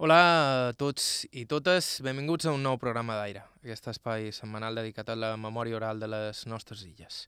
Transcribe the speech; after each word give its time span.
Hola 0.00 0.16
a 0.16 0.72
tots 0.80 1.26
i 1.36 1.42
totes, 1.44 1.98
benvinguts 2.00 2.46
a 2.48 2.54
un 2.56 2.62
nou 2.64 2.78
programa 2.80 3.18
d'Aire, 3.18 3.42
aquest 3.60 3.90
espai 3.90 4.30
setmanal 4.32 4.78
dedicat 4.80 5.10
a 5.12 5.16
la 5.18 5.34
memòria 5.36 5.76
oral 5.76 6.00
de 6.00 6.08
les 6.08 6.40
nostres 6.48 6.86
illes. 6.86 7.18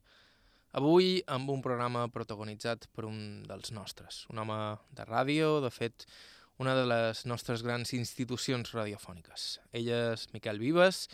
Avui 0.80 1.18
amb 1.34 1.52
un 1.52 1.60
programa 1.60 2.06
protagonitzat 2.14 2.86
per 2.96 3.04
un 3.10 3.42
dels 3.44 3.74
nostres, 3.76 4.22
un 4.32 4.40
home 4.40 4.56
de 4.88 5.04
ràdio, 5.04 5.50
de 5.60 5.68
fet, 5.68 6.06
una 6.64 6.72
de 6.72 6.86
les 6.88 7.26
nostres 7.28 7.60
grans 7.60 7.92
institucions 7.92 8.72
radiofòniques. 8.72 9.60
Ell 9.76 9.92
és 9.92 10.24
Miquel 10.32 10.64
Vives 10.64 11.10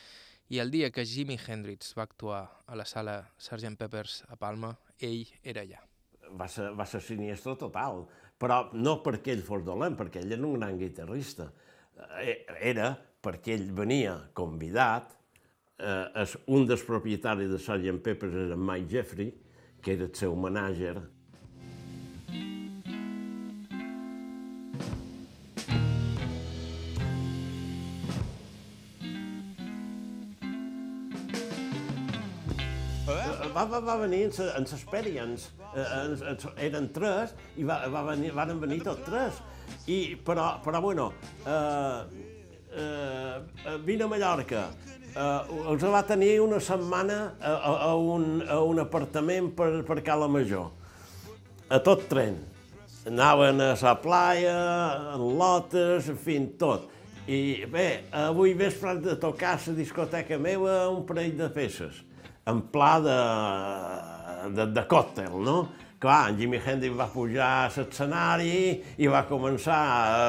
i 0.55 0.63
el 0.63 0.71
dia 0.71 0.93
que 0.95 1.03
Jimi 1.03 1.41
Hendrix 1.43 1.91
va 1.99 2.07
actuar 2.07 2.45
a 2.69 2.79
la 2.79 2.87
sala 2.87 3.25
Sgt. 3.35 3.75
Peppers 3.83 4.21
a 4.31 4.39
Palma, 4.39 4.77
ell 5.03 5.27
era 5.43 5.67
allà. 5.67 5.83
Va 6.39 6.47
ser, 6.47 6.71
va 6.77 6.87
ser 6.87 7.03
siniestre 7.03 7.59
total, 7.59 8.05
però 8.39 8.69
no 8.79 8.99
perquè 9.03 9.35
ell 9.35 9.45
fos 9.47 9.65
dolent, 9.67 9.97
perquè 9.99 10.23
ell 10.23 10.37
era 10.37 10.47
un 10.47 10.59
gran 10.59 10.79
guitarrista. 10.79 11.51
Eh, 12.23 12.45
era 12.71 12.93
perquè 12.95 13.57
ell 13.57 13.71
venia 13.75 14.15
convidat, 14.33 15.17
eh, 15.79 16.27
un 16.55 16.67
dels 16.67 16.85
propietaris 16.87 17.51
de 17.51 17.59
Sgt. 17.59 17.99
Peppers 18.03 18.35
era 18.47 18.57
Mike 18.57 18.89
Jeffrey, 18.93 19.33
que 19.83 19.95
era 19.95 20.07
el 20.07 20.15
seu 20.15 20.37
manager. 20.37 21.03
Va, 33.59 33.81
va, 33.83 33.97
venir 33.99 34.29
en, 34.29 34.63
l'experience, 34.71 35.49
eh, 35.75 35.85
en- 36.05 36.13
en- 36.31 36.59
eren 36.63 36.85
tres, 36.95 37.33
i 37.59 37.65
va, 37.67 37.81
va 37.91 38.05
venir, 38.13 38.31
van 38.37 38.53
venir 38.61 38.83
tots 38.87 39.03
tres. 39.09 39.41
I, 39.91 40.15
però, 40.25 40.61
però 40.63 40.81
bueno, 40.81 41.09
eh, 41.45 42.03
eh, 42.79 43.79
vine 43.85 44.05
a 44.05 44.07
Mallorca, 44.07 44.69
eh, 45.11 45.41
els 45.73 45.83
va 45.91 46.05
tenir 46.07 46.37
una 46.45 46.61
setmana 46.63 47.19
a, 47.41 47.51
a, 47.57 47.73
a, 47.89 47.95
un, 47.97 48.45
a 48.47 48.61
un 48.63 48.79
apartament 48.85 49.51
per, 49.59 49.83
per 49.89 49.99
Cala 50.07 50.29
Major, 50.31 50.71
a 51.69 51.81
tot 51.83 52.07
tren. 52.09 52.39
Anaven 53.09 53.61
a 53.65 53.73
la 53.83 53.95
playa, 54.03 54.57
en 55.17 55.23
lotes, 55.39 56.09
en 56.13 56.17
fi, 56.21 56.39
tot. 56.61 56.87
I 57.29 57.65
bé, 57.69 58.05
avui 58.13 58.55
vespre 58.57 58.91
han 58.95 59.03
de 59.03 59.17
tocar 59.21 59.57
a 59.57 59.61
la 59.67 59.75
discoteca 59.77 60.39
meva 60.39 60.89
un 60.93 61.03
parell 61.09 61.35
de 61.37 61.49
peces, 61.53 62.05
en 62.49 62.63
pla 62.73 62.93
de, 63.05 63.19
de, 64.57 64.67
de 64.73 64.85
còctel, 64.91 65.37
no? 65.45 65.59
Clar, 65.99 66.29
en 66.31 66.37
Jimi 66.39 66.61
Hendrix 66.63 66.93
va 66.95 67.09
pujar 67.11 67.47
a 67.65 67.71
l'escenari 67.75 68.51
i 69.03 69.09
va 69.11 69.25
començar 69.27 69.79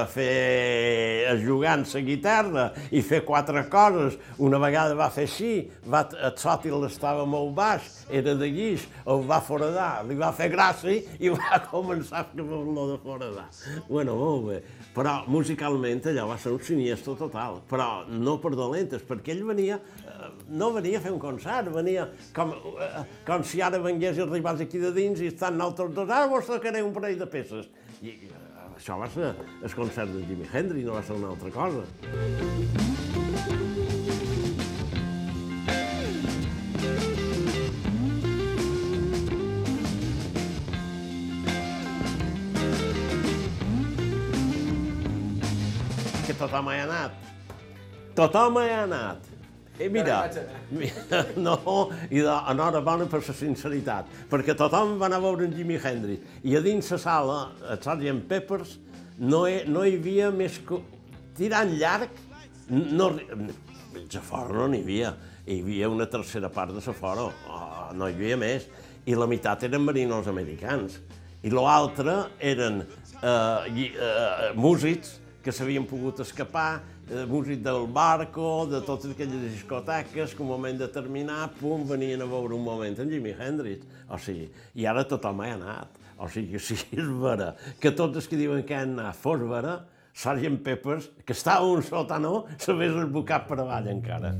a 0.01 0.05
fer, 0.09 1.27
a 1.29 1.35
jugar 1.37 1.75
amb 1.75 1.91
la 1.93 2.01
guitarra 2.07 2.63
i 2.89 3.03
fer 3.05 3.19
quatre 3.27 3.61
coses. 3.69 4.17
Una 4.41 4.57
vegada 4.57 4.97
va 4.97 5.11
fer 5.13 5.27
així, 5.27 5.51
va, 5.85 6.07
el 6.09 6.33
sòtil 6.41 6.87
estava 6.87 7.27
molt 7.29 7.53
baix, 7.53 7.85
era 8.09 8.33
de 8.33 8.49
guix, 8.49 8.87
el 9.05 9.21
va 9.29 9.37
foradar, 9.45 10.07
li 10.09 10.17
va 10.17 10.31
fer 10.33 10.47
gràcia 10.49 11.03
i 11.21 11.29
va 11.37 11.61
començar 11.69 12.23
a 12.23 12.25
fer-lo 12.31 12.87
de 12.89 12.97
foradar. 13.05 13.45
Bueno, 13.91 14.17
molt 14.17 14.49
bé. 14.49 14.59
Però 14.97 15.19
musicalment 15.29 16.01
allò 16.09 16.25
va 16.31 16.39
ser 16.41 16.55
un 16.55 16.65
siniestro 16.65 17.13
total, 17.19 17.61
però 17.69 18.07
no 18.09 18.39
per 18.41 18.55
dolentes, 18.57 19.05
perquè 19.05 19.35
ell 19.35 19.45
venia, 19.45 19.77
eh, 19.77 20.33
no 20.49 20.71
venia 20.73 20.97
a 20.97 21.05
fer 21.05 21.13
un 21.13 21.21
concert, 21.21 21.69
venia 21.77 22.09
com, 22.33 22.57
eh, 22.57 23.05
com 23.27 23.45
si 23.45 23.61
ara 23.61 23.77
vengués 23.77 24.17
i 24.17 24.25
arribàs 24.25 24.65
aquí 24.65 24.81
de 24.81 24.89
dins 24.97 25.21
i 25.21 25.29
estan 25.29 25.58
altres 25.61 25.93
dos, 25.95 26.09
ara 26.09 26.27
vos 26.31 26.47
tocaré 26.47 26.83
un 26.83 26.93
parell 26.95 27.19
de 27.19 27.27
peces. 27.29 27.69
I 28.01 28.15
eh, 28.15 28.33
això 28.75 28.99
va 28.99 29.09
ser 29.11 29.33
el 29.61 29.75
concert 29.75 30.11
de 30.13 30.25
Jimi 30.27 30.47
Hendrix, 30.51 30.85
no 30.87 30.97
va 30.97 31.03
ser 31.03 31.19
una 31.19 31.33
altra 31.33 31.51
cosa. 31.51 31.83
que 46.29 46.35
tothom 46.37 46.67
hi 46.69 46.77
ha 46.77 46.85
anat. 46.85 47.27
Tothom 48.17 48.61
hi 48.61 48.69
ha 48.69 48.83
anat. 48.85 49.28
I 49.79 49.87
mira, 49.89 50.17
mira, 50.75 51.21
no, 51.45 51.55
i 52.11 52.19
enhorabona 52.19 53.05
per 53.07 53.21
la 53.23 53.33
sinceritat, 53.35 54.09
perquè 54.29 54.55
tothom 54.59 54.97
va 54.99 55.07
anar 55.07 55.21
a 55.21 55.23
veure 55.23 55.45
en 55.47 55.53
Jimi 55.55 55.77
Hendrix. 55.79 56.19
I 56.43 56.57
a 56.57 56.61
dins 56.65 56.89
la 56.91 56.99
sala, 56.99 57.37
a 57.63 57.77
Sgt. 57.79 58.11
Peppers, 58.27 58.73
no 59.19 59.45
hi, 59.47 59.61
no 59.71 59.85
hi 59.87 59.95
havia 59.99 60.31
més 60.35 60.59
que... 60.67 60.81
Tirant 61.39 61.71
llarg, 61.79 62.11
no, 62.69 63.13
a 63.15 64.21
fora 64.27 64.51
no 64.57 64.67
n'hi 64.73 64.81
havia. 64.83 65.13
Hi 65.47 65.61
havia 65.63 65.87
una 65.89 66.09
tercera 66.11 66.49
part 66.51 66.75
de 66.75 66.83
la 66.83 66.93
fora, 66.93 67.29
oh, 67.29 67.85
no 67.95 68.09
hi 68.09 68.17
havia 68.17 68.35
més. 68.37 68.67
I 69.07 69.15
la 69.15 69.25
meitat 69.31 69.63
eren 69.69 69.85
marinos 69.87 70.27
americans. 70.27 70.99
I 71.47 71.53
l'altre 71.55 72.17
eren 72.43 72.81
eh, 72.83 73.71
lli- 73.71 73.93
eh, 73.95 74.51
músics 74.59 75.15
que 75.39 75.53
s'havien 75.55 75.85
pogut 75.87 76.19
escapar, 76.19 76.81
eh, 77.09 77.25
músics 77.25 77.63
del 77.63 77.87
barco, 77.91 78.67
de 78.69 78.81
totes 78.81 79.11
aquelles 79.11 79.41
discoteques 79.51 80.35
que 80.35 80.43
un 80.43 80.49
moment 80.49 80.79
determinat, 80.79 81.55
pum, 81.59 81.85
venien 81.89 82.21
a 82.21 82.27
veure 82.29 82.55
un 82.55 82.63
moment 82.63 82.99
en 82.99 83.09
Jimi 83.11 83.33
Hendrix. 83.33 83.85
O 84.09 84.17
sigui, 84.17 84.49
i 84.75 84.85
ara 84.85 85.05
tothom 85.07 85.41
ha 85.41 85.53
anat. 85.57 85.99
O 86.19 86.29
sigui, 86.29 86.59
si 86.65 86.75
és 86.75 87.13
vera 87.21 87.53
que 87.79 87.91
tots 87.95 88.21
els 88.21 88.27
que 88.29 88.39
diuen 88.39 88.65
que 88.67 88.77
han 88.77 88.97
anat 88.99 89.17
fos 89.17 89.41
vera, 89.49 89.79
Sgt. 90.19 90.63
Peppers, 90.65 91.11
que 91.23 91.31
estava 91.31 91.67
un 91.69 91.83
sòtano, 91.85 92.43
s'hagués 92.59 92.97
esbocat 93.05 93.45
per 93.47 93.61
avall 93.61 93.87
encara. 93.87 94.33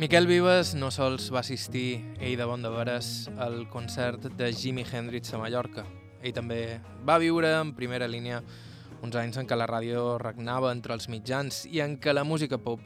Miquel 0.00 0.24
Vives 0.30 0.72
no 0.78 0.88
sols 0.94 1.26
va 1.34 1.42
assistir, 1.42 2.00
ell 2.24 2.38
de 2.40 2.46
bon 2.48 2.62
de 2.64 2.70
veres, 2.72 3.28
al 3.36 3.66
concert 3.68 4.30
de 4.38 4.52
Jimi 4.54 4.86
Hendrix 4.86 5.34
a 5.34 5.42
Mallorca. 5.42 5.84
Ell 6.22 6.34
també 6.36 6.80
va 7.06 7.18
viure 7.18 7.54
en 7.60 7.72
primera 7.76 8.08
línia 8.08 8.42
uns 9.00 9.16
anys 9.16 9.38
en 9.40 9.48
què 9.48 9.56
la 9.56 9.68
ràdio 9.68 10.18
regnava 10.20 10.72
entre 10.74 10.94
els 10.96 11.08
mitjans 11.08 11.64
i 11.70 11.80
en 11.80 11.96
què 12.00 12.12
la 12.12 12.24
música 12.24 12.58
pop 12.60 12.82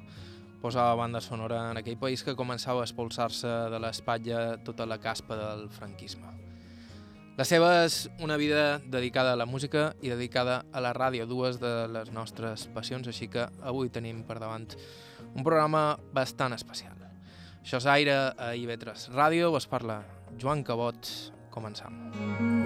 posava 0.62 0.94
banda 0.96 1.20
sonora 1.20 1.58
en 1.72 1.80
aquell 1.80 1.98
país 2.00 2.22
que 2.24 2.36
començava 2.38 2.80
a 2.80 2.86
expulsar-se 2.88 3.50
de 3.72 3.80
l'espatlla 3.82 4.56
tota 4.64 4.86
la 4.86 4.96
caspa 5.02 5.36
del 5.36 5.68
franquisme. 5.68 6.30
La 7.36 7.44
seva 7.44 7.82
és 7.82 8.04
una 8.22 8.36
vida 8.38 8.78
dedicada 8.78 9.32
a 9.34 9.36
la 9.36 9.44
música 9.44 9.88
i 10.00 10.12
dedicada 10.12 10.62
a 10.72 10.80
la 10.80 10.94
ràdio, 10.94 11.26
dues 11.26 11.58
de 11.58 11.72
les 11.90 12.12
nostres 12.14 12.68
passions, 12.72 13.10
així 13.10 13.26
que 13.28 13.48
avui 13.60 13.90
tenim 13.90 14.22
per 14.22 14.38
davant 14.38 14.68
un 15.34 15.42
programa 15.42 15.98
bastant 16.14 16.54
especial. 16.54 16.94
Això 17.64 17.82
és 17.82 17.88
Aire 17.90 18.14
a 18.38 18.52
IB3 18.54 19.08
Ràdio, 19.16 19.50
us 19.50 19.66
parla 19.66 20.04
Joan 20.38 20.62
Cabot, 20.62 21.10
començam. 21.50 22.63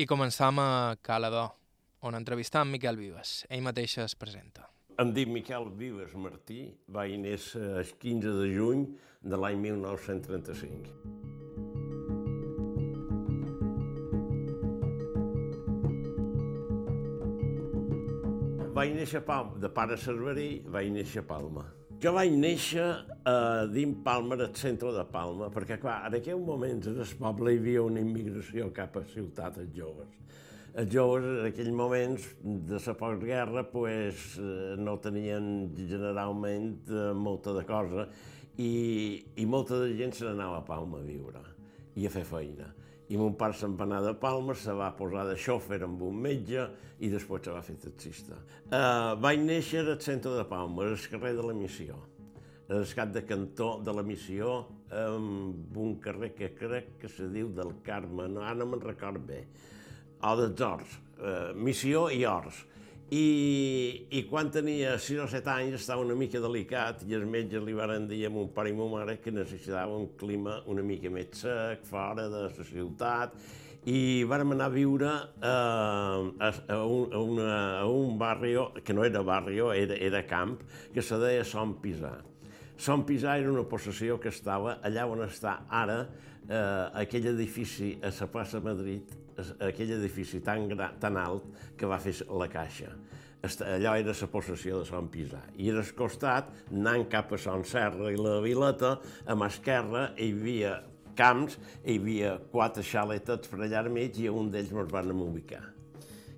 I 0.00 0.06
començam 0.08 0.56
a 0.56 0.96
Calador, 1.04 1.50
on 2.08 2.14
entrevistam 2.16 2.70
Miquel 2.72 2.96
Vives. 2.96 3.44
Ell 3.52 3.60
mateix 3.60 3.98
es 4.00 4.14
presenta. 4.16 4.62
Em 5.02 5.10
dic 5.12 5.28
Miquel 5.28 5.66
Vives 5.76 6.14
Martí, 6.16 6.72
vaig 6.88 7.18
néixer 7.20 7.60
el 7.82 7.90
15 8.00 8.32
de 8.38 8.46
juny 8.54 8.86
de 9.20 9.36
l'any 9.42 9.58
1935. 9.60 10.88
Vaig 18.80 18.96
néixer 18.96 19.20
a 19.20 19.26
Palma, 19.28 19.60
de 19.60 19.68
pare 19.68 20.00
cerverí, 20.00 20.64
vaig 20.64 20.88
néixer 20.96 21.20
a 21.26 21.28
Palma. 21.34 21.79
Jo 22.00 22.14
vaig 22.16 22.32
néixer 22.32 22.84
a 23.28 23.32
dins 23.68 23.98
Palma, 24.00 24.38
al 24.40 24.54
centre 24.56 24.88
de 24.94 25.02
Palma, 25.12 25.50
perquè, 25.52 25.76
clar, 25.82 25.98
en 26.08 26.14
aquell 26.16 26.38
moment 26.40 26.78
en 26.88 27.00
el 27.02 27.10
poble 27.20 27.52
hi 27.52 27.58
havia 27.60 27.82
una 27.84 28.00
immigració 28.00 28.70
cap 28.72 28.96
a 28.96 29.02
ciutat, 29.10 29.58
els 29.60 29.74
joves. 29.76 30.14
Els 30.80 30.88
joves 30.94 31.26
en 31.28 31.50
aquells 31.50 31.76
moments 31.76 32.30
de 32.40 32.80
la 32.86 32.94
postguerra 33.02 33.66
pues, 33.68 34.24
eh, 34.40 34.78
no 34.80 34.96
tenien 35.04 35.50
generalment 35.76 36.72
eh, 36.88 37.10
molta 37.12 37.52
de 37.58 37.66
cosa 37.68 38.08
i, 38.56 38.72
i 39.36 39.44
molta 39.44 39.82
de 39.84 39.92
gent 40.00 40.16
se 40.16 40.24
n'anava 40.24 40.62
a 40.62 40.64
Palma 40.64 41.02
a 41.02 41.04
viure 41.04 41.44
i 42.00 42.08
a 42.08 42.14
fer 42.16 42.24
feina. 42.24 42.72
I 43.10 43.18
mon 43.18 43.34
pare 43.34 43.56
se'n 43.58 43.74
va 43.78 43.86
anar 43.88 44.04
de 44.04 44.12
Palma, 44.14 44.54
se 44.54 44.74
va 44.76 44.92
posar 44.94 45.24
de 45.26 45.34
xòfer 45.34 45.80
amb 45.82 46.02
un 46.06 46.20
metge 46.22 46.68
i 47.02 47.10
després 47.10 47.42
se 47.42 47.54
va 47.54 47.62
fer 47.66 47.74
taxista. 47.82 48.38
Uh, 48.70 49.16
vaig 49.18 49.42
néixer 49.42 49.82
al 49.82 49.98
centre 50.04 50.36
de 50.36 50.44
Palma, 50.46 50.86
al 50.86 51.08
carrer 51.10 51.34
de 51.34 51.46
la 51.48 51.56
Missió, 51.56 51.98
al 52.70 52.86
cap 52.94 53.10
de 53.10 53.24
cantó 53.26 53.72
de 53.82 53.94
la 53.96 54.04
Missió, 54.06 54.60
amb 54.94 55.76
un 55.78 55.96
carrer 56.02 56.32
que 56.34 56.52
crec 56.54 56.96
que 57.02 57.10
se 57.10 57.28
diu 57.30 57.50
del 57.54 57.76
Carme, 57.86 58.28
no, 58.30 58.42
ara 58.46 58.58
no 58.58 58.66
me'n 58.70 58.82
record 58.82 59.22
bé. 59.26 59.44
o 60.22 60.34
dels 60.36 60.60
Horts, 60.60 60.98
eh, 61.18 61.52
Missió 61.54 62.10
i 62.12 62.24
Horts. 62.28 62.66
I, 63.10 64.06
I 64.14 64.20
quan 64.30 64.52
tenia 64.54 64.92
6 64.94 65.24
o 65.24 65.26
7 65.26 65.50
anys 65.50 65.80
estava 65.80 66.04
una 66.04 66.14
mica 66.14 66.38
delicat 66.38 67.00
i 67.08 67.16
els 67.18 67.26
metges 67.26 67.64
li 67.66 67.74
van 67.74 68.06
dir 68.06 68.20
a 68.28 68.30
mon 68.30 68.52
pare 68.54 68.70
i 68.70 68.76
mon 68.76 68.92
mare 68.92 69.16
que 69.18 69.32
necessitava 69.34 69.96
un 69.98 70.12
clima 70.20 70.60
una 70.70 70.84
mica 70.86 71.10
més 71.10 71.34
sec, 71.42 71.82
fora 71.90 72.28
de 72.30 72.44
la 72.44 72.66
ciutat, 72.68 73.34
i 73.90 74.22
vam 74.30 74.54
anar 74.54 74.68
a 74.70 74.74
viure 74.76 75.10
eh, 75.10 75.50
a, 75.50 76.52
a, 76.52 76.78
un, 76.86 77.10
a, 77.10 77.18
una, 77.18 77.58
a 77.80 77.84
un 77.90 78.14
barri 78.20 78.54
que 78.84 78.94
no 78.94 79.02
era 79.02 79.24
barri, 79.26 79.58
era, 79.58 79.98
era 79.98 80.22
camp, 80.22 80.60
que 80.94 81.02
se 81.02 81.18
deia 81.18 81.42
Som 81.42 81.80
Pisà. 81.82 82.12
Som 82.78 83.02
Pisà 83.08 83.40
era 83.40 83.50
una 83.50 83.66
possessió 83.66 84.20
que 84.22 84.30
estava 84.30 84.78
allà 84.86 85.10
on 85.10 85.26
està 85.26 85.64
ara 85.66 86.04
eh, 86.04 87.02
aquell 87.02 87.32
edifici 87.34 87.96
a 88.06 88.14
la 88.14 88.30
plaça 88.30 88.62
Madrid, 88.62 89.18
aquell 89.58 89.94
edifici 89.96 90.40
tan, 90.44 90.68
gran, 90.70 90.98
tan 91.00 91.18
alt 91.20 91.48
que 91.76 91.88
va 91.88 92.00
fer 92.02 92.14
la 92.28 92.48
Caixa. 92.50 92.92
Allò 93.40 93.94
era 93.96 94.12
la 94.12 94.28
possessió 94.28 94.82
de 94.82 94.84
Sant 94.84 95.08
Pisà. 95.08 95.40
I 95.56 95.70
al 95.72 95.82
costat, 95.96 96.50
anant 96.68 97.06
cap 97.08 97.32
a 97.32 97.38
Sant 97.40 97.64
Serra 97.64 98.12
i 98.12 98.18
la 98.20 98.38
Vileta, 98.44 98.98
a 99.24 99.36
mà 99.36 99.48
esquerra 99.48 100.10
hi 100.18 100.28
havia 100.34 100.74
camps, 101.16 101.56
hi 101.84 101.96
havia 101.98 102.34
quatre 102.52 102.84
xaletets 102.84 103.48
per 103.48 103.62
allà 103.64 103.80
al 103.80 103.90
mig 103.92 104.18
i 104.20 104.28
un 104.28 104.50
d'ells 104.52 104.72
ens 104.72 104.92
van 104.92 105.12
ubicar. 105.16 105.62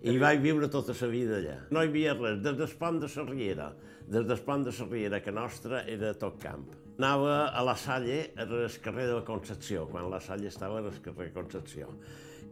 I 0.03 0.17
vaig 0.19 0.41
viure 0.43 0.67
tota 0.67 0.95
la 0.99 1.09
vida 1.11 1.37
allà. 1.39 1.59
No 1.71 1.83
hi 1.83 1.91
havia 1.91 2.15
res, 2.19 2.41
des 2.43 2.57
del 2.59 2.73
pont 2.79 2.99
de 3.03 3.11
la 3.11 3.27
Riera, 3.29 3.69
des 4.11 4.25
del 4.27 4.41
pont 4.47 4.65
de 4.67 4.73
la 4.79 4.87
Riera, 4.91 5.21
que 5.23 5.35
nostra 5.35 5.85
era 5.87 6.15
tot 6.15 6.41
camp. 6.43 6.65
Anava 6.99 7.49
a 7.51 7.63
la 7.65 7.77
Salle, 7.79 8.33
el 8.37 8.51
carrer 8.83 9.07
de 9.09 9.15
la 9.21 9.25
Concepció, 9.27 9.87
quan 9.91 10.11
la 10.11 10.21
Salle 10.21 10.51
estava 10.51 10.79
al 10.79 10.91
carrer 11.03 11.31
de 11.31 11.35
Concepció. 11.35 11.89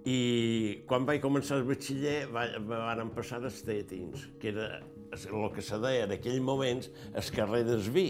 I 0.09 0.83
quan 0.89 1.05
vaig 1.09 1.21
començar 1.21 1.59
el 1.61 1.67
batxiller 1.69 2.31
van 2.33 3.13
passar 3.17 3.43
els 3.45 3.61
teatins, 3.67 4.29
que 4.41 4.53
era 4.55 4.69
el 5.13 5.49
que 5.53 5.65
se 5.65 5.79
deia 5.83 6.07
en 6.07 6.15
aquells 6.17 6.41
moments 6.45 6.89
el 7.13 7.33
carrer 7.37 7.65
d'Esví, 7.69 8.07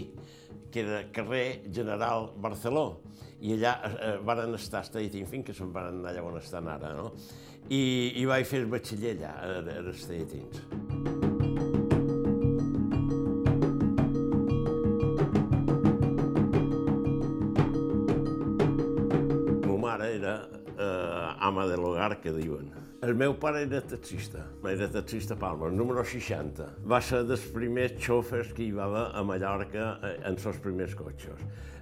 que 0.71 0.85
era 0.85 1.01
carrer 1.11 1.63
General 1.73 2.29
Barceló. 2.37 3.01
I 3.41 3.55
allà 3.57 3.73
eh, 3.89 4.11
van 4.23 4.53
estar 4.55 4.83
teatins 4.93 5.29
fins 5.31 5.47
que 5.47 5.55
se'n 5.57 5.73
van 5.73 5.89
anar 5.91 6.13
allà 6.13 6.27
on 6.29 6.37
estan 6.39 6.69
ara, 6.71 6.93
no? 6.95 7.09
I, 7.69 7.81
i 8.21 8.27
vaig 8.29 8.45
fer 8.47 8.63
el 8.63 8.69
batxiller 8.71 9.17
allà, 9.17 9.33
a, 9.41 9.81
els 9.81 10.07
teatins. 10.07 11.20
Ama 21.41 21.65
de 21.67 21.77
l'hogar, 21.79 22.15
que 22.21 22.33
diuen. 22.35 22.69
El 23.01 23.15
meu 23.17 23.33
pare 23.41 23.63
era 23.65 23.81
taxista, 23.81 24.43
era 24.69 24.87
taxista 24.93 25.35
Palma, 25.35 25.71
número 25.73 26.03
60. 26.05 26.67
Va 26.85 27.01
ser 27.01 27.23
dels 27.25 27.47
primers 27.55 27.97
xofers 27.97 28.53
que 28.53 28.67
hi 28.67 28.71
va 28.77 28.85
haver 28.85 29.05
a 29.17 29.23
Mallorca 29.25 29.87
eh, 30.05 30.15
en 30.29 30.37
els 30.37 30.61
primers 30.61 30.93
cotxes. 30.99 31.41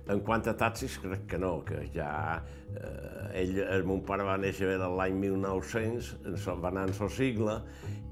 En 0.09 0.23
quant 0.25 0.47
a 0.47 0.55
taxis, 0.57 0.95
crec 1.03 1.27
que 1.29 1.37
no, 1.41 1.59
que 1.67 1.83
ja... 1.93 2.39
Eh, 2.69 3.41
ell, 3.41 3.59
el 3.65 3.83
meu 3.85 3.99
pare 4.05 4.23
va 4.25 4.37
néixer 4.41 4.77
l'any 4.79 5.19
1900, 5.19 6.13
va 6.63 6.71
anar 6.71 6.87
en 6.87 6.95
el 6.95 7.11
sigle, 7.13 7.59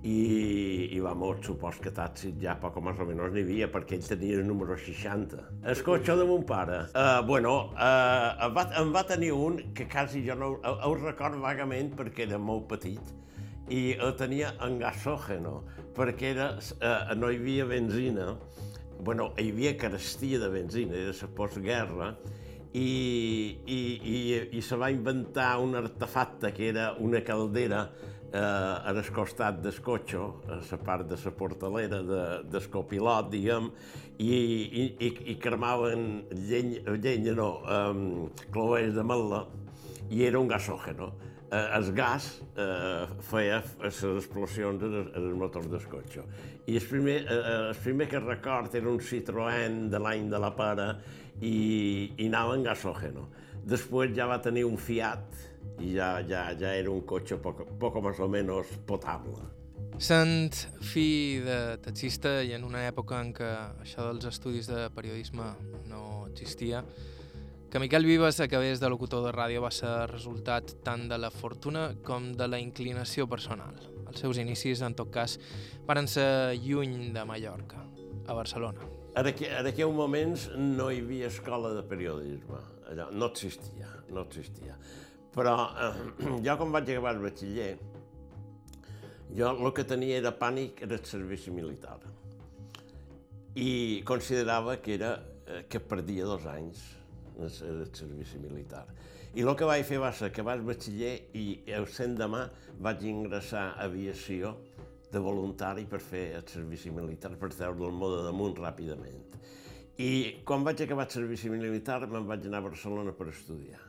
i, 0.04 0.90
i 0.94 1.00
va 1.02 1.14
molt, 1.18 1.44
supos 1.46 1.80
que 1.82 1.92
taxis 1.96 2.36
ja 2.42 2.56
poc 2.62 2.78
o 2.78 2.84
més 2.86 3.00
o 3.02 3.08
menys 3.08 3.34
n'hi 3.34 3.44
havia, 3.46 3.70
perquè 3.74 3.98
ell 3.98 4.06
tenia 4.06 4.38
el 4.38 4.46
número 4.48 4.78
60. 4.78 5.46
El 5.72 5.84
cotxe 5.86 6.18
de 6.20 6.28
mon 6.30 6.46
pare, 6.48 6.84
eh, 6.94 7.22
bueno, 7.28 7.56
eh, 7.74 8.46
em, 8.46 8.54
va, 8.58 8.68
em 8.82 8.94
va 8.94 9.04
tenir 9.10 9.34
un 9.34 9.60
que 9.78 9.88
quasi 9.90 10.24
jo 10.28 10.38
no... 10.38 10.54
Ho 10.62 10.94
record 11.00 11.42
vagament 11.42 11.96
perquè 11.98 12.28
era 12.28 12.38
molt 12.38 12.68
petit, 12.72 13.14
i 13.74 13.98
el 13.98 14.14
tenia 14.20 14.54
en 14.64 14.78
gasògeno, 14.80 15.60
perquè 15.98 16.34
era, 16.36 16.52
eh, 16.78 17.16
no 17.18 17.32
hi 17.32 17.42
havia 17.42 17.66
benzina, 17.68 18.34
bueno, 19.02 19.32
hi 19.38 19.50
havia 19.52 19.78
carestia 19.78 20.40
de 20.40 20.52
benzina, 20.54 20.98
era 20.98 21.16
la 21.18 21.32
postguerra, 21.36 22.12
i, 22.78 23.58
i, 23.66 23.80
i, 24.04 24.18
i 24.58 24.62
se 24.62 24.78
va 24.78 24.92
inventar 24.94 25.56
un 25.64 25.76
artefacte 25.80 26.52
que 26.54 26.70
era 26.70 26.92
una 27.00 27.24
caldera 27.26 27.88
eh, 28.32 28.90
al 28.92 29.02
costat 29.14 29.62
del 29.64 29.80
cotxe, 29.84 30.24
a 30.48 30.60
la 30.60 30.82
part 30.84 31.08
de 31.08 31.20
la 31.24 31.32
portalera 31.32 32.02
de, 32.04 32.26
del 32.52 32.68
copilot, 32.74 33.32
diguem, 33.32 33.72
i, 34.18 34.34
i, 34.34 34.84
i, 35.08 35.14
i 35.34 35.38
cremaven 35.40 36.28
llenya, 36.34 36.98
llenya 36.98 37.38
no, 37.38 37.52
um, 37.64 38.04
cloers 38.52 38.94
de 38.98 39.06
mel·la, 39.06 39.46
i 40.10 40.24
era 40.24 40.40
un 40.40 40.48
gasògeno 40.48 41.12
eh, 41.52 41.78
el 41.78 41.94
gas 41.94 42.42
eh, 42.56 43.08
feia 43.30 43.62
les 43.82 44.04
explosions 44.04 44.84
en 44.84 45.10
el, 45.16 45.34
motor 45.36 45.68
del 45.70 45.86
cotxe. 45.90 46.24
I 46.68 46.78
el 46.78 46.88
primer, 46.88 47.18
eh, 47.24 47.70
el 47.70 47.80
primer 47.84 48.08
que 48.10 48.20
record 48.20 48.76
era 48.76 48.90
un 48.90 49.00
Citroën 49.00 49.88
de 49.92 50.02
l'any 50.02 50.30
de 50.30 50.42
la 50.42 50.52
pare 50.56 50.88
i, 51.42 52.14
i 52.18 52.28
anava 52.28 52.58
en 52.58 52.66
gasògeno. 52.68 53.28
Després 53.68 54.16
ja 54.16 54.28
va 54.28 54.40
tenir 54.44 54.66
un 54.68 54.78
Fiat 54.80 55.46
i 55.80 55.94
ja, 55.96 56.18
ja, 56.28 56.48
ja 56.58 56.74
era 56.74 56.92
un 56.92 57.04
cotxe 57.08 57.38
poc, 57.42 57.64
poc 57.80 58.00
més 58.04 58.20
o 58.20 58.28
menys 58.32 58.74
potable. 58.90 59.46
Sent 59.98 60.54
fi 60.86 61.42
de 61.42 61.78
taxista 61.82 62.38
i 62.46 62.52
en 62.54 62.66
una 62.68 62.84
època 62.86 63.18
en 63.22 63.32
què 63.34 63.50
això 63.82 64.06
dels 64.12 64.28
estudis 64.30 64.70
de 64.70 64.88
periodisme 64.94 65.48
no 65.90 66.28
existia, 66.30 66.84
que 67.70 67.80
Miquel 67.80 68.06
Vives 68.06 68.40
acabés 68.40 68.80
de 68.80 68.90
locutor 68.90 69.26
de 69.26 69.34
ràdio 69.36 69.64
va 69.66 69.72
ser 69.76 70.08
resultat 70.12 70.78
tant 70.86 71.08
de 71.10 71.18
la 71.20 71.32
fortuna 71.34 71.90
com 72.06 72.30
de 72.38 72.48
la 72.48 72.62
inclinació 72.62 73.28
personal. 73.28 73.76
Els 74.08 74.22
seus 74.24 74.38
inicis, 74.40 74.82
en 74.86 74.96
tot 74.96 75.12
cas, 75.12 75.36
van 75.90 76.08
ser 76.08 76.56
lluny 76.64 77.12
de 77.16 77.26
Mallorca, 77.28 77.84
a 78.28 78.38
Barcelona. 78.38 78.88
En, 79.18 79.26
aqu 79.26 79.50
en 79.50 79.68
aquells 79.68 79.98
moments 79.98 80.48
no 80.56 80.92
hi 80.94 81.02
havia 81.02 81.28
escola 81.28 81.74
de 81.76 81.84
periodisme. 81.90 82.62
Allò 82.88 83.10
no 83.12 83.32
existia, 83.34 83.90
no 84.14 84.24
existia. 84.24 84.78
Però 85.38 85.56
eh, 85.70 85.94
jo 86.46 86.58
quan 86.58 86.74
vaig 86.74 86.90
acabar 86.90 87.14
el 87.16 87.22
batxiller, 87.22 87.72
jo 89.38 89.50
el 89.54 89.74
que 89.78 89.86
tenia 89.86 90.18
era 90.18 90.34
pànic 90.34 90.82
era 90.88 90.98
el 90.98 91.06
servici 91.06 91.54
militar. 91.54 92.00
I 93.58 94.02
considerava 94.06 94.78
que 94.82 94.96
era 94.98 95.18
eh, 95.46 95.64
que 95.70 95.82
perdia 95.82 96.26
dos 96.26 96.46
anys 96.50 96.82
el 97.38 97.52
servici 97.94 98.40
militar. 98.42 98.86
I 99.38 99.44
el 99.46 99.54
que 99.58 99.68
vaig 99.70 99.84
fer 99.86 100.00
va 100.02 100.10
ser 100.16 100.32
que 100.34 100.46
vaig 100.46 100.64
batxiller 100.66 101.14
i 101.38 101.46
el 101.78 101.86
cent 101.94 102.16
demà 102.18 102.48
vaig 102.82 103.04
ingressar 103.06 103.68
a 103.76 103.86
aviació 103.86 104.56
de 105.12 105.22
voluntari 105.24 105.86
per 105.86 106.00
fer 106.04 106.24
el 106.40 106.48
servici 106.50 106.90
militar, 106.92 107.36
per 107.38 107.52
treure 107.54 107.86
el 107.86 107.94
mode 107.94 108.24
damunt 108.26 108.58
ràpidament. 108.58 109.38
I 110.02 110.42
quan 110.46 110.66
vaig 110.66 110.82
acabar 110.82 111.06
el 111.06 111.14
servici 111.14 111.54
militar 111.54 112.02
me'n 112.08 112.26
vaig 112.26 112.50
anar 112.50 112.64
a 112.64 112.68
Barcelona 112.72 113.14
per 113.14 113.30
estudiar. 113.30 113.87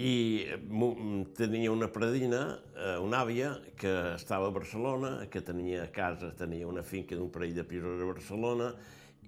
I 0.00 0.46
tenia 1.36 1.72
una 1.72 1.90
predina, 1.92 2.44
eh, 2.72 2.94
una 3.04 3.20
àvia, 3.20 3.50
que 3.76 3.92
estava 4.14 4.48
a 4.48 4.54
Barcelona, 4.54 5.26
que 5.28 5.42
tenia 5.44 5.90
casa, 5.92 6.30
tenia 6.38 6.68
una 6.68 6.82
finca 6.82 7.18
d'un 7.18 7.28
parell 7.28 7.52
de 7.58 7.66
pisos 7.68 8.00
a 8.00 8.08
Barcelona, 8.08 8.70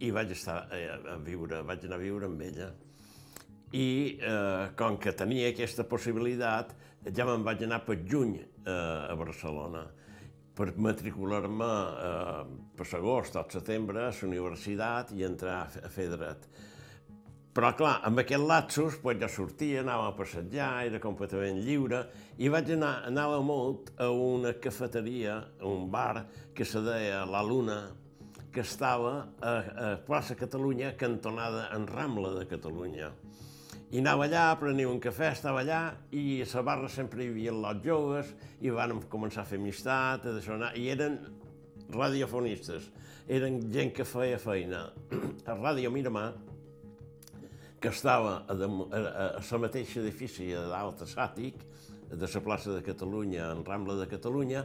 i 0.01 0.09
vaig 0.11 0.33
estar 0.33 0.63
eh, 0.73 0.89
a 0.89 1.19
viure, 1.21 1.61
vaig 1.69 1.85
anar 1.85 2.01
a 2.01 2.03
viure 2.07 2.31
amb 2.31 2.41
ella 2.49 2.73
i 3.73 4.19
eh, 4.21 4.71
com 4.77 4.99
que 5.01 5.15
tenia 5.17 5.49
aquesta 5.51 5.85
possibilitat, 5.89 6.75
ja 7.09 7.27
me'n 7.27 7.45
vaig 7.45 7.65
anar 7.65 7.81
per 7.87 7.99
juny 8.05 8.37
eh, 8.39 8.73
a 8.73 9.15
Barcelona 9.19 9.87
per 10.53 10.69
matricular-me 10.77 11.71
eh, 12.07 12.43
per 12.77 12.89
agost 12.99 13.39
o 13.41 13.47
setembre 13.51 14.05
a 14.05 14.11
la 14.11 14.29
universitat 14.29 15.15
i 15.17 15.25
entrar 15.25 15.63
a 15.65 15.89
fer 15.89 16.11
dret. 16.13 16.45
Però, 17.53 17.69
clar, 17.77 17.99
amb 18.09 18.23
aquest 18.23 18.47
lapsus, 18.49 18.95
pues, 19.03 19.19
jo 19.21 19.29
sortia, 19.29 19.83
anava 19.83 20.07
a 20.09 20.15
passejar, 20.17 20.71
era 20.89 21.01
completament 21.01 21.59
lliure, 21.61 21.99
i 22.41 22.49
vaig 22.49 22.71
anar, 22.73 22.93
anava 23.11 23.43
molt 23.45 23.91
a 24.01 24.07
una 24.09 24.55
cafeteria, 24.57 25.35
a 25.61 25.67
un 25.69 25.91
bar, 25.93 26.25
que 26.57 26.65
se 26.65 26.81
deia 26.81 27.27
La 27.29 27.43
Luna, 27.45 27.83
que 28.53 28.65
estava 28.65 29.11
a, 29.41 29.53
a 29.53 29.91
plaça 30.07 30.37
Catalunya, 30.37 30.95
cantonada 30.97 31.67
en 31.77 31.85
Rambla 31.87 32.31
de 32.39 32.47
Catalunya. 32.49 33.11
I 33.93 34.01
anava 34.01 34.25
allà, 34.25 34.47
prenia 34.57 34.89
un 34.89 35.01
cafè, 35.05 35.35
estava 35.35 35.61
allà, 35.61 35.83
i 36.17 36.41
a 36.41 36.49
la 36.55 36.63
barra 36.65 36.89
sempre 36.89 37.27
hi 37.27 37.29
havia 37.35 37.53
els 37.53 37.83
joves, 37.85 38.31
i 38.65 38.73
van 38.73 38.97
començar 39.13 39.45
a 39.45 39.51
fer 39.51 39.61
amistat, 39.61 40.25
a 40.25 40.73
i 40.81 40.89
eren 40.89 41.21
radiofonistes, 41.93 42.89
eren 43.29 43.61
gent 43.77 43.93
que 43.93 44.09
feia 44.09 44.41
feina. 44.41 44.87
A 45.51 45.53
Ràdio 45.53 45.93
Miramar, 45.93 46.31
que 47.83 47.91
estava 47.91 48.45
a, 48.47 48.55
a, 48.55 49.01
a, 49.03 49.27
la 49.43 49.59
mateixa 49.67 50.01
edifici 50.01 50.53
a 50.55 50.63
dalt 50.71 51.03
a 51.03 51.11
Sàtic, 51.11 51.59
de 52.13 52.29
la 52.29 52.41
plaça 52.45 52.77
de 52.77 52.83
Catalunya, 52.87 53.51
en 53.51 53.65
Rambla 53.67 53.97
de 53.99 54.07
Catalunya, 54.07 54.63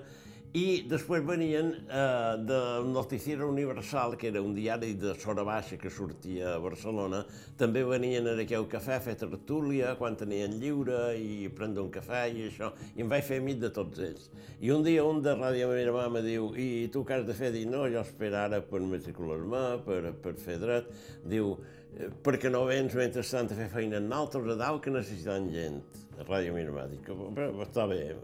i 0.55 0.83
després 0.87 1.25
venien 1.27 1.73
eh, 1.75 2.35
del 2.47 2.87
Noticiero 2.93 3.49
Universal, 3.51 4.15
que 4.17 4.29
era 4.29 4.41
un 4.41 4.53
diari 4.55 4.93
de 4.95 5.11
Sora 5.19 5.43
Baixa 5.43 5.77
que 5.77 5.89
sortia 5.91 6.53
a 6.55 6.61
Barcelona, 6.63 7.23
també 7.59 7.83
venien 7.85 8.29
a 8.31 8.35
aquell 8.39 8.67
cafè 8.71 8.95
a 8.95 9.03
fer 9.03 9.17
tertúlia 9.19 9.95
quan 9.99 10.15
tenien 10.17 10.55
lliure 10.61 11.17
i 11.19 11.49
prendre 11.53 11.83
un 11.83 11.91
cafè 11.91 12.23
i 12.31 12.47
això, 12.47 12.71
i 12.95 13.03
em 13.03 13.11
vaig 13.11 13.25
fer 13.27 13.41
amic 13.41 13.59
de 13.65 13.73
tots 13.75 14.01
ells. 14.07 14.29
I 14.61 14.71
un 14.73 14.85
dia 14.87 15.03
un 15.05 15.19
de 15.25 15.35
Ràdio 15.35 15.67
Miramà 15.73 16.07
me 16.13 16.23
diu, 16.25 16.53
i 16.55 16.87
tu 16.93 17.03
què 17.05 17.19
has 17.19 17.27
de 17.27 17.35
fer? 17.37 17.51
Dic, 17.53 17.67
no, 17.69 17.83
jo 17.91 18.05
espero 18.05 18.39
ara 18.45 18.61
per 18.63 18.81
matricular-me, 18.85 19.65
per, 19.85 20.13
per 20.23 20.37
fer 20.41 20.61
dret. 20.63 20.93
Diu, 21.27 21.57
"Eh, 21.57 21.76
perquè 22.23 22.51
no 22.53 22.65
vens 22.67 22.93
mentrestant 22.97 23.51
a 23.51 23.57
fer 23.57 23.69
feina 23.73 24.01
en 24.01 24.11
altres 24.13 24.49
a 24.53 24.57
dalt 24.59 24.83
que 24.83 24.93
necessiten 24.93 25.49
gent 25.53 25.79
a 26.17 26.25
Ràdio 26.25 26.53
Miramà. 26.53 26.87
Dic, 26.89 27.09
"Bé, 27.37 27.47
està 27.65 27.87
bé, 27.87 28.15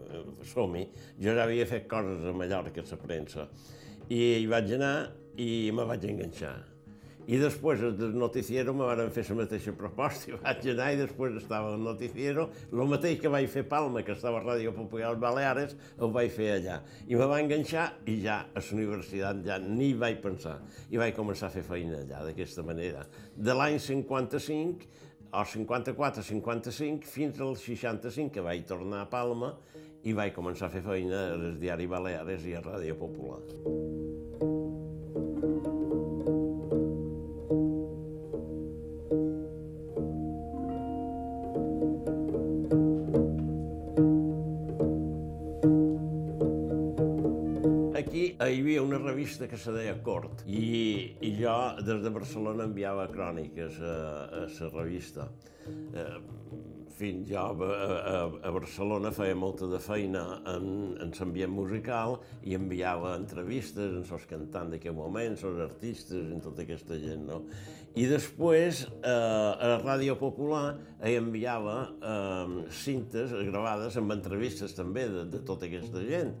som-hi. 0.42 0.86
Jo 1.20 1.34
ja 1.34 1.44
havia 1.44 1.66
fet 1.66 1.88
coses 1.88 2.24
a 2.24 2.32
Mallorca, 2.32 2.80
a 2.80 2.84
la 2.90 2.96
premsa. 2.96 3.48
I 4.08 4.42
hi 4.42 4.46
vaig 4.46 4.72
anar 4.74 5.10
i 5.36 5.70
me 5.72 5.84
vaig 5.84 6.04
enganxar. 6.04 6.73
I 7.24 7.38
després 7.40 7.80
del 7.96 8.12
noticiero 8.20 8.74
me 8.76 8.84
van 8.84 9.08
fer 9.12 9.22
la 9.30 9.38
mateixa 9.38 9.72
proposta 9.76 10.28
i 10.30 10.36
vaig 10.36 10.66
anar 10.74 10.90
i 10.92 10.98
després 11.00 11.38
estava 11.40 11.70
al 11.72 11.80
noticiero, 11.80 12.50
el 12.72 12.82
mateix 12.90 13.20
que 13.22 13.32
vaig 13.32 13.48
fer 13.48 13.64
Palma, 13.68 14.02
que 14.04 14.12
estava 14.12 14.42
a 14.42 14.44
Ràdio 14.44 14.74
Popular 14.76 15.14
Baleares, 15.20 15.72
ho 15.98 16.10
vaig 16.12 16.32
fer 16.34 16.50
allà. 16.58 16.80
I 17.08 17.16
me 17.16 17.28
va 17.30 17.40
enganxar 17.40 17.86
i 18.10 18.18
ja 18.26 18.42
a 18.52 18.60
la 18.60 18.76
universitat 18.76 19.40
ja 19.46 19.56
ni 19.62 19.94
vaig 19.96 20.20
pensar. 20.24 20.58
I 20.92 21.00
vaig 21.00 21.16
començar 21.16 21.48
a 21.48 21.54
fer 21.54 21.64
feina 21.64 22.02
allà, 22.02 22.26
d'aquesta 22.28 22.66
manera. 22.66 23.06
De 23.36 23.56
l'any 23.56 23.78
55 23.80 24.92
o 25.34 25.46
54-55 25.50 27.08
fins 27.10 27.40
al 27.40 27.56
65 27.56 28.36
que 28.36 28.44
vaig 28.44 28.68
tornar 28.68 29.00
a 29.02 29.08
Palma 29.10 29.54
i 30.04 30.12
vaig 30.12 30.36
començar 30.36 30.68
a 30.68 30.74
fer 30.76 30.84
feina 30.84 31.24
al 31.32 31.48
diari 31.62 31.88
Baleares 31.88 32.44
i 32.46 32.54
a 32.54 32.62
Ràdio 32.62 33.00
Popular. 33.00 33.40
Hi 48.42 48.60
havia 48.60 48.82
una 48.82 48.98
revista 48.98 49.46
que 49.46 49.58
se 49.60 49.72
deia 49.74 49.94
Cort 50.02 50.42
i, 50.50 51.14
i 51.22 51.34
jo 51.38 51.54
des 51.86 52.02
de 52.02 52.10
Barcelona 52.10 52.66
enviava 52.66 53.06
cròniques 53.12 53.78
a, 53.78 53.98
a 54.26 54.46
la 54.48 54.70
revista. 54.74 55.28
Eh, 55.94 56.16
fins 56.94 57.28
jo 57.28 57.42
a, 57.42 57.68
a, 58.38 58.50
Barcelona 58.54 59.10
feia 59.14 59.34
molta 59.38 59.66
de 59.70 59.78
feina 59.82 60.22
en, 60.50 60.66
en 61.02 61.14
l'ambient 61.18 61.50
musical 61.50 62.18
i 62.46 62.54
enviava 62.58 63.14
entrevistes 63.18 63.94
en 64.00 64.02
els 64.02 64.26
cantants 64.30 64.74
d'aquell 64.74 64.94
moment, 64.98 65.38
els 65.38 65.62
artistes, 65.68 66.26
en 66.34 66.42
tota 66.42 66.62
aquesta 66.66 66.98
gent, 67.02 67.24
no? 67.30 67.40
I 67.94 68.08
després, 68.10 68.82
eh, 68.90 69.10
a 69.14 69.72
la 69.76 69.78
Ràdio 69.82 70.18
Popular, 70.18 70.74
hi 71.06 71.14
enviava 71.18 71.78
eh, 71.94 72.58
cintes 72.82 73.34
gravades 73.46 73.98
amb 73.98 74.14
entrevistes 74.14 74.74
també 74.74 75.06
de, 75.10 75.26
de 75.30 75.42
tota 75.46 75.70
aquesta 75.70 76.02
gent 76.10 76.34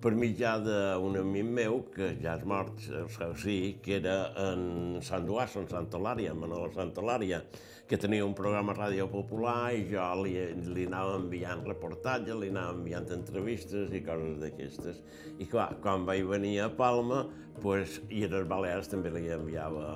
per 0.00 0.14
mitjà 0.16 0.54
d'un 0.64 1.18
amic 1.20 1.50
meu, 1.60 1.82
que 1.92 2.14
ja 2.22 2.38
és 2.38 2.46
mort, 2.48 2.78
sigui, 2.80 3.34
sí, 3.42 3.56
que 3.84 3.98
era 3.98 4.16
en 4.48 5.00
Sant 5.04 5.26
Duasso, 5.28 5.60
en 5.60 5.68
Santa 5.68 5.98
Eulària, 5.98 6.32
Manolo 6.34 6.70
Santa 6.72 7.02
Eulària, 7.02 7.42
que 7.90 7.98
tenia 7.98 8.24
un 8.24 8.36
programa 8.38 8.72
Ràdio 8.72 9.08
Popular 9.10 9.72
i 9.74 9.82
jo 9.90 10.04
li, 10.22 10.36
li 10.70 10.86
anava 10.86 11.16
enviant 11.18 11.64
reportatges, 11.66 12.38
li 12.38 12.48
anava 12.52 12.76
enviant 12.78 13.08
entrevistes 13.16 13.90
i 13.92 14.00
coses 14.06 14.38
d'aquestes. 14.40 15.00
I 15.42 15.48
clar, 15.50 15.72
quan 15.82 16.06
vaig 16.08 16.22
venir 16.30 16.54
a 16.64 16.70
Palma, 16.78 17.24
pues, 17.60 17.98
i 18.08 18.22
a 18.24 18.30
les 18.32 18.46
Balears 18.48 18.88
també 18.92 19.10
li 19.12 19.26
enviava 19.34 19.88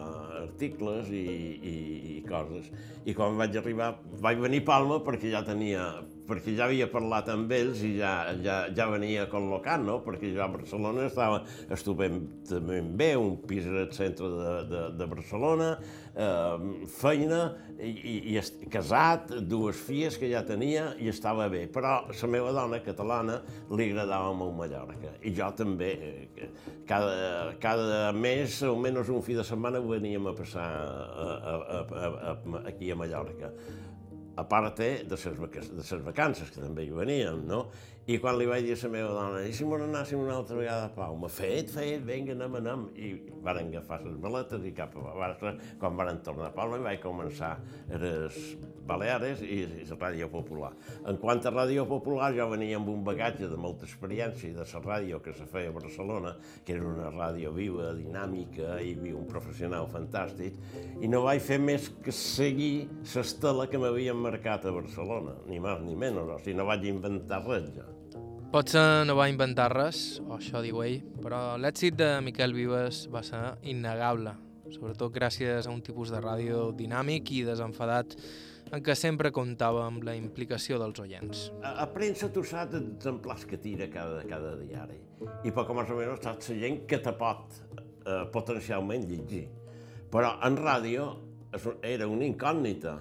articles 0.43 1.09
i, 1.15 1.23
i, 1.55 1.77
i 2.17 2.19
coses. 2.27 2.69
I 3.07 3.15
quan 3.17 3.39
vaig 3.41 3.57
arribar, 3.63 3.95
vaig 4.21 4.43
venir 4.43 4.65
a 4.65 4.69
Palma 4.75 4.99
perquè 5.07 5.31
ja 5.33 5.45
tenia 5.47 5.87
perquè 6.29 6.55
ja 6.57 6.69
havia 6.69 6.89
parlat 6.91 7.29
amb 7.33 7.53
ells 7.53 7.83
i 7.85 7.95
ja, 7.99 8.13
ja, 8.45 8.57
ja 8.75 8.87
venia 8.93 9.27
col·locat, 9.31 9.83
no? 9.85 9.99
Perquè 10.05 10.33
jo 10.35 10.43
a 10.45 10.49
Barcelona 10.53 11.09
estava 11.09 11.43
estupendament 11.75 12.95
bé, 12.99 13.13
un 13.21 13.37
pis 13.49 13.69
al 13.69 13.93
centre 13.95 14.31
de, 14.33 14.55
de, 14.71 14.83
de 14.99 15.09
Barcelona, 15.11 15.71
eh, 16.15 16.73
feina, 16.97 17.43
i, 17.75 17.91
i, 17.91 18.17
i 18.39 18.71
casat, 18.71 19.35
dues 19.51 19.79
filles 19.87 20.17
que 20.21 20.31
ja 20.31 20.45
tenia 20.47 20.93
i 21.03 21.11
estava 21.13 21.49
bé. 21.53 21.65
Però 21.75 21.97
la 22.09 22.31
meva 22.31 22.53
dona 22.55 22.81
catalana 22.85 23.41
li 23.75 23.91
agradava 23.91 24.33
molt 24.37 24.57
Mallorca. 24.59 25.17
I 25.27 25.35
jo 25.37 25.51
també, 25.59 25.93
eh, 26.37 26.51
cada, 26.89 27.55
cada 27.63 28.13
mes, 28.17 28.63
almenys 28.65 29.13
un 29.13 29.25
fi 29.25 29.37
de 29.37 29.47
setmana, 29.47 29.83
veníem 29.85 30.31
a 30.31 30.37
passar 30.37 30.69
a, 30.69 31.31
a, 31.55 31.57
a, 31.81 32.13
a, 32.35 32.63
aquí 32.71 32.93
a 32.93 32.99
Mallorca 32.99 33.53
a 34.37 34.45
part 34.49 34.71
de 35.09 35.17
les, 35.19 35.67
de 35.71 35.87
vacances, 36.07 36.51
que 36.51 36.63
també 36.63 36.87
hi 36.87 36.95
veníem, 36.95 37.45
no? 37.49 37.65
I 38.05 38.19
quan 38.21 38.37
li 38.37 38.45
vaig 38.45 38.67
dir 38.67 38.75
a 38.75 38.81
la 38.83 38.89
meva 38.93 39.13
dona, 39.17 39.39
i 39.49 39.53
si 39.57 39.65
anàssim 39.65 40.21
una 40.21 40.35
altra 40.37 40.59
vegada 40.59 40.91
a 40.91 40.93
Palma? 40.93 41.29
Fet, 41.33 41.71
fet, 41.73 42.03
vinga, 42.05 42.35
anem, 42.35 42.59
anem. 42.59 42.83
I 43.01 43.13
varen 43.47 43.71
agafar 43.73 44.03
les 44.05 44.19
maletes 44.21 44.67
i 44.69 44.73
cap 44.77 44.93
a 45.01 45.15
Barça, 45.17 45.55
quan 45.81 45.97
varen 45.97 46.21
tornar 46.21 46.51
a 46.53 46.67
i 46.77 46.83
vaig 46.85 47.01
començar 47.01 47.55
les 47.89 48.37
Baleares 48.85 49.41
i 49.41 49.63
la 49.89 49.97
Ràdio 49.97 50.29
Popular. 50.29 50.75
En 51.09 51.17
quant 51.17 51.41
a 51.41 51.55
Ràdio 51.55 51.87
Popular, 51.89 52.35
jo 52.37 52.51
venia 52.51 52.77
amb 52.77 52.91
un 52.93 53.01
bagatge 53.09 53.49
de 53.49 53.57
molta 53.57 53.89
experiència 53.89 54.53
de 54.53 54.69
la 54.69 54.85
ràdio 54.85 55.23
que 55.25 55.33
se 55.33 55.49
feia 55.49 55.73
a 55.73 55.79
Barcelona, 55.81 56.37
que 56.67 56.77
era 56.77 56.85
una 56.85 57.09
ràdio 57.09 57.55
viva, 57.57 57.95
dinàmica, 57.97 58.83
hi 58.85 58.93
havia 58.99 59.17
un 59.17 59.25
professional 59.33 59.89
fantàstic, 59.89 60.61
i 61.01 61.09
no 61.09 61.25
vaig 61.25 61.41
fer 61.41 61.57
més 61.57 61.89
que 62.05 62.13
seguir 62.13 62.91
l'estela 63.01 63.65
que 63.65 63.81
m'havien 63.81 64.21
marcat 64.29 64.69
a 64.69 64.77
Barcelona, 64.77 65.39
ni 65.49 65.57
més 65.57 65.81
ni 65.89 65.97
menys, 65.97 66.37
o 66.37 66.41
sigui, 66.45 66.61
no 66.61 66.69
vaig 66.69 66.85
inventar 66.93 67.41
res 67.49 67.73
jo. 67.73 67.94
Potser 68.55 69.03
no 69.03 69.17
va 69.19 69.25
inventar 69.27 69.65
res, 69.73 70.21
o 70.23 70.37
això 70.37 70.61
diu 70.63 70.77
ell, 70.85 71.01
però 71.19 71.57
l'èxit 71.59 71.97
de 71.99 72.07
Miquel 72.23 72.53
Vives 72.55 73.01
va 73.11 73.25
ser 73.27 73.41
innegable, 73.67 74.31
sobretot 74.71 75.11
gràcies 75.17 75.67
a 75.67 75.73
un 75.73 75.81
tipus 75.83 76.13
de 76.15 76.21
ràdio 76.23 76.69
dinàmic 76.79 77.33
i 77.35 77.41
desenfadat 77.49 78.15
en 78.71 78.85
què 78.87 78.95
sempre 78.95 79.33
comptava 79.35 79.83
amb 79.89 80.07
la 80.07 80.15
implicació 80.15 80.79
dels 80.79 81.03
oients. 81.03 81.49
A, 81.65 81.73
a 81.83 81.89
premsa 81.97 82.31
tu 82.31 82.47
saps 82.47 82.79
exemplars 82.79 83.43
que 83.51 83.59
tira 83.59 83.91
cada, 83.91 84.23
cada 84.31 84.55
diari, 84.61 85.01
i 85.43 85.51
poc 85.51 85.75
més 85.75 85.91
o 85.91 85.99
menys 85.99 86.23
saps 86.23 86.55
la 86.55 86.61
gent 86.63 86.79
que 86.87 87.03
te 87.03 87.17
pot 87.19 87.59
eh, 87.59 88.23
potencialment 88.39 89.11
llegir. 89.11 89.49
Però 90.15 90.37
en 90.47 90.63
ràdio 90.63 91.11
era 91.83 92.07
una 92.07 92.31
incògnita. 92.31 93.01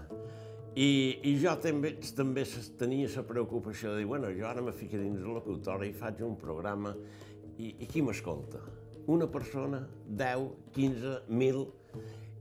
I, 0.73 1.19
i 1.29 1.35
jo 1.37 1.51
també, 1.61 1.91
també 2.17 2.43
tenia 2.79 3.09
la 3.13 3.23
preocupació 3.29 3.91
de 3.93 3.99
dir, 4.01 4.07
bueno, 4.09 4.31
jo 4.33 4.47
ara 4.49 4.61
me 4.65 4.71
fico 4.73 4.97
dins 4.97 5.19
de 5.21 5.29
locutora 5.29 5.85
i 5.85 5.93
faig 5.93 6.23
un 6.25 6.33
programa 6.39 6.95
i, 7.59 7.75
i 7.77 7.85
qui 7.85 8.01
m'escolta? 8.01 8.57
Una 9.13 9.27
persona, 9.29 9.83
10, 10.07 10.47
15, 10.73 11.13
1.000... 11.29 11.67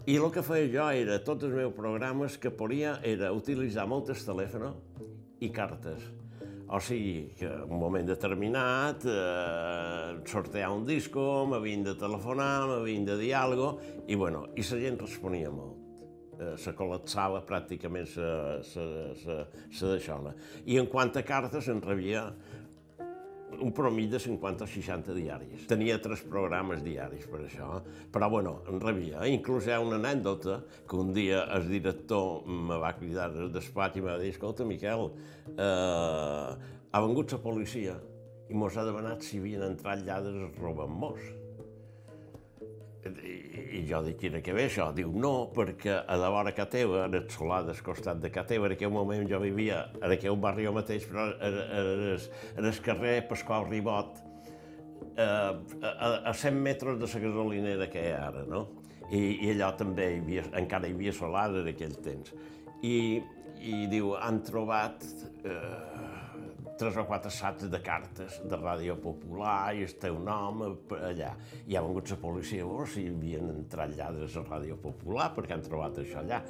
I 0.09 0.17
el 0.17 0.33
que 0.35 0.43
feia 0.43 0.71
jo 0.73 0.87
era, 1.03 1.19
tots 1.23 1.45
els 1.47 1.53
meus 1.55 1.75
programes 1.77 2.39
que 2.41 2.51
podia 2.51 2.97
era 3.07 3.29
utilitzar 3.37 3.85
moltes 3.87 4.25
telèfons 4.25 4.81
i 5.45 5.53
cartes. 5.53 6.09
O 6.73 6.81
sigui, 6.81 7.35
que 7.37 7.47
en 7.47 7.69
un 7.69 7.79
moment 7.79 8.09
determinat 8.09 9.05
eh, 9.05 10.17
sortear 10.33 10.73
un 10.73 10.89
disco, 10.89 11.45
m'havien 11.53 11.85
de 11.85 11.95
telefonar, 12.01 12.65
m'havien 12.73 13.07
de 13.13 13.21
dir 13.21 13.37
alguna 13.37 13.77
i 14.09 14.17
bueno, 14.17 14.47
i 14.57 14.65
la 14.65 14.83
gent 14.89 15.01
responia 15.05 15.53
molt 15.53 15.82
se 16.59 16.73
col·lapsava 16.75 17.43
pràcticament 17.47 18.09
la 18.17 19.93
deixona. 19.93 20.33
I 20.67 20.79
en 20.81 20.89
quant 20.91 21.13
a 21.17 21.23
cartes, 21.27 21.69
en 21.69 21.83
rebia 21.85 22.27
un 23.61 23.73
promig 23.73 24.09
de 24.11 24.19
50 24.21 24.65
o 24.65 24.69
60 24.69 25.15
diaris. 25.17 25.67
Tenia 25.69 25.99
tres 26.03 26.23
programes 26.29 26.83
diaris 26.85 27.27
per 27.31 27.43
això, 27.45 27.69
però 28.13 28.31
bueno, 28.33 28.55
en 28.71 28.81
rebia. 28.81 29.27
Inclús 29.29 29.69
hi 29.69 29.75
ha 29.75 29.81
una 29.83 29.99
anècdota 30.01 30.63
que 30.89 30.97
un 30.97 31.13
dia 31.13 31.45
el 31.57 31.69
director 31.69 32.47
me 32.47 32.79
va 32.81 32.95
cridar 32.97 33.29
al 33.31 33.53
despatx 33.53 33.99
i 33.99 34.05
me 34.05 34.13
va 34.13 34.19
dir, 34.23 34.33
escolta, 34.33 34.67
Miquel, 34.69 35.11
eh, 35.53 36.49
ha 36.93 37.05
vengut 37.05 37.37
la 37.37 37.43
policia 37.45 37.99
i 38.49 38.57
mos 38.57 38.77
ha 38.77 38.85
demanat 38.89 39.25
si 39.25 39.41
havien 39.41 39.65
entrat 39.69 40.03
lladres 40.07 40.59
robant 40.61 40.93
mos. 41.05 41.42
I, 43.03 43.79
I 43.79 43.81
jo 43.89 43.99
dic, 44.07 44.19
quina 44.21 44.41
que 44.45 44.55
ve 44.55 44.69
això? 44.69 44.89
Diu, 44.95 45.11
no, 45.19 45.49
perquè 45.55 45.97
a 46.07 46.17
la 46.21 46.29
vora 46.31 46.53
que 46.55 46.67
teva, 46.71 47.07
en 47.09 47.17
el 47.19 47.25
solar 47.35 47.63
del 47.67 47.81
costat 47.83 48.21
de 48.23 48.31
que 48.31 48.45
teva, 48.47 48.69
en 48.69 48.77
aquell 48.77 48.93
moment 48.95 49.27
jo 49.31 49.41
vivia 49.43 49.83
en 49.99 50.15
aquell 50.15 50.39
barri 50.39 50.69
jo 50.69 50.75
mateix, 50.77 51.09
però 51.11 51.27
en, 51.33 51.59
en, 51.65 52.05
el, 52.13 52.29
en 52.59 52.71
el 52.71 52.79
carrer 52.85 53.17
Pasqual 53.31 53.67
Ribot, 53.71 54.23
eh, 55.17 55.27
a, 55.27 56.13
a 56.31 56.33
100 56.33 56.63
metres 56.63 57.01
de 57.01 57.11
la 57.11 57.25
gasolinera 57.27 57.91
que 57.91 58.07
hi 58.07 58.15
ha 58.15 58.23
ara, 58.29 58.47
no? 58.47 58.67
I, 59.11 59.21
i 59.45 59.53
allò 59.53 59.73
també 59.77 60.09
hi 60.13 60.21
havia, 60.23 60.47
encara 60.63 60.89
hi 60.89 60.95
havia 60.95 61.13
solar 61.17 61.49
en 61.59 61.69
aquell 61.75 61.99
temps. 62.07 62.33
I, 62.87 62.97
i 63.63 63.87
diu, 63.91 64.15
han 64.15 64.41
trobat 64.47 65.03
eh, 65.43 65.92
tres 66.79 66.97
o 66.97 67.05
quatre 67.09 67.31
sacs 67.31 67.69
de 67.71 67.81
cartes 67.85 68.39
de 68.49 68.59
Ràdio 68.59 68.97
Popular 69.01 69.73
i 69.77 69.85
el 69.87 69.97
teu 70.01 70.19
nom 70.23 70.63
allà. 70.65 71.33
I 71.69 71.77
ha 71.77 71.83
vengut 71.85 72.13
la 72.13 72.21
policia 72.21 72.65
a 72.65 72.69
veure 72.69 72.89
si 72.91 73.07
havien 73.11 73.51
entrat 73.53 73.97
lladres 73.97 74.37
a 74.37 74.45
Ràdio 74.47 74.79
Popular 74.81 75.33
perquè 75.37 75.57
han 75.57 75.67
trobat 75.67 76.01
això 76.03 76.23
allà. 76.23 76.43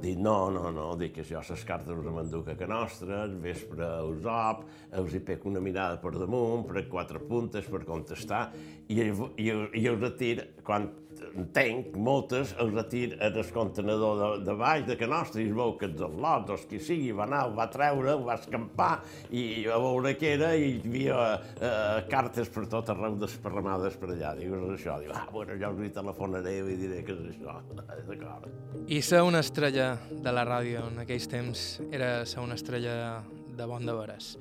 Dic, 0.00 0.16
no, 0.16 0.48
no, 0.48 0.70
no, 0.72 0.86
dic 0.96 1.18
que 1.18 1.24
jo 1.28 1.42
les 1.44 1.64
cartes 1.68 1.92
us 1.92 2.06
m'enduc 2.08 2.46
a 2.48 2.54
que 2.56 2.68
nostra, 2.68 3.24
el 3.26 3.34
vespre 3.42 3.88
us 4.08 4.24
op, 4.24 4.62
us 4.96 5.12
hi 5.12 5.20
pec 5.20 5.44
una 5.44 5.60
mirada 5.60 5.98
per 6.00 6.14
damunt, 6.14 6.64
per 6.64 6.86
quatre 6.88 7.20
puntes, 7.20 7.68
per 7.68 7.82
contestar, 7.84 8.46
i, 8.88 8.96
i, 8.96 9.50
i 9.50 9.84
us 9.90 10.00
retir, 10.00 10.38
quan 10.64 10.88
entenc, 11.34 11.94
moltes, 11.96 12.54
el 12.62 12.72
retir 12.74 13.16
en 13.18 13.38
el 13.38 13.50
contenedor 13.54 14.20
de, 14.20 14.30
de 14.46 14.56
baix 14.58 14.86
de 14.88 14.96
que 14.98 15.08
nostre, 15.10 15.44
i 15.44 15.50
es 15.50 15.56
veu 15.56 15.74
que 15.80 15.88
els 15.90 16.00
lots, 16.00 16.52
o 16.54 16.58
qui 16.70 16.80
sigui, 16.82 17.10
va 17.16 17.26
anar, 17.28 17.44
ho 17.48 17.54
va 17.56 17.68
treure, 17.72 18.14
ho 18.14 18.24
va 18.26 18.36
escampar, 18.40 18.92
i 19.30 19.66
a 19.70 19.78
veure 19.82 20.14
què 20.20 20.34
era, 20.36 20.52
i 20.56 20.70
hi 20.70 20.80
havia 20.84 21.20
eh, 21.36 22.00
cartes 22.10 22.50
per 22.52 22.66
tot 22.70 22.92
arreu 22.94 23.18
desparramades 23.20 23.98
per 24.00 24.12
allà. 24.14 24.34
Dius 24.38 24.66
això, 24.76 24.98
diu, 25.02 25.12
ah, 25.14 25.26
bueno, 25.32 25.56
us 25.56 25.84
hi 25.86 25.92
telefonaré 25.94 26.56
i 26.60 26.78
diré 26.80 27.02
que 27.06 27.16
és 27.16 27.34
això. 27.34 27.58
D'acord. 28.10 28.48
I 28.90 29.00
ser 29.04 29.22
una 29.26 29.42
estrella 29.44 29.92
de 30.10 30.32
la 30.34 30.46
ràdio 30.48 30.86
en 30.88 31.04
aquells 31.04 31.28
temps 31.30 31.68
era 31.90 32.26
ser 32.26 32.42
una 32.42 32.56
estrella 32.58 33.20
de 33.56 33.68
bon 33.68 33.86
de 33.86 33.94
veres. 33.94 34.34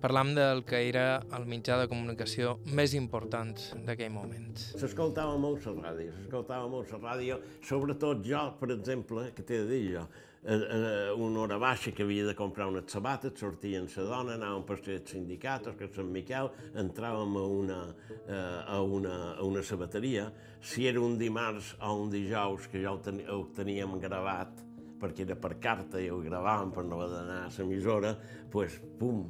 Parlam 0.00 0.34
del 0.36 0.60
que 0.68 0.82
era 0.90 1.22
el 1.32 1.46
mitjà 1.48 1.78
de 1.80 1.86
comunicació 1.88 2.58
més 2.76 2.92
important 2.98 3.54
d'aquell 3.86 4.12
moment. 4.12 4.50
S'escoltava 4.76 5.38
molt 5.40 5.64
la 5.70 5.72
ràdio, 5.88 6.12
s'escoltava 6.18 6.68
molt 6.68 6.92
la 6.92 6.98
ràdio, 7.00 7.38
sobretot 7.64 8.20
jo, 8.26 8.42
per 8.60 8.68
exemple, 8.74 9.30
que 9.32 9.42
t'he 9.42 9.62
de 9.62 9.70
dir 9.70 9.94
jo, 9.94 10.02
eh, 10.44 11.14
una 11.16 11.40
hora 11.40 11.56
baixa 11.58 11.94
que 11.96 12.04
havia 12.04 12.26
de 12.26 12.34
comprar 12.36 12.66
unes 12.68 12.92
sabates, 12.92 13.40
sortien 13.40 13.88
la 13.96 14.04
dona, 14.10 14.36
anàvem 14.36 14.66
per 14.68 14.76
ser 14.84 14.98
sindicat, 15.08 15.70
que 15.78 15.88
Sant 15.94 16.12
Miquel, 16.12 16.50
entràvem 16.76 17.40
a 17.40 17.46
una, 17.46 17.80
eh, 18.26 18.36
a, 18.66 18.82
una, 18.82 19.16
a 19.38 19.42
una 19.48 19.62
sabateria. 19.62 20.28
Si 20.60 20.86
era 20.86 21.00
un 21.00 21.16
dimarts 21.16 21.72
o 21.80 21.94
un 22.02 22.12
dijous, 22.12 22.68
que 22.68 22.84
ja 22.84 22.92
ho 22.92 23.42
teníem 23.56 23.98
gravat, 23.98 24.60
perquè 25.00 25.24
era 25.24 25.36
per 25.40 25.56
carta 25.58 26.00
i 26.00 26.08
ho 26.12 26.20
gravàvem 26.20 26.70
per 26.72 26.84
no 26.84 27.00
haver 27.00 27.10
d'anar 27.16 27.42
a 27.46 27.50
l'emissora, 27.58 28.14
doncs, 28.14 28.46
pues, 28.52 28.80
pum, 29.00 29.26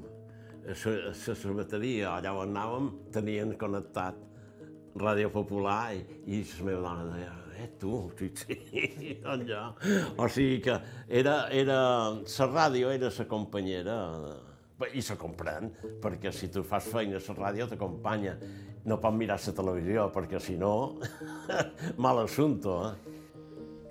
la 0.67 1.35
sabateria, 1.35 2.17
allà 2.17 2.33
on 2.35 2.51
anàvem, 2.51 2.89
tenien 3.15 3.55
connectat 3.59 4.19
Ràdio 4.97 5.31
Popular 5.31 5.93
i, 5.95 6.01
i 6.27 6.41
la 6.43 6.67
meva 6.67 6.81
dona 6.89 7.05
deia, 7.13 7.35
eh, 7.61 7.69
tu, 7.79 8.11
sí, 8.19 8.31
sí, 8.35 9.17
allà. 9.25 9.69
O 10.17 10.29
sigui 10.29 10.61
que 10.65 10.77
era, 11.09 11.47
era, 11.55 11.79
la 12.17 12.49
ràdio 12.51 12.91
era 12.93 13.13
la 13.13 13.27
companyera, 13.31 13.97
i 14.93 15.01
se 15.01 15.17
comprèn, 15.17 15.71
perquè 16.03 16.33
si 16.33 16.51
tu 16.53 16.65
fas 16.67 16.89
feina 16.93 17.21
a 17.21 17.23
la 17.29 17.37
ràdio 17.39 17.69
t'acompanya. 17.71 18.37
No 18.87 19.01
pot 19.03 19.15
mirar 19.15 19.39
la 19.43 19.53
televisió, 19.53 20.11
perquè 20.15 20.41
si 20.41 20.57
no, 20.57 20.99
mal 22.03 22.25
assunto, 22.25 22.81
eh? 22.91 23.15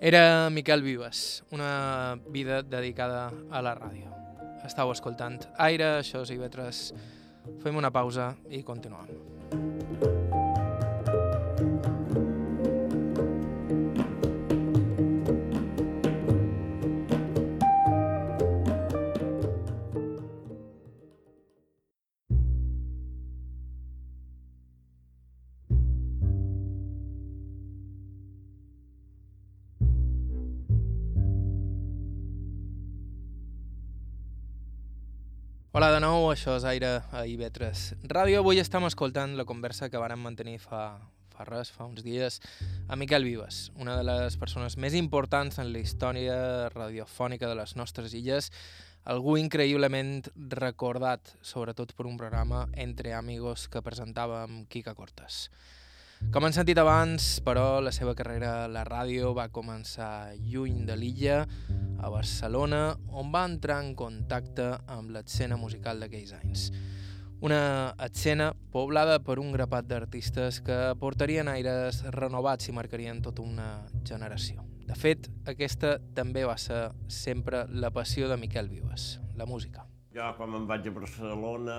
Era 0.05 0.49
Miquel 0.51 0.83
Vives, 0.83 1.43
una 1.51 2.19
vida 2.29 2.61
dedicada 2.61 3.31
a 3.49 3.61
la 3.61 3.73
ràdio. 3.79 4.14
Estau 4.65 4.89
escoltant 4.93 5.37
Aire, 5.61 5.99
això 6.01 6.23
és 6.25 6.33
Ivetres. 6.33 6.89
Fem 7.61 7.77
una 7.77 7.93
pausa 7.93 8.33
i 8.49 8.63
continuem. 8.65 9.64
Hola 35.85 35.99
de 35.99 36.01
nou, 36.01 36.23
això 36.31 36.55
és 36.57 36.63
Aire 36.65 36.87
a 37.13 37.19
IB3 37.29 38.07
Ràdio. 38.09 38.39
Avui 38.41 38.57
estem 38.57 38.87
escoltant 38.87 39.35
la 39.37 39.43
conversa 39.45 39.85
que 39.93 39.99
vàrem 40.01 40.17
mantenir 40.17 40.55
fa, 40.63 40.79
fa 41.29 41.45
res, 41.45 41.69
fa 41.69 41.85
uns 41.85 42.01
dies, 42.01 42.39
a 42.89 42.97
Miquel 42.97 43.21
Vives, 43.27 43.59
una 43.77 43.93
de 43.99 44.07
les 44.07 44.33
persones 44.41 44.79
més 44.81 44.95
importants 44.97 45.61
en 45.61 45.69
la 45.69 45.83
història 45.85 46.39
radiofònica 46.73 47.45
de 47.45 47.59
les 47.61 47.75
nostres 47.77 48.17
illes, 48.17 48.49
algú 49.05 49.37
increïblement 49.37 50.25
recordat, 50.57 51.35
sobretot 51.45 51.93
per 51.93 52.09
un 52.09 52.17
programa 52.17 52.65
Entre 52.73 53.13
Amigos 53.13 53.67
que 53.69 53.85
presentava 53.85 54.41
amb 54.47 54.65
Quica 54.65 54.97
Cortes. 54.97 55.51
Com 56.33 56.43
han 56.43 56.53
sentit 56.55 56.79
abans, 56.81 57.39
però, 57.45 57.79
la 57.79 57.91
seva 57.95 58.15
carrera 58.15 58.65
a 58.65 58.67
la 58.71 58.83
ràdio 58.87 59.31
va 59.37 59.47
començar 59.53 60.35
lluny 60.39 60.83
de 60.87 60.97
l'illa, 60.99 61.37
a 61.99 62.09
Barcelona, 62.11 62.97
on 63.07 63.31
va 63.31 63.45
entrar 63.47 63.79
en 63.83 63.93
contacte 63.95 64.67
amb 64.91 65.13
l'escena 65.15 65.57
musical 65.57 65.99
d'aquells 66.03 66.35
anys. 66.41 66.67
Una 67.45 67.95
escena 68.03 68.51
poblada 68.71 69.19
per 69.23 69.39
un 69.39 69.51
grapat 69.53 69.87
d'artistes 69.89 70.61
que 70.65 70.77
portarien 70.99 71.49
aires 71.51 72.03
renovats 72.15 72.69
i 72.69 72.75
marcarien 72.75 73.21
tota 73.25 73.43
una 73.43 73.69
generació. 74.07 74.63
De 74.85 74.95
fet, 74.95 75.27
aquesta 75.49 75.97
també 76.15 76.45
va 76.45 76.57
ser 76.61 76.87
sempre 77.09 77.65
la 77.73 77.91
passió 77.91 78.29
de 78.29 78.37
Miquel 78.37 78.69
Vives, 78.69 79.19
la 79.35 79.47
música. 79.49 79.85
Jo, 80.15 80.29
quan 80.37 80.53
em 80.55 80.67
vaig 80.69 80.85
a 80.87 80.93
Barcelona, 80.95 81.77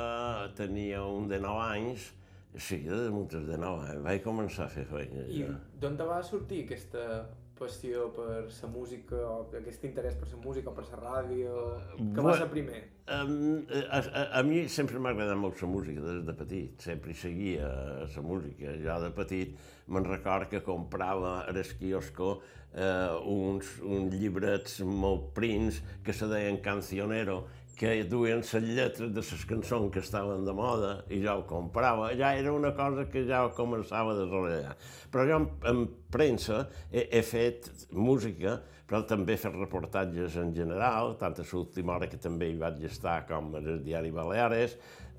tenia 0.59 1.05
un 1.09 1.29
de 1.31 1.39
9 1.41 1.63
anys, 1.71 2.11
Sí, 2.57 2.79
de 2.89 3.09
moltes 3.13 3.45
de 3.49 3.57
nou, 3.61 3.83
eh? 3.85 3.97
vaig 4.05 4.23
començar 4.25 4.67
a 4.67 4.73
fer 4.73 4.87
feina. 4.89 5.27
I 5.29 5.45
d'on 5.81 5.99
va 6.09 6.23
sortir 6.25 6.65
aquesta 6.65 7.27
passió 7.57 8.11
per 8.13 8.45
la 8.45 8.69
música, 8.69 9.17
o 9.17 9.47
aquest 9.57 9.85
interès 9.89 10.17
per 10.21 10.29
la 10.29 10.41
música, 10.43 10.73
per 10.77 10.85
la 10.91 10.99
ràdio? 11.01 11.55
Què 11.97 12.25
va 12.25 12.35
ser 12.37 12.49
primer? 12.53 12.83
Um, 13.07 13.63
a, 13.71 14.01
a, 14.01 14.25
a 14.41 14.43
mi 14.45 14.65
sempre 14.73 15.01
m'ha 15.01 15.13
agradat 15.15 15.39
molt 15.41 15.63
la 15.63 15.71
música 15.71 16.05
des 16.05 16.25
de 16.27 16.35
petit, 16.37 16.77
sempre 16.85 17.13
hi 17.13 17.19
seguia 17.21 17.71
la 18.03 18.25
música. 18.25 18.77
Jo 18.83 18.99
de 19.05 19.13
petit 19.17 19.57
me'n 19.87 20.09
record 20.09 20.51
que 20.53 20.63
comprava 20.67 21.39
a 21.45 21.55
l'esquiosco 21.57 22.41
eh, 22.75 23.13
uns, 23.33 23.77
uns 23.85 24.15
llibrets 24.15 24.81
molt 24.85 25.31
prims 25.37 25.81
que 26.05 26.13
se 26.17 26.29
deien 26.31 26.61
Cancionero 26.65 27.45
que 27.77 28.05
duien 28.09 28.41
les 28.41 28.53
lletres 28.65 29.11
de 29.13 29.21
les 29.21 29.45
cançons 29.45 29.91
que 29.93 30.01
estaven 30.01 30.47
de 30.47 30.53
moda 30.57 30.93
i 31.13 31.21
jo 31.21 31.35
ho 31.37 31.43
comprava. 31.49 32.09
Ja 32.17 32.33
era 32.35 32.53
una 32.53 32.73
cosa 32.75 33.05
que 33.13 33.27
ja 33.29 33.43
començava 33.57 34.15
a 34.15 34.17
desenvolupar. 34.17 34.77
Però 35.13 35.27
jo 35.29 35.41
en, 35.43 35.49
en 35.69 35.83
premsa 36.13 36.63
he, 36.91 37.05
he 37.19 37.21
fet 37.23 37.69
música, 37.93 38.57
però 38.89 39.03
també 39.05 39.35
he 39.35 39.41
fet 39.43 39.59
reportatges 39.59 40.39
en 40.41 40.55
general, 40.57 41.19
tant 41.21 41.37
a 41.37 41.45
l'última 41.51 41.99
hora 41.99 42.09
que 42.09 42.21
també 42.23 42.49
hi 42.49 42.57
vaig 42.61 42.81
estar 42.89 43.19
com 43.29 43.53
el 43.61 43.83
diari 43.85 44.15
Baleares. 44.15 44.79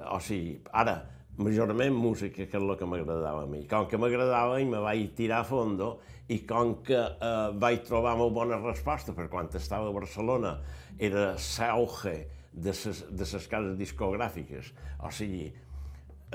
O 0.09 0.17
sigui, 0.23 0.55
ara, 0.73 0.97
majorment 1.37 1.93
música, 1.93 2.47
que 2.47 2.57
és 2.57 2.63
el 2.63 2.73
que 2.79 2.89
m'agradava 2.89 3.43
a 3.45 3.49
mi. 3.49 3.67
Com 3.69 3.85
que 3.85 3.99
m'agradava 4.01 4.57
i 4.61 4.65
me 4.65 4.81
vaig 4.81 5.11
tirar 5.19 5.43
a 5.43 5.47
fondo 5.47 5.99
i 6.33 6.41
com 6.49 6.79
que 6.83 6.97
eh, 6.97 7.51
vaig 7.61 7.85
trobar 7.85 8.15
molt 8.17 8.33
bona 8.33 8.57
resposta, 8.63 9.13
per 9.13 9.29
quan 9.29 9.47
estava 9.53 9.91
a 9.91 9.95
Barcelona 9.95 10.57
era 10.97 11.29
l'auge 11.37 12.15
de 12.57 12.73
ses 12.73 13.47
cases 13.51 13.77
discogràfiques. 13.77 14.73
O 15.05 15.11
sigui, 15.13 15.53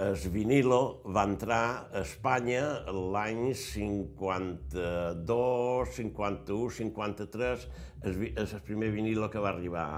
el 0.01 0.17
vinilo 0.33 1.03
va 1.05 1.27
entrar 1.29 1.93
a 1.93 2.01
Espanya 2.01 2.81
l'any 2.89 3.53
52, 3.59 5.91
51, 5.99 6.71
53, 6.79 7.67
és 8.09 8.55
el 8.57 8.63
primer 8.65 8.89
vinilo 8.95 9.29
que 9.31 9.43
va 9.43 9.51
arribar 9.53 9.89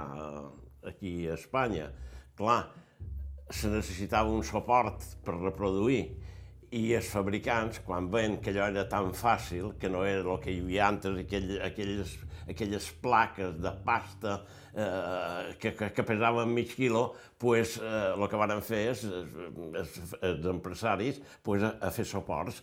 aquí 0.83 1.29
a 1.29 1.35
Espanya. 1.39 1.93
Clar, 2.35 2.65
se 3.51 3.69
necessitava 3.71 4.31
un 4.35 4.43
suport 4.43 5.05
per 5.23 5.35
reproduir 5.39 6.17
i 6.75 6.95
els 6.99 7.07
fabricants, 7.07 7.79
quan 7.87 8.11
veien 8.11 8.43
que 8.43 8.51
allò 8.51 8.67
era 8.73 8.89
tan 8.91 9.15
fàcil, 9.15 9.79
que 9.79 9.87
no 9.89 10.03
era 10.03 10.27
el 10.27 10.41
que 10.43 10.51
hi 10.51 10.59
havia 10.65 10.89
antes, 10.89 11.15
aquell, 11.23 11.63
aquelles, 11.63 12.19
aquelles 12.51 12.91
plaques 13.05 13.55
de 13.63 13.71
pasta 13.87 14.43
eh, 14.75 15.55
que, 15.61 15.75
que, 15.75 15.91
que 15.95 16.03
pesaven 16.03 16.53
mig 16.55 16.75
quilo, 16.75 17.15
pues, 17.39 17.77
eh, 17.79 18.29
que 18.31 18.41
van 18.41 18.63
fer 18.65 18.81
és, 18.93 19.05
els, 19.05 19.99
els 20.21 20.47
empresaris 20.51 21.21
pues, 21.43 21.63
a, 21.63 21.75
a 21.81 21.91
fer 21.95 22.07
suports, 22.09 22.63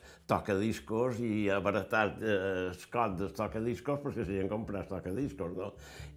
discos 0.60 1.20
i 1.20 1.50
a 1.50 1.60
baratar 1.60 2.16
eh, 2.22 2.70
el 2.72 2.86
cot 2.92 3.18
dels 3.20 3.34
tocadiscos 3.36 4.00
perquè 4.04 4.26
s'hi 4.26 4.40
han 4.42 4.52
comprat 4.52 4.88
tocadiscos, 4.90 5.52
no? 5.58 5.72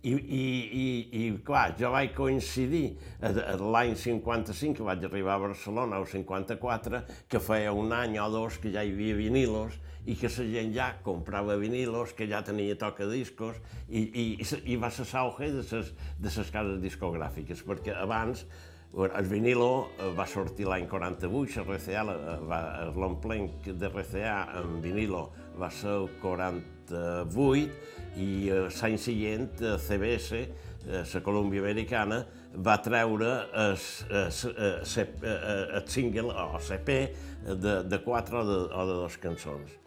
I, 0.05 0.13
i, 0.13 0.45
i, 0.85 0.87
i 1.25 1.31
clar, 1.45 1.75
jo 1.79 1.91
vaig 1.95 2.13
coincidir 2.15 2.97
l'any 3.21 3.95
55 3.97 4.79
que 4.79 4.87
vaig 4.87 5.07
arribar 5.09 5.39
a 5.39 5.45
Barcelona, 5.47 6.01
o 6.03 6.07
54, 6.07 7.03
que 7.29 7.41
feia 7.41 7.73
un 7.73 7.93
any 7.97 8.19
o 8.21 8.29
dos 8.31 8.59
que 8.61 8.73
ja 8.75 8.85
hi 8.85 8.93
havia 8.95 9.17
vinilos, 9.19 9.79
i 10.07 10.17
que 10.21 10.29
la 10.29 10.45
gent 10.53 10.75
ja 10.75 10.91
comprava 11.05 11.57
vinilos, 11.57 12.13
que 12.13 12.29
ja 12.29 12.43
tenia 12.45 12.77
tocadiscos, 12.77 13.57
i, 13.89 14.03
i, 14.05 14.27
i 14.69 14.77
va 14.77 14.91
ser 14.93 15.09
l'auge 15.13 15.51
de 15.55 15.65
les 15.65 15.91
de 16.21 16.31
ses 16.31 16.53
cases 16.53 16.81
discogràfiques, 16.83 17.65
perquè 17.65 17.97
abans 17.97 18.45
El 18.95 19.27
vinilo 19.27 19.89
eh, 19.99 20.13
va 20.15 20.23
sortir 20.31 20.69
l'any 20.71 20.85
48, 20.87 21.65
la 21.67 21.75
RCA, 21.75 22.03
l'omplenc 22.95 23.67
de 23.67 23.89
RCA 23.91 24.37
en 24.61 24.77
vinilo 24.85 25.25
va 25.59 25.67
ser 25.75 25.97
el 25.99 26.07
48 26.23 27.65
i 28.23 28.29
l'any 28.55 28.99
següent 29.03 29.49
CBS, 29.83 30.45
la 30.87 31.23
Colòmbia 31.27 31.65
Americana, 31.65 32.21
va 32.55 32.77
treure 32.85 33.33
el, 33.65 33.75
el, 34.15 35.87
single 35.91 36.31
o 36.31 36.61
CP 36.63 36.99
de, 37.51 37.81
de 37.91 37.99
quatre 38.05 38.45
o 38.45 38.45
de, 38.47 38.61
o 38.71 38.87
de 38.93 39.19
cançons. 39.19 39.84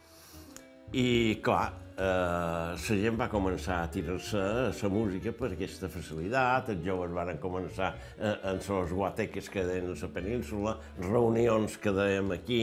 I, 0.93 1.39
clar, 1.43 1.73
eh, 1.99 2.75
gent 2.79 3.17
va 3.19 3.27
començar 3.27 3.81
a 3.83 3.87
tirar-se 3.91 4.39
la 4.71 4.89
música 4.89 5.33
per 5.35 5.49
aquesta 5.51 5.89
facilitat, 5.91 6.69
els 6.71 6.85
joves 6.85 7.11
van 7.11 7.33
començar 7.43 7.89
eh, 8.15 8.35
en 8.47 8.61
les 8.61 8.93
guateques 8.93 9.49
que 9.51 9.65
deien 9.67 9.91
a 9.91 9.97
la 9.99 10.09
península, 10.15 10.77
reunions 11.01 11.75
que 11.83 11.91
dèiem 11.91 12.31
aquí, 12.31 12.61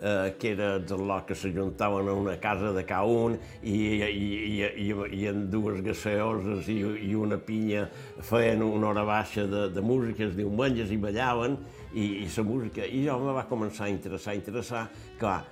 eh, 0.00 0.32
que 0.38 0.54
era 0.54 0.76
el 0.76 1.12
que 1.26 1.34
s'ajuntaven 1.34 2.08
a 2.08 2.14
una 2.14 2.38
casa 2.40 2.72
de 2.72 2.86
cada 2.86 3.04
un 3.04 3.36
i, 3.62 3.76
i, 3.76 4.08
i, 4.08 4.88
i, 4.88 4.94
i 5.20 5.26
en 5.28 5.50
dues 5.50 5.82
gaseoses 5.84 6.66
i, 6.68 6.80
i 6.80 7.14
una 7.14 7.36
pinya 7.36 7.90
feien 8.22 8.62
una 8.62 8.88
hora 8.88 9.04
baixa 9.04 9.44
de, 9.44 9.68
de 9.68 9.84
música 9.84 10.24
els 10.24 10.36
diumenges 10.36 10.90
i 10.90 10.96
ballaven 10.96 11.60
i, 11.92 12.24
i 12.24 12.28
la 12.34 12.42
música. 12.42 12.88
I 12.88 13.04
jo 13.04 13.20
me 13.20 13.36
va 13.36 13.44
començar 13.44 13.84
a 13.84 13.92
interessar, 13.92 14.32
a 14.32 14.40
interessar, 14.40 14.88
clar, 15.20 15.42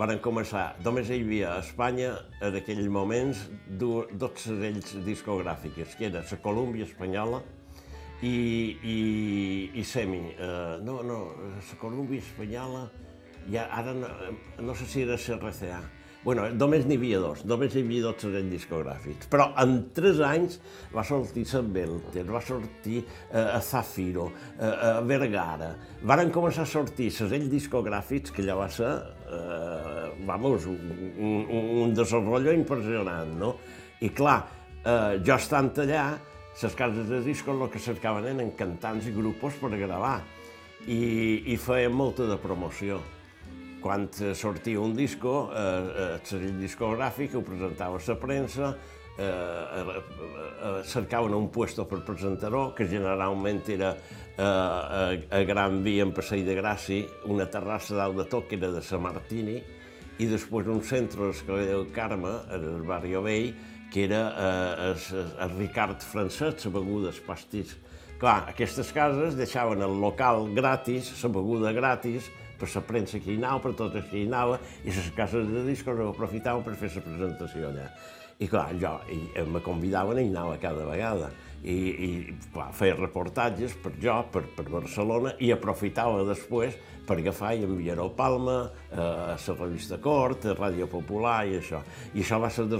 van 0.00 0.20
començar, 0.24 0.64
només 0.84 1.10
hi 1.10 1.20
havia 1.20 1.50
a 1.52 1.60
Espanya 1.60 2.14
en 2.46 2.56
aquells 2.56 2.88
moments 2.92 3.42
dos 3.80 4.40
segells 4.40 4.94
discogràfics, 5.04 5.96
que 5.98 6.08
era 6.08 6.22
la 6.24 6.38
Colúmbia 6.40 6.86
Espanyola 6.88 7.42
i, 8.22 8.32
i, 8.80 8.98
i 9.76 9.84
Semi. 9.84 10.22
Uh, 10.38 10.80
no, 10.86 11.00
no, 11.04 11.20
la 11.58 11.78
Colúmbia 11.82 12.22
Espanyola, 12.24 12.86
ja, 13.52 13.68
ara 13.68 13.96
no, 13.96 14.08
no 14.64 14.76
sé 14.78 14.88
si 14.88 15.04
era 15.04 15.20
CRCA, 15.20 15.82
bueno, 16.20 16.44
només 16.52 16.84
n'hi 16.84 16.98
havia 16.98 17.18
dos, 17.20 17.46
només 17.48 17.72
hi 17.72 17.80
havia 17.80 18.02
dos 18.04 18.18
segells 18.20 18.50
discogràfics. 18.52 19.28
Però 19.32 19.46
en 19.62 19.78
tres 19.96 20.18
anys 20.24 20.58
va 20.92 21.04
sortir 21.08 21.46
Sant 21.48 21.70
Belter, 21.72 22.26
va 22.28 22.42
sortir 22.44 22.98
eh, 23.00 23.40
a 23.40 23.60
Zafiro, 23.64 24.26
eh, 24.58 24.68
a 24.68 24.98
Vergara. 25.00 25.70
Varen 26.04 26.32
començar 26.34 26.66
a 26.66 26.68
sortir 26.68 27.08
segells 27.16 27.48
discogràfics, 27.52 28.34
que 28.36 28.44
allò 28.44 28.58
va 28.60 28.68
ser, 28.68 28.92
eh, 29.30 30.08
vamos, 30.26 30.66
un, 30.66 30.96
un, 31.18 31.70
un 31.84 31.94
desenvolupament 31.94 32.60
impressionant, 32.62 33.32
no? 33.38 33.54
I 34.00 34.10
clar, 34.16 34.40
eh, 34.84 35.20
jo 35.24 35.36
estant 35.36 35.72
allà, 35.84 36.10
les 36.60 36.74
cases 36.76 37.08
de 37.08 37.22
discos 37.24 37.56
el 37.56 37.70
que 37.72 37.80
cercaven 37.80 38.26
eren 38.34 38.50
cantants 38.58 39.06
i 39.08 39.14
grupos 39.14 39.56
per 39.60 39.70
gravar 39.78 40.18
i, 40.86 41.00
i 41.52 41.56
feien 41.56 41.94
molta 41.96 42.26
de 42.28 42.36
promoció 42.42 42.98
quan 43.80 44.08
sortia 44.36 44.80
un 44.80 44.94
disco, 44.94 45.50
eh, 45.56 46.16
el 46.16 46.24
segell 46.28 46.58
discogràfic 46.60 47.34
ho 47.38 47.42
presentava 47.44 47.96
a 47.96 48.02
la 48.06 48.16
premsa, 48.20 48.74
eh, 49.18 49.24
eh, 49.24 50.82
cercaven 50.84 51.34
un 51.34 51.50
puesto 51.50 51.86
per 51.88 52.00
presentar-ho, 52.06 52.70
que 52.74 52.88
generalment 52.88 53.62
era 53.68 53.94
eh, 53.94 54.42
a, 54.42 55.10
a 55.30 55.42
Gran 55.48 55.82
Via, 55.84 56.06
en 56.06 56.14
Passeig 56.16 56.44
de 56.46 56.56
Gràcia, 56.58 57.08
una 57.26 57.48
terrassa 57.50 57.98
dalt 57.98 58.16
de 58.20 58.28
tot, 58.30 58.48
que 58.48 58.58
era 58.60 58.72
de 58.74 58.82
Sa 58.82 59.00
Martini, 59.02 59.60
i 60.20 60.26
després 60.28 60.68
un 60.68 60.82
centre 60.84 61.30
a 61.30 61.60
del 61.60 61.86
Carme, 61.92 62.32
al 62.52 62.82
barri 62.86 63.16
Vell, 63.16 63.54
que 63.90 64.04
era 64.04 64.22
eh, 64.30 64.90
el, 64.90 65.24
el 65.40 65.56
Ricard 65.58 66.02
francès, 66.04 66.64
la 66.64 66.74
beguda, 66.76 67.08
els 67.10 67.22
pastís. 67.24 67.76
Clar, 68.20 68.50
aquestes 68.52 68.92
cases 68.92 69.36
deixaven 69.38 69.80
el 69.82 69.96
local 70.00 70.50
gratis, 70.54 71.08
la 71.22 71.30
beguda 71.32 71.72
gratis, 71.72 72.28
per 72.60 72.68
la 72.74 72.82
premsa 72.84 73.18
que 73.18 73.32
hi 73.32 73.38
anava, 73.40 73.62
per 73.64 73.72
tot 73.78 73.96
el 73.96 74.04
que 74.10 74.20
hi 74.20 74.26
anava, 74.28 74.58
i 74.84 74.92
les 74.92 75.10
cases 75.16 75.48
de 75.48 75.64
discos 75.64 75.98
ho 75.98 76.10
aprofitaven 76.12 76.64
per 76.66 76.76
fer 76.76 76.92
la 76.98 77.04
presentació 77.06 77.70
allà. 77.70 77.88
I 78.40 78.48
clar, 78.48 78.70
jo, 78.80 78.94
i, 79.12 79.20
me 79.44 79.60
convidaven 79.60 80.22
i 80.22 80.30
anava 80.30 80.56
cada 80.60 80.86
vegada. 80.88 81.28
I, 81.60 81.74
i 81.76 82.10
clar, 82.54 82.70
feia 82.72 82.94
reportatges 82.96 83.74
per 83.82 83.92
jo, 84.00 84.14
per, 84.32 84.46
per 84.56 84.64
Barcelona, 84.70 85.34
i 85.44 85.50
aprofitava 85.52 86.22
després 86.24 86.78
per 87.10 87.18
agafar 87.18 87.50
i 87.58 87.66
enviar-ho 87.66 88.06
al 88.06 88.14
Palma, 88.16 88.54
eh, 88.88 89.00
a 89.00 89.34
la 89.34 89.56
revista 89.58 89.98
Cort, 90.00 90.46
a 90.46 90.54
Ràdio 90.56 90.86
Popular 90.88 91.42
i 91.50 91.58
això. 91.58 91.82
I 92.14 92.22
això 92.22 92.38
va 92.40 92.48
ser 92.54 92.64
el 92.64 92.70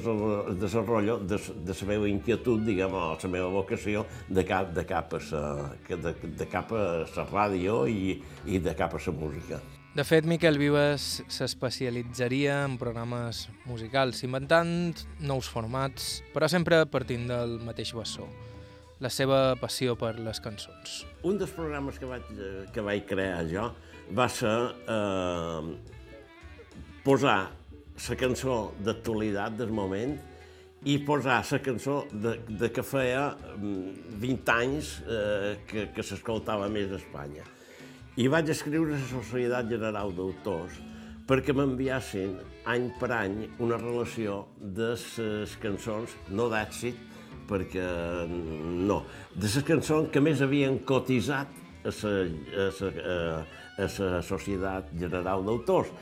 desenvolupament 0.60 1.26
de, 1.28 1.40
de 1.66 1.76
la 1.82 1.88
meva 1.90 2.08
inquietud, 2.08 2.62
diguem, 2.64 2.94
o 2.94 3.18
la 3.20 3.32
meva 3.34 3.50
vocació 3.52 4.06
de 4.28 4.46
cap, 4.48 4.72
de 4.76 4.86
cap, 4.88 5.12
a, 5.18 5.20
sa, 5.20 5.42
de, 5.90 6.14
de 6.40 6.48
cap 6.48 6.72
a 6.72 6.86
la 7.04 7.28
ràdio 7.34 7.82
i, 7.90 8.16
i 8.46 8.62
de 8.64 8.76
cap 8.78 8.96
a 8.96 9.02
la 9.04 9.16
música. 9.18 9.60
De 9.90 10.04
fet, 10.06 10.22
Miquel 10.22 10.54
Vives 10.54 11.02
s'especialitzaria 11.34 12.60
en 12.62 12.76
programes 12.78 13.48
musicals, 13.66 14.20
inventant 14.22 15.00
nous 15.26 15.48
formats, 15.50 16.20
però 16.30 16.46
sempre 16.46 16.84
partint 16.86 17.26
del 17.26 17.56
mateix 17.66 17.90
bessó, 17.98 18.28
la 19.02 19.10
seva 19.10 19.56
passió 19.58 19.96
per 19.98 20.12
les 20.22 20.38
cançons. 20.44 21.00
Un 21.26 21.42
dels 21.42 21.50
programes 21.58 21.98
que 21.98 22.06
vaig, 22.06 22.30
que 22.70 22.86
vaig 22.86 23.02
crear 23.10 23.42
jo 23.50 23.66
va 24.14 24.30
ser 24.30 24.54
eh, 24.94 25.74
posar 27.02 27.38
la 27.50 28.22
cançó 28.22 28.62
d'actualitat 28.78 29.58
del 29.58 29.74
moment 29.74 30.14
i 30.86 31.00
posar 31.02 31.42
la 31.50 31.64
cançó 31.66 32.04
de, 32.12 32.38
de 32.46 32.70
que 32.70 32.86
feia 32.86 33.32
20 33.58 34.22
mm, 34.22 34.42
anys 34.54 35.00
eh, 35.02 35.56
que, 35.66 35.90
que 35.96 36.06
s'escoltava 36.06 36.70
més 36.70 36.94
a 36.94 37.02
Espanya. 37.02 37.56
I 38.18 38.26
vaig 38.26 38.48
escriure 38.50 38.96
a 38.96 38.98
la 38.98 39.06
Societat 39.06 39.68
General 39.70 40.10
d'Autors 40.16 40.80
perquè 41.30 41.54
m'enviassin 41.54 42.32
any 42.66 42.88
per 42.98 43.12
any 43.14 43.36
una 43.62 43.76
relació 43.78 44.48
de 44.58 44.96
les 44.96 45.52
cançons, 45.62 46.16
no 46.34 46.48
d'èxit, 46.50 46.96
perquè 47.46 47.84
no, 48.26 49.04
de 49.36 49.46
les 49.46 49.66
cançons 49.66 50.10
que 50.10 50.22
més 50.22 50.42
havien 50.42 50.80
cotitzat 50.86 51.54
a 51.86 51.92
la, 51.94 53.92
Societat 54.26 54.90
General 54.98 55.46
d'Autors, 55.46 55.92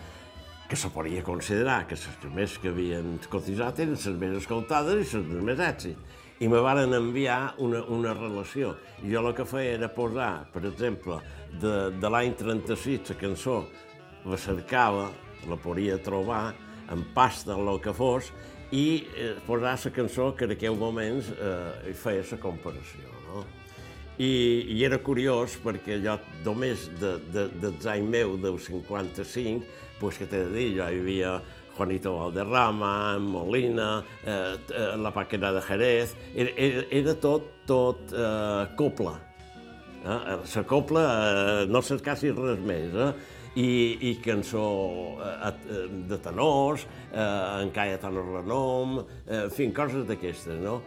que 0.68 0.77
se 0.77 0.88
podria 0.92 1.23
considerar 1.25 1.83
que 1.88 1.97
les 1.97 2.33
més 2.35 2.57
que 2.61 2.73
havien 2.73 3.18
cotitzat 3.29 3.85
eren 3.85 4.01
les 4.01 4.18
més 4.25 4.40
escoltades 4.40 5.12
i 5.12 5.21
les 5.21 5.44
més 5.44 5.61
èxit. 5.61 6.16
I 6.38 6.46
me 6.46 6.61
van 6.62 6.94
enviar 6.94 7.55
una, 7.59 7.83
una 7.90 8.14
relació. 8.14 8.77
I 9.03 9.11
jo 9.11 9.24
el 9.27 9.35
que 9.35 9.46
feia 9.48 9.74
era 9.74 9.88
posar, 9.90 10.46
per 10.55 10.62
exemple, 10.68 11.18
de, 11.59 11.74
de 11.98 12.11
l'any 12.12 12.37
36, 12.38 13.11
la 13.11 13.18
cançó 13.18 13.59
la 14.29 14.38
cercava, 14.38 15.09
la 15.48 15.57
podria 15.59 15.98
trobar, 16.03 16.55
en 16.92 17.03
pasta, 17.14 17.57
el 17.57 17.81
que 17.83 17.92
fos, 17.92 18.31
i 18.70 19.05
eh, 19.16 19.35
posar 19.46 19.79
la 19.85 19.92
cançó 19.94 20.33
que 20.37 20.46
en 20.46 20.55
aquells 20.55 20.79
moments 20.79 21.33
eh, 21.35 21.94
feia 21.94 22.24
la 22.31 22.38
comparació. 22.42 23.14
No? 23.29 23.44
I, 24.18 24.31
I 24.74 24.85
era 24.85 24.98
curiós 24.98 25.55
perquè 25.62 26.01
jo 26.03 26.16
només 26.44 26.88
de, 27.01 27.16
de, 27.33 27.46
dels 27.62 27.87
anys 27.87 28.11
meu, 28.11 28.37
del 28.40 28.59
55, 28.59 29.66
pues, 30.01 30.18
que 30.18 30.27
t'he 30.27 30.44
de 30.46 30.55
dir, 30.55 30.68
jo 30.79 30.87
hi 30.87 31.03
havia 31.03 31.38
Juanito 31.79 32.17
Valderrama, 32.19 33.19
Molina, 33.19 34.03
eh, 34.27 34.57
eh, 34.75 34.97
la 34.97 35.12
Paquera 35.14 35.53
de 35.53 35.62
Jerez, 35.62 36.17
era, 36.35 36.51
era, 36.57 36.85
era 36.91 37.14
tot, 37.14 37.47
tot 37.67 38.12
eh, 38.12 38.67
copla. 38.77 39.14
Eh? 40.05 40.38
La 40.57 40.64
copla 40.67 41.05
eh, 41.62 41.67
no 41.71 41.83
cercassi 41.83 42.35
res 42.35 42.59
més, 42.67 42.91
eh? 42.95 43.12
I, 43.59 43.71
i 44.11 44.12
cançó 44.23 44.67
eh, 45.23 45.53
eh 45.71 45.87
de 46.11 46.19
tenors, 46.23 46.85
eh, 47.12 47.62
en 47.62 47.71
Cayetano 47.71 48.27
Renom, 48.27 48.99
eh, 49.27 49.45
en 49.47 49.55
fi, 49.55 49.71
coses 49.75 50.07
d'aquestes, 50.11 50.59
no? 50.59 50.81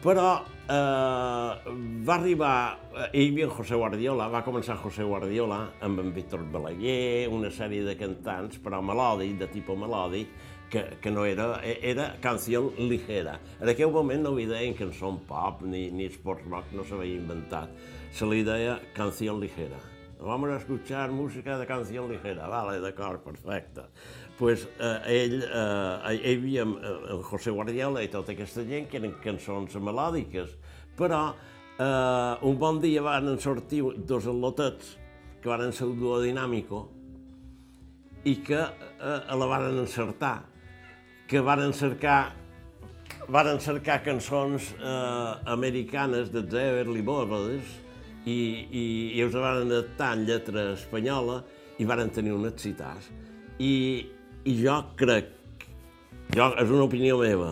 Però 0.00 0.40
eh, 0.40 1.72
va 2.08 2.14
arribar, 2.14 2.78
eh, 2.94 3.08
hi 3.12 3.26
havia 3.28 3.48
José 3.52 3.76
Guardiola, 3.76 4.30
va 4.32 4.40
començar 4.46 4.78
José 4.80 5.04
Guardiola 5.04 5.58
amb 5.84 6.00
en 6.00 6.14
Víctor 6.16 6.46
Balaguer, 6.54 7.28
una 7.28 7.50
sèrie 7.52 7.84
de 7.84 7.98
cantants, 8.00 8.56
però 8.64 8.80
melòdic, 8.80 9.34
de 9.42 9.50
tipus 9.52 9.76
melòdic, 9.76 10.32
que, 10.72 10.86
que 11.04 11.12
no 11.12 11.26
era, 11.28 11.50
era 11.66 12.14
canció 12.24 12.70
ligera. 12.78 13.36
En 13.60 13.68
aquell 13.74 13.92
moment 13.92 14.24
no 14.24 14.32
hi 14.40 14.48
deien 14.48 14.78
cançó 14.78 15.12
pop 15.28 15.60
ni, 15.68 15.90
ni 15.92 16.08
sport 16.14 16.48
rock, 16.48 16.72
no 16.72 16.88
s'havia 16.88 17.20
inventat. 17.20 17.76
Se 18.16 18.24
li 18.24 18.40
deia 18.46 18.78
canció 18.96 19.36
ligera. 19.36 19.84
Vamos 20.20 20.48
a 20.48 20.56
escuchar 20.62 21.10
música 21.12 21.58
de 21.60 21.68
canció 21.68 22.08
ligera. 22.08 22.48
Vale, 22.48 22.80
d'acord, 22.80 23.20
perfecte 23.24 23.90
pues, 24.40 24.66
eh, 24.80 25.20
ell, 25.20 25.42
eh, 25.44 26.12
hi 26.16 26.32
havia 26.32 26.62
eh, 26.64 26.92
el 27.12 27.18
José 27.28 27.52
Guardiola 27.52 28.00
i 28.00 28.08
tota 28.08 28.32
aquesta 28.32 28.62
gent 28.64 28.86
que 28.88 28.96
eren 28.96 29.18
cançons 29.20 29.74
melòdiques, 29.76 30.54
però 30.96 31.18
eh, 31.76 32.46
un 32.48 32.56
bon 32.58 32.78
dia 32.80 33.02
van 33.04 33.34
sortir 33.36 33.82
dos 34.08 34.24
al·lotets 34.32 34.94
que 35.42 35.50
van 35.52 35.74
ser 35.76 35.90
duo 35.98 36.22
dinàmico 36.24 36.86
i 38.24 38.38
que 38.40 38.62
eh, 38.64 39.18
la 39.36 39.48
van 39.50 39.66
encertar, 39.82 40.38
que 41.28 41.42
van 41.44 41.74
cercar 41.76 42.20
van 43.28 43.60
cercar 43.60 43.98
cançons 44.02 44.70
eh, 44.80 45.34
americanes 45.52 46.32
de 46.32 46.46
Everly 46.62 47.04
Brothers 47.04 47.76
i, 48.24 48.38
i, 48.72 48.86
i 49.18 49.20
els 49.20 49.36
van 49.36 49.66
adaptar 49.66 50.14
en 50.16 50.24
lletra 50.24 50.64
espanyola 50.78 51.42
i 51.76 51.84
van 51.84 52.08
tenir 52.08 52.32
un 52.32 52.48
excitàs. 52.48 53.12
I, 53.60 53.76
I 54.40 54.54
jo 54.56 54.72
crec, 54.96 55.26
jo, 56.32 56.46
és 56.56 56.70
una 56.72 56.86
opinió 56.86 57.18
meva, 57.20 57.50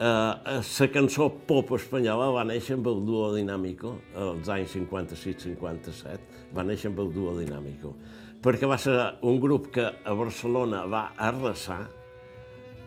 eh, 0.00 0.60
la 0.64 0.86
cançó 0.88 1.26
pop 1.44 1.74
espanyola 1.76 2.30
va 2.32 2.46
néixer 2.48 2.78
amb 2.78 2.86
el 2.88 3.02
duo 3.04 3.26
dinàmico, 3.34 3.90
als 4.16 4.48
anys 4.48 4.72
56-57, 4.78 6.38
va 6.56 6.64
néixer 6.64 6.88
amb 6.88 7.02
el 7.04 7.10
duo 7.12 7.34
dinàmico, 7.36 7.92
perquè 8.40 8.68
va 8.70 8.78
ser 8.80 8.94
un 9.20 9.36
grup 9.40 9.68
que 9.74 9.84
a 9.84 10.14
Barcelona 10.16 10.86
va 10.88 11.10
arrasar, 11.18 11.82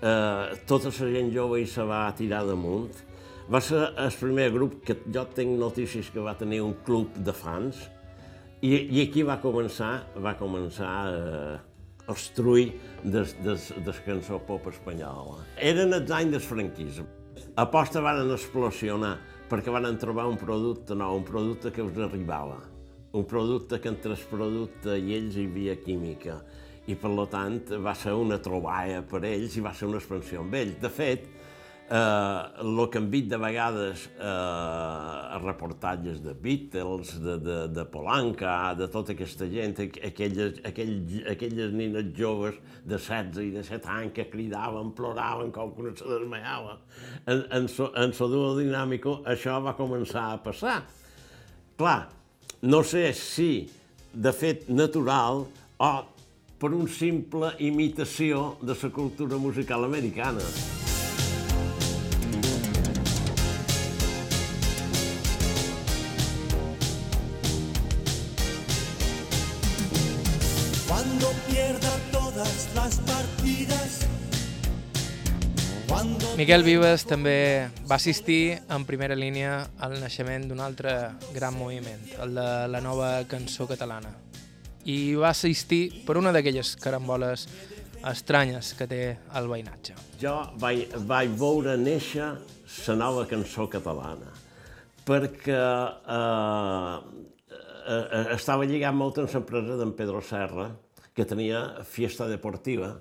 eh, 0.01 0.57
tota 0.65 0.89
la 0.89 1.11
gent 1.13 1.29
jove 1.35 1.61
i 1.61 1.67
se 1.67 1.85
va 1.85 2.07
tirar 2.17 2.47
damunt, 2.47 3.03
va 3.53 3.61
ser 3.61 3.83
el 4.01 4.17
primer 4.17 4.49
grup 4.55 4.79
que 4.83 4.97
jo 5.13 5.27
tinc 5.35 5.59
notícies 5.59 6.09
que 6.09 6.25
va 6.25 6.33
tenir 6.33 6.63
un 6.63 6.73
club 6.83 7.13
de 7.21 7.37
fans, 7.37 7.85
i, 8.63 8.73
i 8.73 9.05
aquí 9.05 9.21
va 9.21 9.37
començar, 9.43 10.07
va 10.17 10.33
començar 10.39 10.95
eh, 11.13 11.72
obstruir 12.07 12.73
des, 13.03 13.35
des, 13.43 13.69
des 13.85 14.01
cançó 14.05 14.39
pop 14.47 14.67
espanyola. 14.71 15.43
Eren 15.57 15.95
els 15.95 16.11
anys 16.11 16.37
del 16.37 16.43
franquisme. 16.43 17.07
A 17.55 17.65
posta 17.69 18.01
van 18.01 18.31
explosionar 18.33 19.15
perquè 19.49 19.71
van 19.73 19.97
trobar 20.01 20.27
un 20.31 20.37
producte 20.39 20.95
nou, 20.97 21.19
un 21.19 21.25
producte 21.27 21.71
que 21.71 21.83
us 21.85 21.97
arribava, 22.01 22.59
un 23.13 23.25
producte 23.29 23.79
que 23.79 23.91
entre 23.91 24.15
el 24.15 24.27
producte 24.29 24.97
i 24.97 25.13
ells 25.17 25.37
hi 25.37 25.45
havia 25.45 25.75
química 25.77 26.39
i 26.89 26.95
per 26.99 27.11
tant 27.31 27.61
va 27.83 27.93
ser 27.95 28.15
una 28.17 28.39
troballa 28.43 29.03
per 29.07 29.21
ells 29.29 29.55
i 29.55 29.63
va 29.63 29.73
ser 29.73 29.87
una 29.87 30.01
expansió 30.01 30.41
amb 30.41 30.55
ells. 30.59 30.79
De 30.81 30.89
fet, 30.91 31.29
el 31.93 32.79
eh, 32.79 32.85
que 32.89 32.97
hem 32.97 33.07
vist 33.11 33.27
de 33.29 33.37
vegades 33.37 34.07
eh, 34.17 35.37
reportatges 35.43 36.23
de 36.23 36.33
Beatles, 36.33 37.11
de, 37.21 37.37
de, 37.37 37.57
de 37.69 37.85
Polanca, 37.85 38.73
de 38.73 38.87
tota 38.89 39.13
aquesta 39.13 39.45
gent, 39.51 39.77
aquelles, 40.01 40.57
aquells, 40.65 41.19
aquelles 41.29 41.75
nines 41.75 42.09
joves 42.17 42.57
de 42.81 42.97
16 42.97 43.37
i 43.43 43.51
de 43.53 43.63
7 43.67 43.91
anys 43.93 44.15
que 44.15 44.25
cridaven, 44.31 44.89
ploraven 44.97 45.53
com 45.53 45.75
que 45.75 45.85
no 45.85 45.93
se 45.99 46.09
desmaiava. 46.09 46.79
En, 47.27 47.45
en, 47.59 47.69
so, 47.69 47.91
en 47.93 48.13
so 48.17 48.31
això 49.29 49.59
va 49.61 49.77
començar 49.77 50.31
a 50.33 50.41
passar. 50.41 50.81
Clar, 51.77 52.09
no 52.63 52.81
sé 52.83 53.11
si 53.13 53.67
de 54.13 54.33
fet 54.33 54.65
natural 54.69 55.45
o 55.77 55.91
per 56.57 56.71
un 56.73 56.87
simple 56.87 57.53
imitació 57.59 58.55
de 58.61 58.73
la 58.81 58.89
cultura 58.89 59.37
musical 59.37 59.83
americana. 59.83 60.41
Miquel 76.33 76.63
Vives 76.65 77.03
també 77.05 77.69
va 77.85 77.99
assistir 77.99 78.57
en 78.73 78.83
primera 78.89 79.13
línia 79.13 79.59
al 79.85 79.93
naixement 80.01 80.47
d'un 80.49 80.63
altre 80.65 80.93
gran 81.35 81.53
moviment, 81.53 82.01
el 82.23 82.33
de 82.33 82.47
la 82.73 82.81
nova 82.81 83.09
cançó 83.29 83.67
catalana. 83.69 84.09
I 84.89 85.13
va 85.13 85.29
assistir 85.29 86.03
per 86.07 86.17
una 86.17 86.33
d'aquelles 86.33 86.73
caramboles 86.81 87.45
estranyes 88.09 88.73
que 88.75 88.87
té 88.89 89.01
el 89.37 89.47
veïnatge. 89.51 89.95
Jo 90.19 90.33
vaig, 90.59 90.97
vaig 91.07 91.37
veure 91.39 91.77
néixer 91.77 92.33
la 92.87 92.95
nova 92.97 93.27
cançó 93.29 93.69
catalana, 93.69 94.33
perquè 95.05 95.59
eh, 96.17 96.97
eh, 97.93 98.23
estava 98.33 98.65
lligat 98.65 98.97
molt 98.97 99.21
amb 99.21 99.37
l'empresa 99.37 99.77
d'en 99.79 99.93
Pedro 99.95 100.25
Serra, 100.25 100.71
que 101.13 101.25
tenia 101.29 101.83
Fiesta 101.85 102.27
Deportiva, 102.29 102.93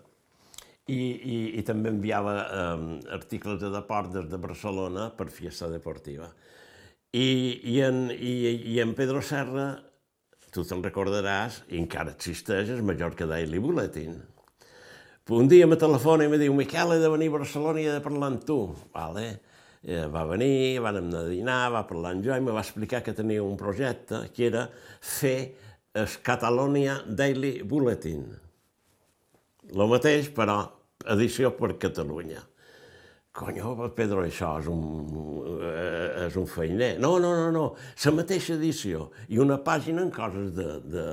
i, 0.90 0.98
i, 0.98 1.36
i 1.60 1.62
també 1.66 1.92
enviava 1.92 2.34
eh, 2.42 2.86
articles 3.14 3.60
de 3.60 3.70
deport 3.72 4.10
des 4.16 4.26
de 4.30 4.40
Barcelona 4.42 5.08
per 5.16 5.28
Fiesta 5.30 5.68
Deportiva. 5.70 6.28
I, 7.12 7.28
i, 7.68 7.78
en, 7.84 8.06
i, 8.10 8.34
i 8.72 8.80
en 8.82 8.94
Pedro 8.98 9.22
Serra, 9.22 9.74
tu 10.52 10.64
te'n 10.68 10.82
recordaràs, 10.84 11.62
i 11.72 11.78
encara 11.80 12.14
existeix, 12.16 12.72
el 12.72 12.84
Mallorca 12.84 13.28
Daily 13.28 13.60
Bulletin. 13.62 14.18
Un 15.32 15.48
dia 15.48 15.68
me 15.70 15.78
telefona 15.78 16.26
i 16.26 16.30
me 16.32 16.40
diu, 16.40 16.52
Miquel, 16.56 16.96
he 16.96 17.00
de 17.00 17.10
venir 17.12 17.30
a 17.30 17.36
Barcelona 17.38 17.80
i 17.80 17.86
he 17.86 17.94
de 17.94 18.04
parlar 18.04 18.32
amb 18.32 18.42
tu. 18.44 18.58
Vale. 18.92 19.26
Eh, 19.82 20.04
va 20.10 20.24
venir, 20.28 20.80
vam 20.82 20.98
anar 20.98 21.24
a 21.24 21.30
dinar, 21.30 21.60
va 21.74 21.86
parlar 21.86 22.12
amb 22.14 22.26
jo 22.26 22.34
i 22.34 22.42
me 22.42 22.54
va 22.54 22.62
explicar 22.62 23.00
que 23.02 23.14
tenia 23.18 23.42
un 23.42 23.56
projecte 23.58 24.20
que 24.34 24.44
era 24.46 24.68
fer 25.00 25.54
el 25.94 26.08
Catalonia 26.22 27.02
Daily 27.06 27.60
Bulletin. 27.62 28.24
Lo 29.76 29.86
mateix, 29.88 30.30
però 30.32 30.62
edició 31.12 31.52
per 31.56 31.76
Catalunya. 31.80 32.40
Conyo, 33.32 33.88
Pedro, 33.96 34.26
això 34.26 34.58
és 34.60 34.66
un, 34.68 34.82
eh, 35.64 36.26
és 36.26 36.34
un 36.36 36.44
feiner. 36.46 36.98
No, 37.00 37.14
no, 37.18 37.30
no, 37.32 37.46
no, 37.52 37.62
la 38.04 38.12
mateixa 38.12 38.58
edició 38.58 39.06
i 39.32 39.38
una 39.40 39.56
pàgina 39.64 40.02
amb 40.04 40.12
coses 40.12 40.50
de, 40.52 40.66
de, 40.84 41.04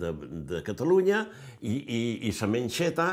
de, 0.00 0.12
de 0.48 0.62
Catalunya 0.64 1.26
i, 1.60 1.74
i, 1.76 2.00
i 2.28 2.32
la 2.40 2.48
menxeta 2.48 3.08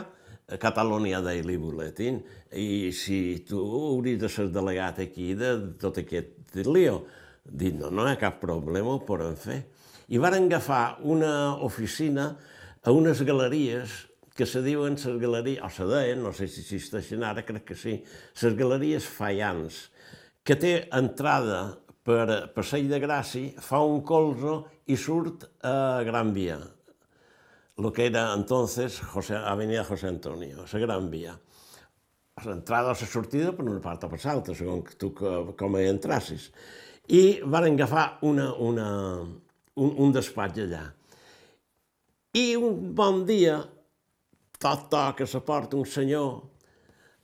Catalonia 0.57 1.19
Daily 1.21 1.57
Bulletin. 1.59 2.21
I 2.55 2.93
si 2.95 3.43
tu 3.47 3.59
hauries 3.59 4.21
de 4.23 4.31
ser 4.31 4.47
delegat 4.55 5.03
aquí 5.03 5.33
de 5.35 5.51
tot 5.79 5.99
aquest 5.99 6.55
lío, 6.63 7.03
dic, 7.43 7.75
no, 7.75 7.91
no 7.91 8.07
hi 8.07 8.15
ha 8.15 8.23
cap 8.23 8.39
problema, 8.39 8.95
ho 8.95 9.03
podem 9.03 9.35
fer. 9.35 9.59
I 10.09 10.17
van 10.17 10.33
agafar 10.33 10.99
una 11.05 11.55
oficina 11.61 12.31
a 12.81 12.91
unes 12.91 13.21
galeries 13.21 14.09
que 14.35 14.45
se 14.47 14.61
diuen 14.63 14.95
les 14.95 15.19
galeries, 15.19 15.61
o 15.61 15.69
se 15.69 15.85
deien, 15.85 16.23
no 16.23 16.31
sé 16.33 16.47
si 16.47 16.61
existeixen 16.63 17.23
ara, 17.27 17.43
crec 17.43 17.65
que 17.67 17.75
sí, 17.75 17.97
les 18.41 18.55
galeries 18.55 19.05
Faians, 19.05 19.89
que 20.47 20.55
té 20.55 20.73
entrada 20.95 21.75
per 22.07 22.47
Passeig 22.55 22.87
de 22.89 23.01
Gràcia, 23.03 23.59
fa 23.61 23.81
un 23.83 23.99
colzo 24.07 24.61
i 24.87 24.95
surt 24.97 25.43
a 25.67 26.01
Gran 26.07 26.31
Via, 26.33 26.57
lo 27.79 27.91
que 27.93 28.07
era 28.07 28.33
entonces 28.33 28.99
José, 29.11 29.35
Avenida 29.35 29.83
José 29.83 30.07
Antonio, 30.07 30.65
la 30.71 30.79
Gran 30.79 31.09
Via. 31.09 31.37
L'entrada 32.45 32.93
o 32.93 32.95
la 32.95 33.07
sortida 33.07 33.51
per 33.51 33.65
una 33.67 33.81
part 33.83 34.05
o 34.05 34.09
per 34.09 34.19
l'altra, 34.23 34.55
segons 34.55 34.95
tu 34.95 35.11
com 35.11 35.75
hi 35.75 35.89
entrassis. 35.91 36.49
I 37.11 37.41
van 37.43 37.67
agafar 37.67 38.19
una, 38.23 38.53
una, 38.55 38.87
un, 39.79 39.95
un 40.05 40.13
despatx 40.15 40.63
allà. 40.65 40.85
I 42.37 42.45
un 42.59 42.79
bon 42.95 43.23
dia 43.25 43.57
tot 44.59 44.87
toc 44.91 45.21
que 45.21 45.27
se 45.29 45.39
porta 45.45 45.79
un 45.79 45.87
senyor, 45.87 46.41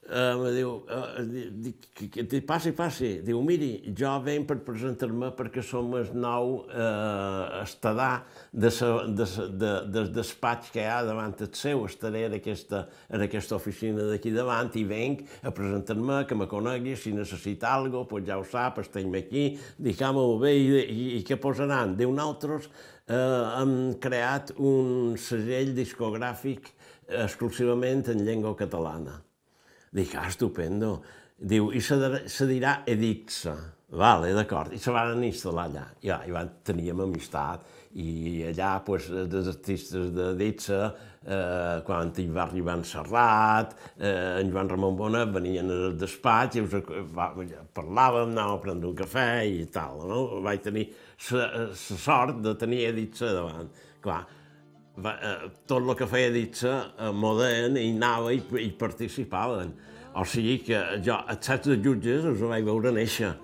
eh, 0.08 0.34
me 0.38 0.50
diu, 0.54 0.72
eh, 0.88 1.24
dic, 1.66 1.88
que, 2.14 2.40
passi, 2.46 2.72
passi. 2.76 3.10
Diu, 3.26 3.40
miri, 3.46 3.92
jo 3.96 4.12
venc 4.24 4.46
per 4.50 4.58
presentar-me 4.66 5.32
perquè 5.36 5.64
som 5.64 5.92
el 5.98 6.12
nou 6.14 6.66
eh, 6.70 7.60
estadà 7.62 8.10
de 8.52 8.70
sa, 8.70 8.90
de, 9.06 9.26
de, 9.50 9.72
del 9.92 10.10
despatx 10.14 10.72
que 10.74 10.84
hi 10.84 10.88
ha 10.90 11.02
davant 11.06 11.34
el 11.40 11.52
seu. 11.58 11.84
Estaré 11.88 12.26
en 12.28 12.38
aquesta, 12.38 12.86
en 13.10 13.26
aquesta 13.26 13.58
oficina 13.58 14.08
d'aquí 14.12 14.32
davant 14.34 14.72
i 14.78 14.86
venc 14.88 15.26
a 15.42 15.52
presentar-me, 15.54 16.22
que 16.26 16.38
me 16.38 16.48
conegui, 16.50 16.96
si 16.96 17.14
necessita 17.16 17.74
alguna 17.74 18.04
cosa, 18.04 18.10
pues 18.14 18.26
ja 18.28 18.38
ho 18.38 18.46
sap, 18.46 18.80
estem 18.84 19.14
aquí, 19.18 19.48
dic, 19.78 20.02
molt 20.16 20.40
bé, 20.44 20.54
i, 20.56 20.82
i, 20.84 21.06
i 21.18 21.24
què 21.26 21.40
posaran? 21.40 21.96
Diu, 21.98 22.14
nosaltres 22.14 22.70
eh, 23.08 23.16
hem 23.60 23.76
creat 24.02 24.54
un 24.56 25.16
segell 25.20 25.74
discogràfic 25.76 26.72
exclusivament 27.26 28.06
en 28.10 28.24
llengua 28.26 28.56
catalana. 28.58 29.25
Dic, 29.94 30.16
ah, 30.18 30.26
estupendo. 30.28 30.98
Diu, 31.36 31.70
i 31.72 31.80
se, 31.84 31.96
se 32.32 32.46
dirà 32.48 32.80
Edixa. 32.88 33.56
Vale, 33.96 34.32
d'acord. 34.34 34.72
I 34.74 34.80
se 34.82 34.90
van 34.90 35.22
instal·lar 35.22 35.68
allà. 35.68 35.84
Ja, 36.02 36.18
i 36.26 36.32
van, 36.34 36.48
teníem 36.66 37.04
amistat. 37.04 37.66
I 37.96 38.42
allà, 38.50 38.72
pues, 38.84 39.06
dels 39.30 39.46
artistes 39.48 40.10
d'Edixa, 40.12 40.80
eh, 41.22 41.76
quan 41.86 42.10
hi 42.18 42.26
va 42.28 42.42
arribar 42.44 42.74
en 42.76 42.82
Serrat, 42.84 43.76
eh, 43.96 44.40
en 44.40 44.50
Joan 44.50 44.68
Ramon 44.68 44.96
Bona, 44.98 45.24
venien 45.24 45.70
al 45.70 45.96
despatx, 45.96 46.56
i 46.56 46.64
us, 46.66 46.74
va, 47.14 47.30
parlàvem, 47.78 48.34
anàvem 48.34 48.58
a 48.58 48.60
prendre 48.66 48.90
un 48.90 48.98
cafè 48.98 49.28
i 49.48 49.64
tal. 49.72 50.02
No? 50.10 50.20
Vaig 50.44 50.66
tenir 50.66 50.88
la 51.30 51.70
sort 51.74 52.42
de 52.42 52.56
tenir 52.58 52.82
Edixa 52.90 53.32
davant. 53.32 53.70
Clar, 54.02 54.24
va, 55.02 55.16
eh, 55.22 55.50
tot 55.68 55.82
el 55.82 55.94
que 55.96 56.08
feia 56.08 56.32
Ditsa 56.34 56.76
eh, 56.98 57.10
modern 57.12 57.76
i 57.80 57.90
anava 57.94 58.32
i, 58.34 58.40
i 58.62 58.70
participaven. 58.78 59.74
O 60.16 60.24
sigui 60.24 60.58
que 60.64 60.80
jo, 61.04 61.18
els 61.28 61.44
set 61.44 61.68
de 61.68 61.76
jutges, 61.84 62.24
els 62.24 62.40
vaig 62.40 62.64
veure 62.64 62.92
néixer. 62.96 63.34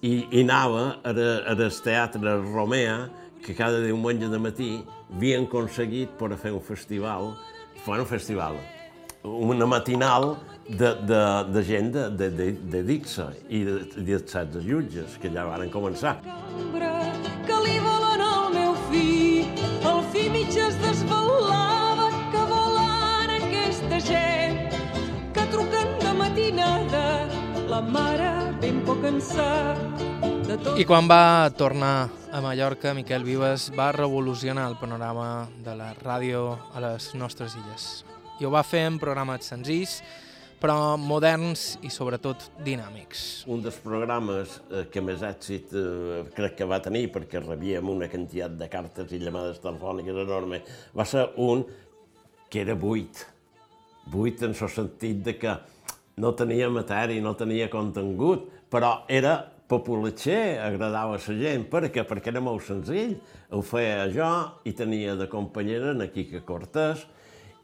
I, 0.00 0.12
i 0.30 0.44
anava 0.44 0.84
a, 1.02 1.12
a 1.12 1.56
el 1.56 1.80
teatre 1.84 2.38
Romea, 2.46 2.98
que 3.44 3.54
cada 3.54 3.82
diumenge 3.82 4.30
de 4.30 4.40
matí 4.40 4.70
havien 5.14 5.46
aconseguit 5.46 6.14
per 6.18 6.32
a 6.32 6.38
fer 6.40 6.52
un 6.54 6.64
festival, 6.64 7.32
bueno, 7.84 8.02
un 8.04 8.08
festival, 8.08 8.58
una 9.24 9.66
matinal 9.66 10.36
de, 10.68 10.94
de, 11.08 11.22
de 11.52 11.64
gent 11.64 11.92
de, 11.92 12.08
de, 12.10 12.30
de, 12.30 12.52
de 12.52 12.82
Dixa 12.82 13.30
i 13.48 13.64
de, 13.64 13.78
de, 13.96 14.18
de 14.18 14.44
de 14.52 14.64
jutges, 14.64 15.18
que 15.20 15.32
ja 15.32 15.44
van 15.48 15.68
començar. 15.72 16.18
Que 16.22 16.97
ma 27.78 27.90
mare 27.94 28.30
ben 28.58 28.80
poc 28.82 29.04
en 29.06 29.20
sap 29.22 29.78
de 30.48 30.56
tot. 30.58 30.78
I 30.80 30.84
quan 30.88 31.06
va 31.06 31.46
tornar 31.54 32.08
a 32.34 32.40
Mallorca, 32.42 32.90
Miquel 32.94 33.22
Vives 33.22 33.68
va 33.76 33.92
revolucionar 33.94 34.64
el 34.70 34.74
panorama 34.80 35.46
de 35.62 35.76
la 35.78 35.92
ràdio 35.94 36.56
a 36.74 36.82
les 36.82 37.12
nostres 37.14 37.54
illes. 37.54 37.84
I 38.40 38.48
ho 38.48 38.50
va 38.50 38.64
fer 38.66 38.82
en 38.88 38.98
programes 38.98 39.46
senzills, 39.52 40.00
però 40.58 40.96
moderns 40.98 41.76
i 41.86 41.92
sobretot 41.94 42.48
dinàmics. 42.66 43.46
Un 43.46 43.62
dels 43.62 43.78
programes 43.84 44.58
eh, 44.72 44.88
que 44.90 45.04
més 45.04 45.22
èxit 45.22 45.70
eh, 45.70 46.26
crec 46.34 46.58
que 46.58 46.66
va 46.66 46.82
tenir, 46.82 47.06
perquè 47.14 47.44
rebíem 47.44 47.94
una 47.94 48.10
quantitat 48.10 48.58
de 48.58 48.72
cartes 48.72 49.14
i 49.14 49.22
llamades 49.22 49.62
telefòniques 49.62 50.22
enorme, 50.26 50.64
va 50.98 51.06
ser 51.06 51.28
un 51.46 51.62
que 52.50 52.66
era 52.66 52.74
buit. 52.74 53.22
Buit 54.08 54.42
en 54.42 54.56
el 54.56 54.72
sentit 54.72 55.22
de 55.22 55.38
que 55.38 55.58
no 56.18 56.34
tenia 56.36 56.68
matèria, 56.72 57.22
no 57.24 57.34
tenia 57.38 57.68
contingut, 57.72 58.48
però 58.70 59.04
era 59.08 59.38
populatger, 59.68 60.58
agradava 60.64 61.16
a 61.16 61.20
la 61.20 61.36
gent. 61.42 61.68
Per 61.70 61.86
què? 61.92 62.04
Perquè 62.08 62.32
era 62.32 62.42
molt 62.44 62.64
senzill. 62.66 63.18
Ho 63.52 63.62
feia 63.62 64.08
jo 64.12 64.30
i 64.64 64.72
tenia 64.76 65.14
de 65.16 65.28
companyera 65.28 65.92
en 65.92 66.06
Quica 66.12 66.40
Cortés, 66.46 67.06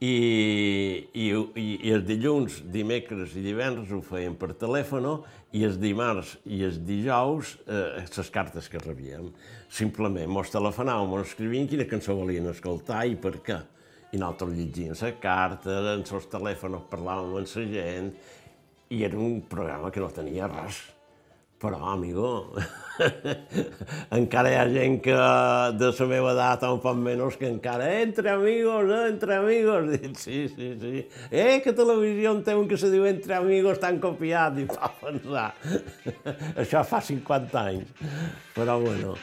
i, 0.04 1.08
i, 1.14 1.28
i, 1.30 1.66
i 1.86 1.92
els 1.94 2.04
dilluns, 2.04 2.58
dimecres 2.74 3.34
i 3.38 3.44
divendres 3.44 3.92
ho 3.94 4.00
feien 4.04 4.34
per 4.36 4.50
telèfon 4.58 5.06
i 5.54 5.62
els 5.64 5.78
dimarts 5.80 6.34
i 6.44 6.64
els 6.66 6.80
dijous 6.84 7.54
eh, 7.64 8.02
les 8.04 8.32
cartes 8.34 8.68
que 8.68 8.82
rebíem. 8.82 9.30
Simplement 9.70 10.30
mos 10.30 10.52
telefonàvem, 10.52 11.08
mos 11.10 11.30
escrivien 11.30 11.70
quina 11.70 11.88
cançó 11.88 12.16
volien 12.18 12.50
escoltar 12.50 13.04
i 13.06 13.16
per 13.16 13.38
què. 13.46 13.60
I 14.14 14.20
nosaltres 14.20 14.54
llegíem 14.58 14.94
les 14.94 15.16
cartes, 15.22 15.90
en 15.94 16.04
els 16.04 16.28
telèfons 16.30 16.90
parlàvem 16.90 17.30
amb 17.30 17.38
la 17.38 17.68
gent 17.72 18.12
i 18.90 19.04
era 19.04 19.18
un 19.18 19.40
programa 19.48 19.90
que 19.90 20.02
no 20.02 20.10
tenia 20.12 20.50
res 20.50 20.82
però, 21.64 21.78
amigo, 21.94 22.52
encara 24.18 24.50
hi 24.52 24.56
ha 24.58 24.64
gent 24.68 24.98
que 25.04 25.14
de 25.80 25.88
la 25.96 26.08
meva 26.10 26.34
edat 26.34 26.66
un 26.68 26.80
poc 26.82 26.98
menys 27.00 27.38
que 27.40 27.48
encara 27.48 27.86
entre 28.02 28.34
amigos, 28.34 28.90
eh, 28.92 29.06
entre 29.08 29.38
amigos. 29.38 29.88
Dic, 29.94 30.18
sí, 30.26 30.42
sí, 30.52 30.74
sí. 30.82 31.06
Eh, 31.30 31.62
que 31.64 31.72
televisió 31.72 32.34
té 32.44 32.58
un 32.58 32.68
que 32.68 32.76
se 32.80 32.90
diu 32.92 33.06
entre 33.08 33.38
amigos 33.38 33.80
tan 33.80 34.02
copiat, 34.02 34.60
i 34.60 34.68
va 34.74 34.92
pensar. 35.00 35.46
Això 36.60 36.84
fa 36.84 37.00
50 37.00 37.64
anys. 37.64 38.12
Però 38.58 38.76
bueno. 38.84 39.16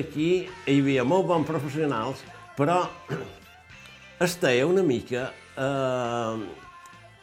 Aquí 0.00 0.30
hi 0.46 0.78
havia 0.80 1.04
molt 1.04 1.26
bons 1.28 1.48
professionals, 1.48 2.22
però 2.56 2.82
estava 4.26 4.68
una 4.68 4.84
mica 4.86 5.28
eh, 5.56 6.46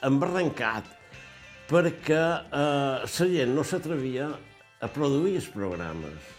embarrancat 0.10 0.90
perquè 1.70 2.20
eh, 2.20 3.04
la 3.04 3.30
gent 3.36 3.54
no 3.56 3.64
s'atrevia 3.66 4.30
a 4.84 4.90
produir 4.92 5.38
els 5.40 5.50
programes. 5.54 6.32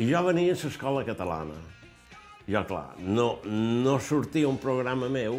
I 0.00 0.08
jo 0.10 0.22
venia 0.26 0.54
a 0.56 0.58
l'escola 0.58 1.04
catalana. 1.06 1.58
Jo, 2.44 2.64
clar, 2.68 2.96
no, 3.00 3.38
no 3.46 3.98
sortia 4.00 4.48
un 4.48 4.58
programa 4.60 5.08
meu 5.08 5.38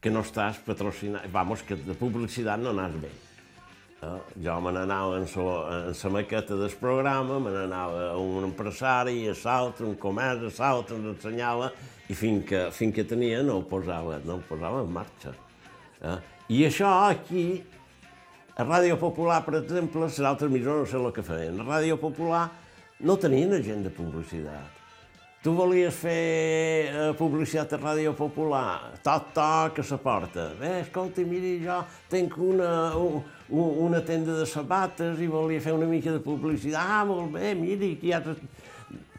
que 0.00 0.10
no 0.12 0.20
estàs 0.20 0.58
patrocinat, 0.60 1.30
vamos, 1.32 1.62
que 1.64 1.78
de 1.80 1.94
publicitat 1.96 2.60
no 2.60 2.74
anàs 2.74 2.98
bé. 3.00 3.12
Eh? 4.04 4.20
Jo 4.44 4.58
me 4.60 4.72
n'anava 4.74 5.18
en, 5.18 5.26
en 5.26 5.94
la 6.02 6.10
maqueta 6.12 6.58
del 6.60 6.76
programa, 6.80 7.38
me 7.40 7.52
n'anava 7.54 8.10
a 8.10 8.16
un 8.20 8.50
empresari, 8.50 9.28
a 9.30 9.36
l'altre, 9.44 9.86
un 9.88 9.96
comerç, 10.00 10.58
a 10.58 10.72
l'altre, 10.74 10.98
ens 11.00 11.14
ensenyava, 11.14 11.70
i 12.08 12.16
fins 12.18 12.44
que, 12.48 12.66
fins 12.76 12.94
que 12.94 13.06
tenia 13.08 13.42
no 13.42 13.60
ho 13.60 13.64
posava, 13.68 14.20
no 14.24 14.38
ho 14.38 14.44
posava 14.48 14.82
en 14.84 14.92
marxa. 14.92 15.34
Eh? 16.04 16.18
I 16.54 16.66
això 16.68 16.90
aquí, 17.08 17.62
a 18.54 18.64
Ràdio 18.66 18.98
Popular, 19.00 19.40
per 19.46 19.58
exemple, 19.62 20.04
les 20.04 20.20
altres 20.20 20.50
emissores 20.50 20.84
no 20.84 20.90
sé 20.90 21.00
el 21.00 21.12
que 21.16 21.24
feien. 21.26 21.60
A 21.60 21.64
Ràdio 21.66 21.96
Popular 21.98 22.44
no 23.00 23.16
tenien 23.18 23.56
agent 23.56 23.86
de 23.86 23.92
publicitat. 23.94 24.82
Tu 25.44 25.52
volies 25.52 25.92
fer 25.92 26.88
eh, 26.88 27.08
publicitat 27.18 27.74
a 27.76 27.80
Ràdio 27.80 28.14
Popular, 28.16 28.94
tot, 29.04 29.32
tot, 29.36 29.74
que 29.76 29.82
se 29.84 29.98
porta. 30.00 30.50
Bé, 30.60 30.78
escolta, 30.84 31.24
miri, 31.28 31.58
jo 31.64 31.82
tinc 32.12 32.36
una, 32.40 32.70
un, 32.96 33.18
una 33.48 34.00
tenda 34.04 34.38
de 34.38 34.46
sabates 34.46 35.20
i 35.20 35.28
volia 35.28 35.60
fer 35.60 35.74
una 35.76 35.86
mica 35.86 36.12
de 36.12 36.20
publicitat. 36.22 36.80
Ah, 36.80 37.04
molt 37.04 37.32
bé, 37.34 37.54
miri, 37.58 37.94
aquí 37.98 38.08
hi 38.08 38.14
ha... 38.16 38.22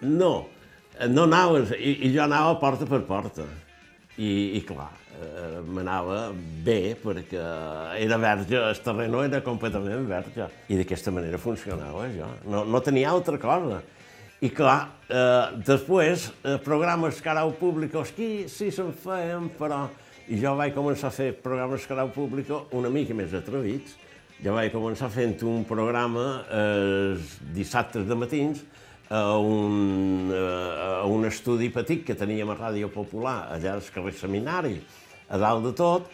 No, 0.02 0.34
no 1.10 1.26
anaves, 1.28 1.76
i, 1.78 2.08
i 2.08 2.14
jo 2.14 2.24
anava 2.24 2.56
porta 2.62 2.88
per 2.90 3.04
porta. 3.06 3.46
I, 4.16 4.56
i 4.56 4.62
clar, 4.64 4.90
eh, 5.20 5.60
m'anava 5.68 6.30
bé 6.64 6.96
perquè 6.96 7.42
era 8.00 8.18
verge, 8.22 8.56
el 8.56 8.80
terreno 8.84 9.24
era 9.26 9.42
completament 9.44 10.08
verge. 10.08 10.48
I 10.72 10.80
d'aquesta 10.80 11.12
manera 11.12 11.38
funcionava 11.42 12.08
jo. 12.14 12.30
No, 12.48 12.64
no 12.64 12.82
tenia 12.82 13.12
altra 13.12 13.38
cosa. 13.42 13.82
I 14.44 14.50
clar, 14.56 14.80
eh, 15.08 15.60
després, 15.68 16.30
eh, 16.44 16.58
programes 16.64 17.22
carau 17.24 17.54
públic, 17.60 17.96
aquí 17.96 18.48
sí 18.52 18.72
se'n 18.72 18.92
feien, 18.94 19.52
però... 19.60 19.86
I 20.26 20.40
jo 20.42 20.56
vaig 20.58 20.74
començar 20.74 21.12
a 21.12 21.14
fer 21.14 21.28
programes 21.38 21.84
carau 21.86 22.08
públic 22.10 22.48
una 22.74 22.90
mica 22.90 23.14
més 23.14 23.34
atrevits. 23.38 23.92
Jo 24.46 24.54
vaig 24.54 24.70
començar 24.70 25.08
fent 25.10 25.40
un 25.50 25.64
programa 25.66 26.24
eh, 26.54 27.16
dissabtes 27.56 28.04
de 28.06 28.14
matins 28.14 28.60
a 29.10 29.40
un, 29.42 30.28
eh, 30.30 31.00
a 31.00 31.06
un 31.10 31.26
estudi 31.26 31.72
petit 31.74 32.04
que 32.06 32.14
teníem 32.14 32.52
a 32.54 32.58
Ràdio 32.60 32.92
Popular, 32.94 33.48
allà 33.56 33.74
al 33.74 33.82
carrer 33.96 34.14
Seminari, 34.14 34.76
a 35.34 35.40
dalt 35.42 35.66
de 35.66 35.72
tot, 35.80 36.12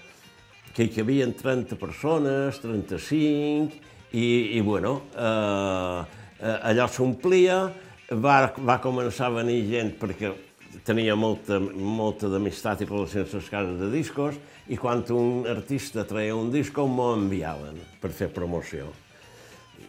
que 0.72 0.88
hi 0.88 1.04
havia 1.04 1.28
30 1.28 1.76
persones, 1.76 2.62
35, 2.64 3.82
i, 4.16 4.26
i 4.56 4.64
bueno, 4.64 5.02
eh, 5.12 6.00
eh 6.40 6.56
allò 6.72 6.88
s'omplia, 6.88 7.66
va, 8.16 8.38
va 8.64 8.80
començar 8.80 9.28
a 9.28 9.36
venir 9.42 9.60
gent 9.74 9.92
perquè 10.00 10.32
tenia 10.88 11.16
molta, 11.20 11.60
molta 11.60 12.30
d'amistat 12.32 12.82
i 12.84 12.90
relacions 12.90 13.34
a 13.34 13.40
les 13.42 13.52
cases 13.52 13.78
de 13.82 13.92
discos 13.94 14.40
i 14.72 14.78
quan 14.80 15.04
un 15.16 15.46
artista 15.50 16.06
treia 16.08 16.36
un 16.38 16.52
disco 16.54 16.88
m'ho 16.88 17.14
enviaven 17.18 17.80
per 18.02 18.14
fer 18.16 18.32
promoció. 18.34 18.90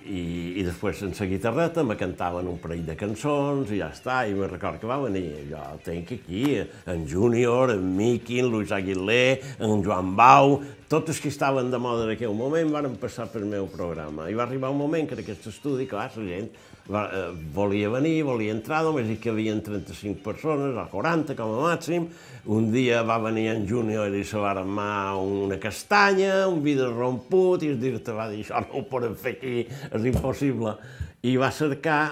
I, 0.03 0.59
i 0.59 0.63
després 0.67 0.99
sense 0.99 1.27
guitarreta 1.31 1.85
me 1.87 1.95
cantaven 1.95 2.49
un 2.51 2.57
parell 2.59 2.83
de 2.89 2.97
cançons 2.99 3.71
i 3.71 3.79
ja 3.79 3.93
està, 3.95 4.25
i 4.27 4.35
me 4.35 4.49
record 4.51 4.81
que 4.83 4.89
va 4.91 4.99
venir, 5.05 5.45
jo 5.47 5.61
tenc 5.87 6.11
aquí, 6.17 6.59
en 6.91 7.05
Júnior, 7.07 7.71
en 7.77 7.85
Miqui, 7.95 8.41
en 8.43 8.51
Luis 8.51 8.73
Aguilé, 8.75 9.39
en 9.63 9.85
Joan 9.87 10.17
Bau, 10.19 10.59
tots 10.93 11.09
els 11.09 11.23
que 11.25 11.31
estaven 11.33 11.71
de 11.73 11.79
moda 11.81 12.05
en 12.05 12.11
aquell 12.13 12.35
moment 12.37 12.69
van 12.75 12.97
passar 13.01 13.25
pel 13.33 13.47
meu 13.49 13.65
programa. 13.73 14.27
I 14.29 14.35
va 14.37 14.45
arribar 14.45 14.69
un 14.75 14.77
moment 14.77 15.07
que 15.09 15.17
en 15.17 15.23
aquest 15.23 15.47
estudi, 15.49 15.87
clar, 15.89 16.11
la 16.19 16.25
gent 16.27 16.51
va, 16.85 17.07
eh, 17.07 17.31
volia 17.55 17.89
venir, 17.95 18.19
volia 18.29 18.53
entrar, 18.53 18.83
només 18.85 19.09
hi 19.09 19.17
havia 19.31 19.55
35 19.57 20.21
persones, 20.21 20.77
o 20.77 20.85
40 20.93 21.39
com 21.39 21.55
a 21.55 21.63
màxim. 21.71 22.11
Un 22.45 22.69
dia 22.75 23.01
va 23.09 23.17
venir 23.25 23.47
en 23.55 23.65
Júnior 23.65 24.13
i 24.13 24.23
se 24.23 24.37
va 24.37 24.53
armar 24.53 25.17
una 25.17 25.57
castanya, 25.57 26.47
un 26.53 26.61
vidre 26.61 26.91
romput, 26.93 27.65
i 27.65 27.73
el 27.73 27.81
director 27.81 28.21
va 28.21 28.29
dir, 28.29 28.45
això 28.45 28.61
no 28.61 28.83
ho 28.83 28.87
podem 28.93 29.17
fer 29.17 29.39
aquí, 29.39 29.65
és 29.65 30.09
impossible. 30.13 30.77
I 31.25 31.39
va 31.41 31.49
cercar, 31.57 32.03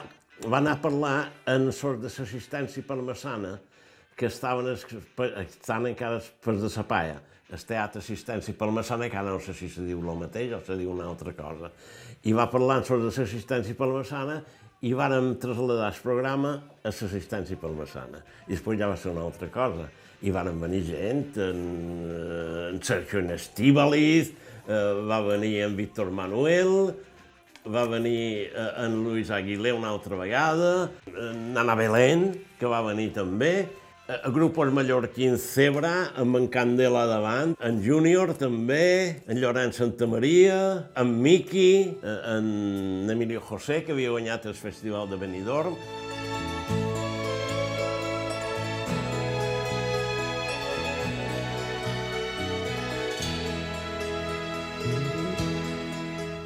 va 0.47 0.57
anar 0.57 0.79
a 0.79 0.81
parlar 0.81 1.17
en 1.53 1.69
sort 1.69 2.01
de 2.01 2.09
l'assistència 2.09 2.89
parmesana, 2.89 3.59
que 4.17 4.33
estaven, 4.33 4.73
estan 4.73 5.93
encara 5.93 6.25
per 6.41 6.57
de 6.57 6.73
la 6.73 6.89
paia, 6.89 7.21
el 7.51 7.65
teatre 7.67 8.01
assistència 8.01 8.55
que 8.57 9.17
ara 9.19 9.31
no 9.31 9.41
sé 9.41 9.55
si 9.55 9.69
se 9.69 9.83
diu 9.83 9.99
el 9.99 10.19
mateix 10.19 10.53
o 10.55 10.61
se 10.65 10.77
diu 10.79 10.93
una 10.93 11.09
altra 11.09 11.33
cosa. 11.33 11.71
I 12.25 12.33
va 12.33 12.51
sort 12.85 13.01
de 13.01 13.11
l'assistència 13.11 13.75
parmesana 13.75 14.43
i 14.81 14.93
vàrem 14.97 15.35
traslladar 15.41 15.91
el 15.93 15.99
programa 16.01 16.53
a 16.81 16.89
l'assistència 16.89 17.59
palmassana. 17.61 18.23
I 18.49 18.55
després 18.55 18.79
ja 18.81 18.89
va 18.89 18.97
ser 18.97 19.13
una 19.13 19.27
altra 19.27 19.51
cosa. 19.53 19.91
I 20.23 20.33
varen 20.33 20.61
venir 20.61 20.83
gent, 20.85 21.37
en, 21.41 21.61
en 22.71 22.81
Sergio 22.85 23.21
Nestíbaliz, 23.25 24.33
eh, 24.69 24.81
va 25.09 25.21
venir 25.25 25.63
en 25.65 25.77
Víctor 25.77 26.11
Manuel, 26.13 26.95
va 27.69 27.85
venir 27.89 28.49
eh, 28.49 28.69
en 28.85 29.03
Luis 29.05 29.31
Aguilé 29.31 29.73
una 29.73 29.91
altra 29.91 30.17
vegada, 30.17 30.91
en 31.09 31.57
Ana 31.57 31.77
Belén, 31.77 32.31
que 32.61 32.69
va 32.69 32.81
venir 32.85 33.11
també, 33.17 33.69
a 34.11 34.31
grupos 34.31 34.73
mallorquins 34.75 35.45
Cebra, 35.55 36.11
amb 36.19 36.35
en 36.41 36.49
Candela 36.51 37.05
davant, 37.07 37.55
en 37.63 37.79
Júnior 37.85 38.35
també, 38.41 39.23
en 39.31 39.39
Llorenç 39.39 39.79
Santa 39.79 40.09
Maria, 40.11 40.59
en 40.99 41.15
Miqui, 41.23 41.95
en 42.03 43.07
Emilio 43.13 43.41
José, 43.41 43.85
que 43.87 43.95
havia 43.95 44.11
guanyat 44.11 44.51
el 44.51 44.59
Festival 44.59 45.07
de 45.11 45.21
Benidorm. 45.21 45.79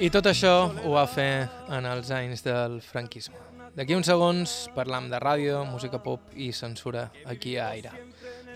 I 0.04 0.10
tot 0.12 0.26
això 0.28 0.68
ho 0.84 0.90
va 0.92 1.06
fer 1.08 1.48
en 1.72 1.86
els 1.88 2.10
anys 2.12 2.42
del 2.44 2.74
franquisme. 2.84 3.38
D'aquí 3.72 3.94
uns 3.96 4.04
segons 4.10 4.68
parlam 4.74 5.06
de 5.08 5.16
ràdio, 5.22 5.64
música 5.64 5.96
pop 5.96 6.20
i 6.36 6.52
censura 6.52 7.06
aquí 7.24 7.56
a 7.56 7.70
Aire. 7.72 7.88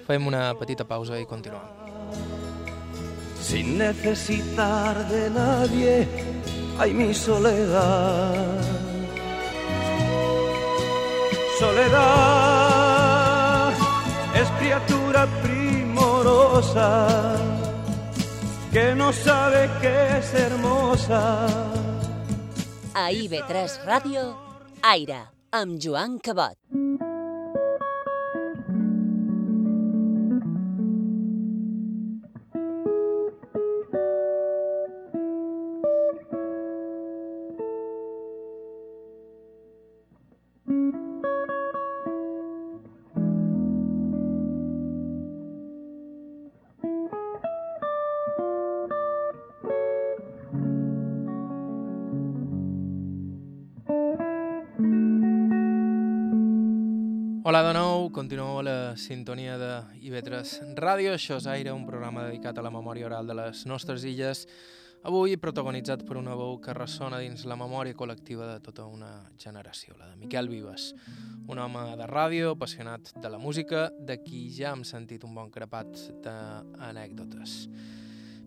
Fem 0.04 0.26
una 0.28 0.52
petita 0.60 0.84
pausa 0.84 1.16
i 1.16 1.24
continuem. 1.24 1.64
Sin 3.40 3.78
necesitar 3.80 5.08
de 5.08 5.30
nadie, 5.32 6.06
hay 6.76 6.92
mi 6.92 7.14
soledad. 7.14 8.60
Soledad 11.58 12.92
es 14.36 14.50
criatura 14.60 15.26
primorosa 15.40 16.88
que 18.72 18.94
no 18.94 19.12
sabe 19.12 19.68
que 19.80 20.18
es 20.18 20.34
hermosa. 20.34 21.46
A 22.94 23.10
IB3 23.12 23.84
Ràdio, 23.86 24.34
Aire, 24.82 25.22
amb 25.52 25.78
Joan 25.80 26.18
Cabot. 26.18 26.87
Sintonia 58.98 59.54
de 59.58 59.70
IB3 60.02 60.74
Ràdio, 60.76 61.14
això 61.14 61.38
és 61.38 61.46
Aire, 61.46 61.72
un 61.72 61.86
programa 61.86 62.26
dedicat 62.26 62.58
a 62.58 62.64
la 62.66 62.72
memòria 62.74 63.06
oral 63.06 63.30
de 63.30 63.36
les 63.38 63.62
nostres 63.70 64.04
illes, 64.04 64.44
avui 65.06 65.36
protagonitzat 65.38 66.02
per 66.06 66.18
una 66.18 66.34
veu 66.36 66.58
que 66.62 66.74
ressona 66.74 67.20
dins 67.22 67.44
la 67.46 67.56
memòria 67.56 67.94
col·lectiva 67.94 68.48
de 68.50 68.58
tota 68.64 68.88
una 68.90 69.12
generació, 69.38 69.94
la 69.98 70.10
de 70.10 70.18
Miquel 70.18 70.50
Vives, 70.50 70.90
un 71.46 71.62
home 71.62 71.84
de 72.00 72.08
ràdio, 72.10 72.56
apassionat 72.56 73.12
de 73.14 73.30
la 73.30 73.38
música, 73.38 73.88
de 74.00 74.18
qui 74.24 74.48
ja 74.54 74.74
hem 74.74 74.82
sentit 74.84 75.24
un 75.24 75.38
bon 75.38 75.52
crepat 75.54 75.94
d'anècdotes. 76.24 77.68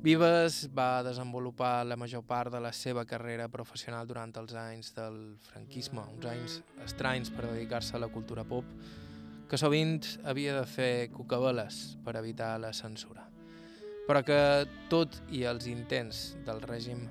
Vives 0.02 0.66
va 0.74 1.04
desenvolupar 1.06 1.86
la 1.86 1.96
major 1.96 2.26
part 2.26 2.52
de 2.52 2.60
la 2.60 2.74
seva 2.74 3.06
carrera 3.06 3.46
professional 3.54 4.08
durant 4.10 4.34
els 4.42 4.56
anys 4.58 4.96
del 4.98 5.38
franquisme, 5.46 6.04
uns 6.18 6.26
anys 6.26 6.60
estranys 6.84 7.30
per 7.30 7.52
dedicar-se 7.52 7.96
a 7.96 8.02
la 8.02 8.10
cultura 8.10 8.44
pop, 8.44 8.66
que 9.52 9.58
sovint 9.60 10.06
havia 10.24 10.54
de 10.56 10.64
fer 10.64 11.10
cucabeles 11.12 11.98
per 12.06 12.14
evitar 12.16 12.54
la 12.64 12.70
censura. 12.72 13.26
Però 14.08 14.22
que 14.24 14.38
tot 14.88 15.18
i 15.36 15.44
els 15.44 15.68
intents 15.68 16.22
del 16.48 16.62
règim, 16.64 17.02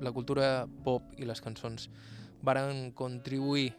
la 0.00 0.12
cultura 0.16 0.64
pop 0.86 1.12
i 1.20 1.28
les 1.28 1.44
cançons 1.44 1.90
varen 2.40 2.88
contribuir 2.96 3.74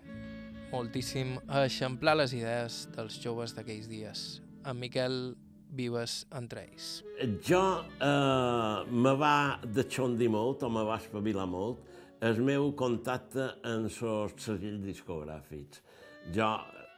moltíssim 0.69 1.39
a 1.47 1.63
eixamplar 1.65 2.13
les 2.19 2.35
idees 2.37 2.83
dels 2.93 3.17
joves 3.23 3.57
d'aquells 3.57 3.89
dies. 3.89 4.25
En 4.69 4.77
Miquel 4.77 5.33
vives 5.73 6.27
entre 6.37 6.67
ells. 6.67 6.99
Jo 7.41 7.63
eh, 7.97 8.85
me 8.85 9.15
va 9.17 9.57
deixondir 9.65 10.29
molt, 10.29 10.61
o 10.61 10.69
me 10.69 10.85
va 10.85 11.01
espavilar 11.01 11.49
molt, 11.49 11.81
el 12.21 12.37
meu 12.45 12.69
contacte 12.77 13.55
amb 13.63 13.89
els 13.89 13.97
segells 14.45 14.85
discogràfics. 14.85 15.81
Jo 16.35 16.51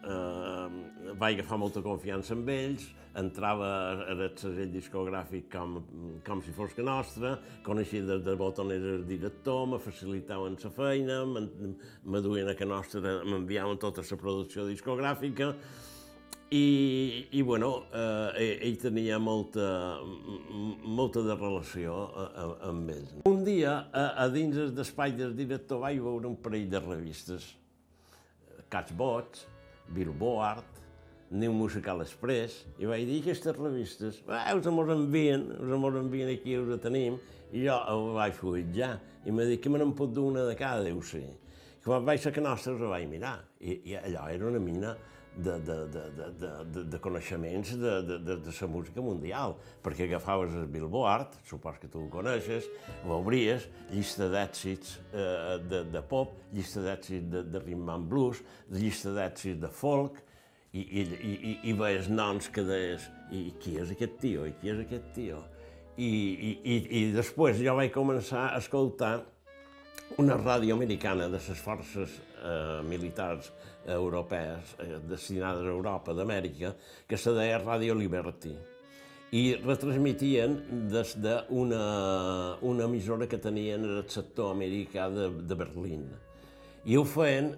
eh, 0.04 1.14
vaig 1.20 1.40
agafar 1.40 1.60
molta 1.62 1.84
confiança 1.86 2.34
amb 2.38 2.50
ells, 2.54 2.88
entrava 3.20 3.68
al 4.14 4.24
segell 4.40 4.72
discogràfic 4.72 5.50
com, 5.52 5.80
com 6.26 6.42
si 6.46 6.54
fos 6.56 6.74
que 6.78 6.86
nostra, 6.86 7.36
coneixia 7.66 8.06
de, 8.08 8.20
de 8.24 8.36
botones 8.40 8.86
el 8.96 9.06
director, 9.08 9.66
me 9.68 9.80
facilitaven 9.84 10.58
la 10.64 10.74
feina, 10.76 11.22
me 11.26 12.24
duien 12.24 12.52
a 12.52 12.56
que 12.56 12.68
nostra, 12.68 13.22
m'enviaven 13.28 13.82
tota 13.82 14.06
la 14.08 14.20
producció 14.20 14.68
discogràfica, 14.70 15.54
i, 16.52 17.28
i 17.32 17.42
bueno, 17.48 17.86
eh, 17.96 18.58
ell 18.68 18.76
tenia 18.76 19.16
molta, 19.24 20.02
molta 20.84 21.24
de 21.24 21.38
relació 21.38 21.94
eh, 22.12 22.48
amb 22.68 22.92
ells. 22.92 23.14
Un 23.32 23.46
dia, 23.48 23.78
a, 23.88 24.04
a 24.20 24.28
dins 24.34 24.58
del 24.58 24.74
despatx 24.76 25.16
del 25.22 25.38
director, 25.38 25.80
vaig 25.80 26.02
veure 26.04 26.28
un 26.28 26.36
parell 26.44 26.68
de 26.74 26.84
revistes. 26.84 27.48
Catchbots, 28.72 29.48
Billboard, 29.96 30.80
New 31.32 31.54
Musical 31.56 32.02
Express, 32.04 32.66
i 32.80 32.90
vaig 32.90 33.06
dir, 33.08 33.22
aquestes 33.22 33.56
revistes, 33.56 34.20
eh, 34.28 34.56
us 34.58 34.68
mos 34.74 34.90
envien, 34.92 35.46
us 35.60 35.78
mos 35.80 35.96
envien 36.00 36.32
aquí, 36.34 36.58
us 36.60 36.82
tenim, 36.84 37.20
i 37.52 37.64
jo 37.66 37.78
ho 37.78 38.12
vaig 38.18 38.36
fulletjar, 38.36 38.98
i 39.26 39.32
m'ha 39.32 39.48
dit 39.48 39.62
que 39.64 39.72
me 39.72 39.80
n'en 39.80 39.94
pot 39.96 40.12
dur 40.12 40.28
una 40.32 40.44
de 40.48 40.58
cada, 40.60 40.84
deu 40.84 41.00
ser. 41.06 41.24
Quan 41.86 42.04
vaig 42.06 42.20
ser 42.22 42.34
que 42.36 42.44
nostra, 42.44 42.76
us 42.76 42.84
ho 42.84 42.92
vaig 42.92 43.08
mirar, 43.10 43.38
i, 43.60 43.80
i 43.92 43.98
allò 44.00 44.28
era 44.32 44.50
una 44.52 44.60
mina 44.60 44.96
de, 45.36 45.60
de, 45.60 45.76
de, 45.88 46.02
de, 46.40 46.50
de, 46.74 46.84
de 46.92 47.00
coneixements 47.00 47.76
de, 47.78 47.94
de, 48.04 48.18
de, 48.20 48.36
de 48.44 48.54
la 48.60 48.68
música 48.68 49.02
mundial, 49.02 49.56
perquè 49.84 50.06
agafaves 50.10 50.56
el 50.60 50.68
Billboard, 50.68 51.38
supos 51.48 51.80
que 51.80 51.88
tu 51.88 52.04
ho 52.04 52.10
coneixes, 52.12 52.68
l'obries, 53.08 53.68
llista 53.94 54.28
d'èxits 54.32 54.98
eh, 55.14 55.56
de, 55.72 55.86
de 55.94 56.04
pop, 56.04 56.36
llista 56.52 56.84
d'èxits 56.84 57.32
de, 57.32 57.46
de 57.48 57.64
rhythm 57.64 57.90
and 57.94 58.12
blues, 58.12 58.44
llista 58.76 59.16
d'èxits 59.16 59.62
de 59.62 59.72
folk, 59.72 60.20
i, 60.74 60.84
i, 60.84 61.02
i, 61.04 61.56
i 61.72 61.74
veies 61.76 62.08
noms 62.12 62.48
que 62.52 62.64
deies, 62.64 63.08
i 63.32 63.50
qui 63.60 63.78
és 63.80 63.92
aquest 63.92 64.20
tio, 64.22 64.46
i 64.48 64.56
qui 64.60 64.72
és 64.72 64.84
aquest 64.84 65.12
tio? 65.16 65.42
I, 65.96 66.08
i, 66.08 66.52
i, 66.64 66.76
i 67.00 67.02
després 67.16 67.60
jo 67.60 67.76
vaig 67.78 67.92
començar 67.96 68.50
a 68.50 68.60
escoltar 68.60 69.18
una 70.20 70.36
ràdio 70.40 70.76
americana 70.76 71.28
de 71.32 71.40
les 71.40 71.60
forces 71.64 72.20
eh, 72.42 72.82
militars 72.84 73.52
europees 73.86 74.76
eh, 74.80 75.00
destinades 75.08 75.64
a 75.66 75.74
Europa 75.74 76.14
d'Amèrica, 76.14 76.76
que 77.08 77.18
se 77.18 77.34
deia 77.38 77.62
Radio 77.62 77.96
Liberty 77.96 78.56
i 79.32 79.56
retransmitien 79.64 80.58
des 80.92 81.14
d'una 81.24 81.84
una 82.68 82.84
emissora 82.84 83.28
que 83.28 83.40
tenien 83.40 83.84
en 83.86 83.98
el 84.02 84.10
sector 84.10 84.52
americà 84.52 85.08
de, 85.10 85.30
de 85.48 85.56
Berlín. 85.56 86.10
I 86.84 86.98
ho 86.98 87.06
feien 87.08 87.54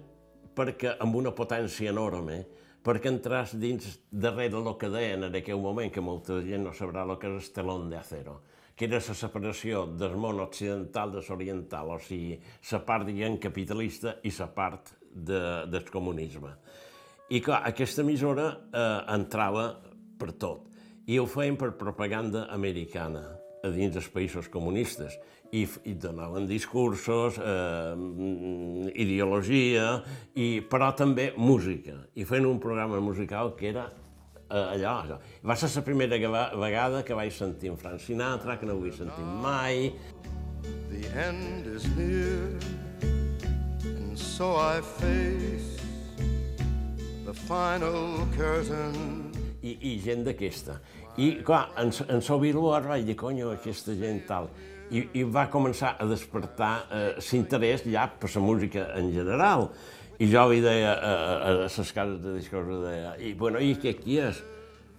perquè, 0.54 0.94
amb 1.02 1.18
una 1.18 1.32
potència 1.34 1.90
enorme, 1.90 2.44
perquè 2.84 3.10
entràs 3.10 3.56
dins 3.58 3.98
darrere 4.10 4.60
el 4.60 4.70
que 4.78 4.90
deien 4.92 5.26
en 5.26 5.38
aquell 5.40 5.58
moment, 5.58 5.90
que 5.90 6.04
molta 6.04 6.38
gent 6.46 6.62
no 6.68 6.74
sabrà 6.76 7.02
el 7.02 7.16
que 7.18 7.32
és 7.32 7.48
el 7.48 7.54
telón 7.56 7.88
de 7.90 7.98
acero, 7.98 8.38
que 8.74 8.88
era 8.88 8.98
la 8.98 9.14
separació 9.14 9.84
del 9.86 10.16
món 10.18 10.40
occidental 10.42 11.12
de 11.14 11.22
l'oriental, 11.28 11.92
o 11.94 11.98
sigui, 12.02 12.38
la 12.72 12.80
part, 12.86 13.06
diguem, 13.06 13.38
capitalista 13.38 14.16
i 14.22 14.32
la 14.38 14.48
part 14.50 14.94
de, 15.14 15.40
del 15.70 15.86
comunisme. 15.90 16.56
I 17.30 17.40
clar, 17.40 17.62
aquesta 17.70 18.02
emissora 18.02 18.50
eh, 18.52 19.14
entrava 19.14 19.68
per 20.18 20.32
tot, 20.32 20.68
i 21.06 21.18
ho 21.20 21.26
feien 21.28 21.56
per 21.60 21.74
propaganda 21.78 22.48
americana 22.52 23.24
a 23.64 23.70
dins 23.72 23.94
dels 23.94 24.10
països 24.12 24.50
comunistes 24.52 25.14
i, 25.54 25.64
i 25.86 25.94
donaven 26.00 26.48
discursos, 26.48 27.38
eh, 27.38 27.94
ideologia, 29.00 30.00
i, 30.34 30.58
però 30.68 30.90
també 30.98 31.30
música. 31.36 32.00
I 32.18 32.26
feien 32.28 32.48
un 32.50 32.60
programa 32.60 33.00
musical 33.00 33.54
que 33.58 33.70
era 33.70 33.86
allò, 34.54 34.94
allò. 35.02 35.18
Va 35.42 35.56
ser 35.58 35.70
la 35.74 35.82
primera 35.86 36.18
vegada 36.54 37.02
que 37.02 37.14
vaig 37.14 37.32
sentir 37.34 37.72
en 37.72 37.78
Frank 37.80 38.00
Sinatra, 38.00 38.58
que 38.58 38.66
no 38.66 38.76
ho 38.76 38.82
havia 38.82 38.96
sentit 38.96 39.30
mai. 39.42 39.92
The 40.90 41.02
end 41.26 41.66
is 41.66 41.86
near, 41.96 42.58
and 43.82 44.18
so 44.18 44.54
I 44.56 44.80
face 44.80 45.80
the 47.26 47.34
final 47.34 48.26
curtain. 48.36 49.32
I, 49.64 49.78
i 49.80 49.98
gent 50.04 50.26
d'aquesta. 50.26 50.78
I, 51.16 51.40
clar, 51.46 51.70
en, 51.80 51.92
en 52.12 52.22
Sobiluar 52.22 52.82
vaig 52.84 53.06
dir, 53.08 53.16
conyo, 53.16 53.52
aquesta 53.54 53.94
gent 53.96 54.24
tal. 54.28 54.50
I, 54.92 55.06
i 55.16 55.22
va 55.24 55.46
començar 55.50 55.94
a 55.98 56.06
despertar 56.06 56.72
eh, 56.92 57.04
l'interès 57.30 57.86
ja 57.88 58.04
per 58.20 58.28
la 58.34 58.42
música 58.44 58.90
en 58.98 59.08
general. 59.14 59.70
I 60.18 60.28
jo 60.30 60.44
li 60.50 60.60
deia 60.62 60.92
a, 60.94 61.12
a, 61.12 61.36
a 61.50 61.54
les 61.58 61.92
cases 61.92 62.18
de 62.22 62.36
discos, 62.36 62.68
deia, 62.84 63.14
i, 63.18 63.32
bueno, 63.38 63.58
i 63.58 63.74
què 63.80 63.96
qui 63.98 64.20
és? 64.22 64.42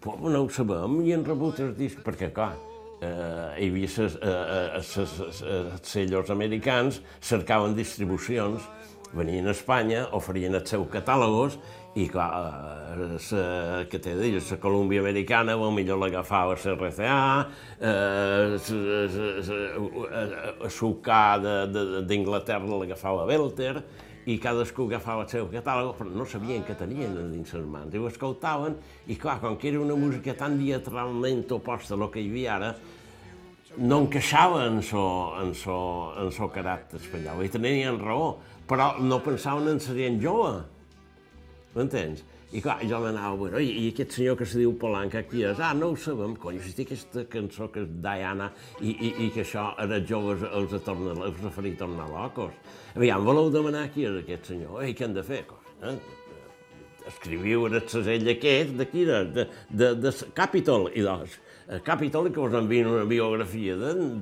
Pues 0.03 0.19
no 0.21 0.43
ho 0.43 0.49
sabem, 0.51 0.99
i 1.07 1.13
han 1.15 1.23
rebut 1.25 1.61
els 1.63 1.77
discs, 1.77 2.03
perquè, 2.05 2.29
clar, 2.35 2.51
eh, 2.99 3.63
hi 3.63 3.69
havia 3.71 3.89
ses, 3.89 4.17
eh, 4.19 4.81
ses, 4.83 5.15
ses, 5.39 5.79
sellos 5.87 6.29
americans, 6.35 6.99
cercaven 7.23 7.77
distribucions, 7.77 8.67
venien 9.15 9.47
a 9.47 9.55
Espanya, 9.55 10.05
oferien 10.17 10.59
els 10.59 10.69
seus 10.75 10.91
catàlogos, 10.91 11.57
I 11.95 12.09
clar, 12.11 12.27
eh, 12.91 12.95
la, 13.07 13.85
que 13.87 14.01
t'he 14.03 14.17
dit, 14.19 14.35
la 14.35 14.57
Colúmbia 14.59 14.99
Americana, 14.99 15.55
millor 15.55 16.01
l'agafava 16.01 16.57
la 16.59 16.73
RCA, 16.75 17.47
eh, 17.79 18.57
la 20.59 20.71
UK 20.89 21.07
d'Inglaterra 22.03 22.81
l'agafava 22.81 23.23
Belter, 23.25 23.79
i 24.25 24.37
cadascú 24.41 24.87
agafava 24.89 25.25
el 25.25 25.29
seu 25.29 25.47
catàleg, 25.51 25.93
però 25.99 26.09
no 26.09 26.25
sabien 26.25 26.65
què 26.65 26.75
tenien 26.77 27.13
dins 27.31 27.53
les 27.53 27.65
mans. 27.69 27.93
I 27.93 28.01
ho 28.01 28.09
escoltaven, 28.09 28.77
i 29.07 29.17
clar, 29.21 29.37
com 29.43 29.57
que 29.61 29.69
era 29.69 29.81
una 29.83 29.97
música 29.99 30.33
tan 30.37 30.57
diatralment 30.57 31.45
oposta 31.53 31.93
a 31.93 32.01
lo 32.01 32.09
que 32.13 32.23
hi 32.23 32.29
havia 32.31 32.55
ara, 32.55 32.71
no 33.77 33.99
encaixava 34.05 34.63
en 34.69 34.81
so, 34.85 35.05
en 35.41 35.53
so, 35.57 35.77
en 36.21 36.31
so 36.33 36.49
caràcter 36.53 37.01
espanyol, 37.01 37.43
i 37.45 37.51
tenien 37.53 37.99
raó, 38.01 38.37
però 38.65 38.95
no 39.03 39.21
pensaven 39.21 39.69
en 39.73 39.83
la 39.83 39.99
gent 39.99 40.23
jove 40.23 40.55
M'entens? 41.75 42.23
I 42.53 42.61
clar, 42.61 42.77
jo 42.85 42.99
m'anava, 43.01 43.35
bueno, 43.39 43.59
i, 43.59 43.71
i 43.81 43.87
aquest 43.89 44.19
senyor 44.19 44.35
que 44.37 44.45
se 44.45 44.59
diu 44.61 44.75
Polanca, 44.79 45.23
qui 45.27 45.41
és? 45.47 45.59
Ah, 45.59 45.73
no 45.75 45.89
ho 45.91 45.95
sabem, 45.99 46.35
cony, 46.39 46.59
si 46.61 46.75
té 46.77 46.85
aquesta 46.85 47.25
cançó 47.31 47.67
que 47.73 47.81
és 47.81 47.89
Diana 48.03 48.51
i, 48.79 48.91
i, 48.93 49.09
i 49.25 49.29
que 49.33 49.41
això 49.41 49.71
ara 49.81 49.97
els 49.97 50.09
joves 50.09 50.45
els, 50.51 50.75
torna, 50.85 51.15
els 51.25 51.41
referir 51.41 51.73
a 51.75 51.79
tornar 51.81 52.05
locos. 52.11 52.53
Aviam, 52.93 53.25
voleu 53.25 53.49
demanar 53.51 53.87
qui 53.93 54.05
és 54.05 54.21
aquest 54.21 54.53
senyor? 54.53 54.83
Ei, 54.85 54.93
què 54.95 55.07
han 55.07 55.17
de 55.17 55.23
fer? 55.25 55.41
Eh? 55.81 55.95
Escriviu 57.09 57.65
el 57.67 57.79
segell 57.89 58.29
aquest 58.31 58.77
de, 58.77 58.85
de, 59.33 59.47
de, 59.69 59.89
de 60.05 60.13
Capitol, 60.37 60.87
i 60.93 61.01
doncs, 61.05 61.39
Capitol, 61.83 62.29
que 62.29 62.39
us 62.39 62.53
envien 62.53 62.85
una 62.87 63.05
biografia 63.09 63.73
d'en 63.75 64.21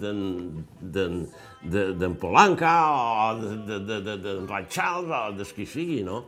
Polanca 2.21 2.71
o 2.88 3.34
d'en 3.41 3.65
de, 3.67 3.80
de, 3.84 3.97
de, 4.07 4.15
de, 4.15 4.36
de 4.47 4.61
Charles 4.71 5.11
o 5.11 5.36
de 5.36 5.43
qui 5.51 5.65
sigui, 5.67 6.01
no? 6.07 6.24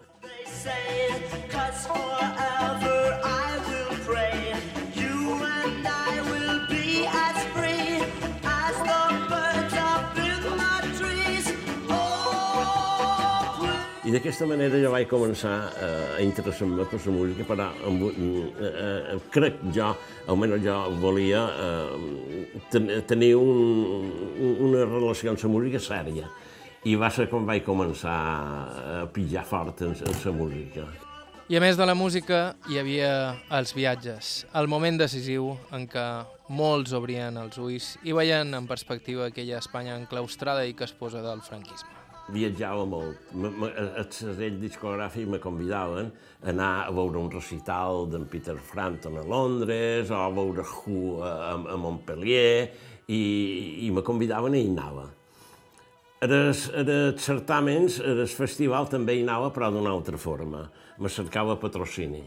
I 14.06 14.12
d'aquesta 14.14 14.45
manera 14.45 14.78
jo 14.78 14.91
vaig 14.93 15.08
començar 15.10 15.53
eh, 15.82 16.18
a 16.20 16.22
interessar-me 16.22 16.86
per 16.86 16.99
la 17.01 17.14
música, 17.16 17.45
però 17.49 17.72
amb, 17.89 18.03
eh, 18.06 18.70
eh, 18.70 19.16
crec 19.34 19.58
jo, 19.74 19.88
almenys 20.30 20.62
jo 20.62 20.76
volia 21.01 21.41
eh, 21.66 22.45
ten 22.70 22.91
tenir 23.10 23.34
un, 23.39 24.12
una 24.70 24.86
relació 24.86 25.34
amb 25.34 25.41
la 25.41 25.53
música 25.58 25.82
sèria 25.82 26.30
i 26.86 26.94
va 26.96 27.10
ser 27.10 27.26
com 27.32 27.48
vaig 27.48 27.66
començar 27.66 28.16
a 28.16 29.06
pitjar 29.14 29.44
fort 29.48 29.82
en, 29.82 29.96
en 29.96 30.22
la 30.26 30.34
música. 30.38 30.86
I 31.50 31.58
a 31.58 31.62
més 31.62 31.78
de 31.78 31.86
la 31.86 31.94
música, 31.94 32.56
hi 32.70 32.80
havia 32.82 33.10
els 33.54 33.74
viatges, 33.78 34.46
el 34.58 34.70
moment 34.70 34.98
decisiu 34.98 35.52
en 35.74 35.84
què 35.90 36.06
molts 36.50 36.94
obrien 36.98 37.38
els 37.42 37.58
ulls 37.62 37.92
i 38.06 38.14
veien 38.18 38.54
en 38.58 38.70
perspectiva 38.70 39.28
aquella 39.28 39.60
Espanya 39.62 39.98
enclaustrada 39.98 40.66
i 40.66 40.74
que 40.78 40.86
es 40.86 40.94
posa 40.94 41.22
del 41.26 41.42
franquisme. 41.46 41.92
Viatjava 42.34 42.88
molt. 42.90 43.28
El 43.38 44.08
segell 44.14 44.58
discogràfic 44.62 45.30
me 45.30 45.38
convidaven 45.42 46.10
a 46.10 46.50
anar 46.50 46.72
a 46.88 46.94
veure 46.94 47.22
un 47.22 47.30
recital 47.34 48.08
d'en 48.10 48.26
Peter 48.30 48.58
Frampton 48.58 49.20
a 49.22 49.26
Londres 49.30 50.10
o 50.10 50.24
a 50.24 50.32
veure 50.34 50.66
Who 50.66 51.22
a, 51.22 51.36
a 51.54 51.78
Montpellier 51.78 52.72
i, 53.06 53.22
i 53.86 53.94
me 53.94 54.02
convidaven 54.02 54.58
i 54.58 54.66
hi 54.66 54.74
anava. 54.74 55.06
Els, 56.24 56.70
els 56.72 57.26
certàmens, 57.26 57.99
el 57.99 58.24
festival 58.32 58.88
també 58.88 59.18
hi 59.18 59.26
anava, 59.26 59.51
però 59.51 59.68
d'una 59.74 59.91
altra 59.91 60.18
forma. 60.18 60.63
Me 60.97 61.11
cercava 61.11 61.57
patrocini. 61.59 62.24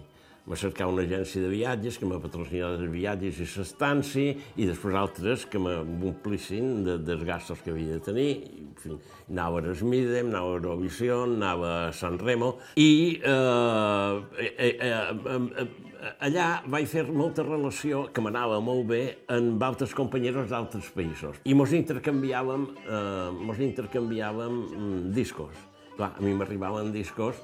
Me 0.49 0.57
cercava 0.57 0.93
una 0.93 1.03
agència 1.05 1.43
de 1.43 1.49
viatges 1.53 1.99
que 2.01 2.07
me 2.09 2.17
patrocinava 2.21 2.79
els 2.79 2.93
viatges 2.93 3.41
i 3.41 3.47
l'estància 3.49 4.37
i 4.57 4.69
després 4.69 4.97
altres 4.97 5.45
que 5.49 5.61
m'omplissin 5.61 6.87
de, 6.87 6.95
dels 7.05 7.25
gastos 7.29 7.61
que 7.65 7.75
havia 7.75 7.99
de 7.99 8.05
tenir. 8.05 8.31
En 8.63 8.71
fi, 8.81 8.95
anava 9.29 9.61
a 9.61 9.75
Esmidem, 9.75 10.31
anava 10.33 10.55
a 10.55 10.61
Eurovisió, 10.61 11.21
anava 11.27 11.75
a 11.89 11.93
San 11.93 12.17
Remo 12.21 12.55
i 12.81 13.21
eh, 13.21 14.15
eh, 14.47 14.55
eh, 14.57 14.73
eh, 14.89 15.45
eh 15.65 15.88
allà 16.25 16.47
vaig 16.71 16.87
fer 16.91 17.05
molta 17.11 17.45
relació, 17.47 18.07
que 18.13 18.23
m'anava 18.25 18.61
molt 18.65 18.87
bé, 18.91 19.03
amb 19.35 19.63
altres 19.65 19.95
companyeros 19.97 20.51
d'altres 20.53 20.91
països. 20.95 21.41
I 21.45 21.57
mos 21.59 21.75
intercanviàvem, 21.77 22.69
eh, 22.85 23.31
mos 23.35 23.59
intercanviàvem 23.65 24.55
mm, 24.63 25.03
discos. 25.17 25.55
Clar, 25.97 26.13
a 26.15 26.23
mi 26.23 26.35
m'arribaven 26.35 26.93
discos 26.95 27.39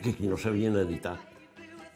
que 0.00 0.14
aquí 0.14 0.28
no 0.28 0.38
s'havien 0.40 0.76
editat 0.80 1.32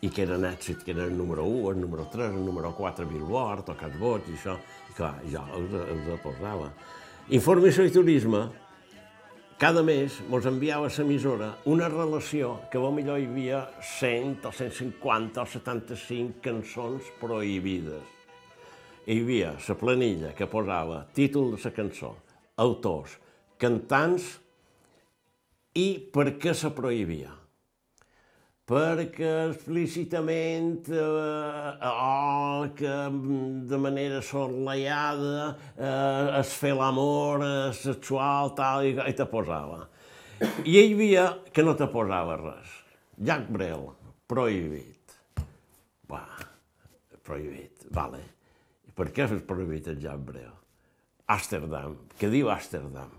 i 0.05 0.11
que 0.15 0.23
eren 0.23 0.45
èxit, 0.47 0.85
que 0.85 0.93
eren 0.93 1.11
el 1.11 1.17
número 1.19 1.45
1, 1.49 1.73
el 1.73 1.81
número 1.81 2.07
3, 2.13 2.37
el 2.37 2.45
número 2.45 2.71
4 2.77 3.09
Billboard, 3.09 3.65
tocats 3.67 3.99
vots 3.99 4.29
i 4.31 4.37
això, 4.37 4.55
i 4.91 4.95
clar, 4.95 5.17
jo 5.27 5.43
els, 5.59 5.75
els 5.97 6.23
posava. 6.23 6.71
Informació 7.35 7.85
i 7.89 7.93
turisme, 7.93 8.45
cada 9.59 9.83
mes 9.83 10.21
ens 10.23 10.45
enviava 10.47 10.87
a 10.87 10.93
l'emissora 10.95 11.49
una 11.67 11.89
relació 11.91 12.53
que 12.71 12.79
a 12.79 12.91
millor 12.95 13.19
hi 13.19 13.27
havia 13.27 13.63
100 13.83 14.47
o 14.47 14.53
150 14.55 15.43
o 15.43 15.47
75 15.51 16.39
cançons 16.45 17.09
prohibides. 17.19 18.05
Hi 19.11 19.17
havia 19.19 19.57
la 19.59 19.77
planilla 19.81 20.31
que 20.39 20.47
posava 20.47 21.01
títol 21.17 21.51
de 21.57 21.59
la 21.65 21.75
cançó, 21.75 22.13
autors, 22.55 23.19
cantants 23.59 24.31
i 25.75 25.89
per 26.15 26.39
què 26.39 26.55
se 26.55 26.71
prohibia 26.71 27.38
perquè 28.69 29.31
explícitament 29.49 30.91
eh, 30.93 31.87
oh, 31.89 32.66
que 32.77 32.97
de 33.71 33.79
manera 33.81 34.21
sorleiada 34.25 35.55
eh, 35.73 36.41
es 36.43 36.53
fer 36.61 36.75
l'amor 36.77 37.45
eh, 37.47 37.55
sexual 37.77 38.53
tal, 38.59 38.85
i, 38.85 38.93
i 39.09 39.16
te 39.16 39.25
posava. 39.31 39.87
I 40.69 40.77
hi 40.77 40.85
havia 40.93 41.25
que 41.55 41.64
no 41.64 41.75
te 41.79 41.89
posava 41.91 42.37
res. 42.43 42.77
Jack 43.16 43.49
Brel, 43.51 43.89
prohibit. 44.31 45.16
Va, 46.12 46.23
prohibit, 47.25 47.89
vale. 47.91 48.23
I 48.85 48.95
per 48.95 49.09
què 49.16 49.27
és 49.27 49.45
prohibit 49.49 49.89
el 49.91 50.01
Jack 50.05 50.21
Brel? 50.29 50.53
Amsterdam, 51.33 51.97
què 52.21 52.29
diu 52.33 52.53
Amsterdam? 52.53 53.16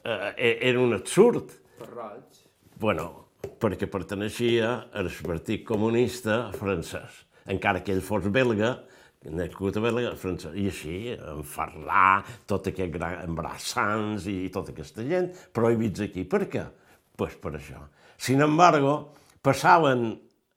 Eh, 0.00 0.56
era 0.56 0.80
un 0.80 0.96
absurd. 0.96 1.52
Per 1.76 1.88
roig. 1.92 2.46
Bueno, 2.80 3.29
perquè 3.60 3.88
perteneixia 3.90 4.70
al 4.96 5.10
Partit 5.24 5.64
Comunista 5.66 6.46
francès, 6.56 7.24
encara 7.50 7.82
que 7.84 7.94
ell 7.94 8.02
fos 8.04 8.28
belga, 8.32 8.74
nascut 9.28 9.76
a 9.76 9.84
belga, 9.84 10.14
francès, 10.16 10.56
i 10.56 10.66
així, 10.70 10.96
en 11.12 11.44
Farlà, 11.44 12.22
tot 12.48 12.70
aquest 12.70 12.92
gran 12.94 13.18
embrassants 13.26 14.28
i 14.32 14.48
tota 14.52 14.72
aquesta 14.72 15.04
gent, 15.04 15.30
prohibits 15.56 16.06
aquí. 16.06 16.24
Per 16.24 16.46
què? 16.48 16.64
Pues 17.20 17.36
per 17.40 17.54
això. 17.58 17.84
Sin 18.20 18.40
embargo, 18.44 19.12
passaven, 19.44 20.12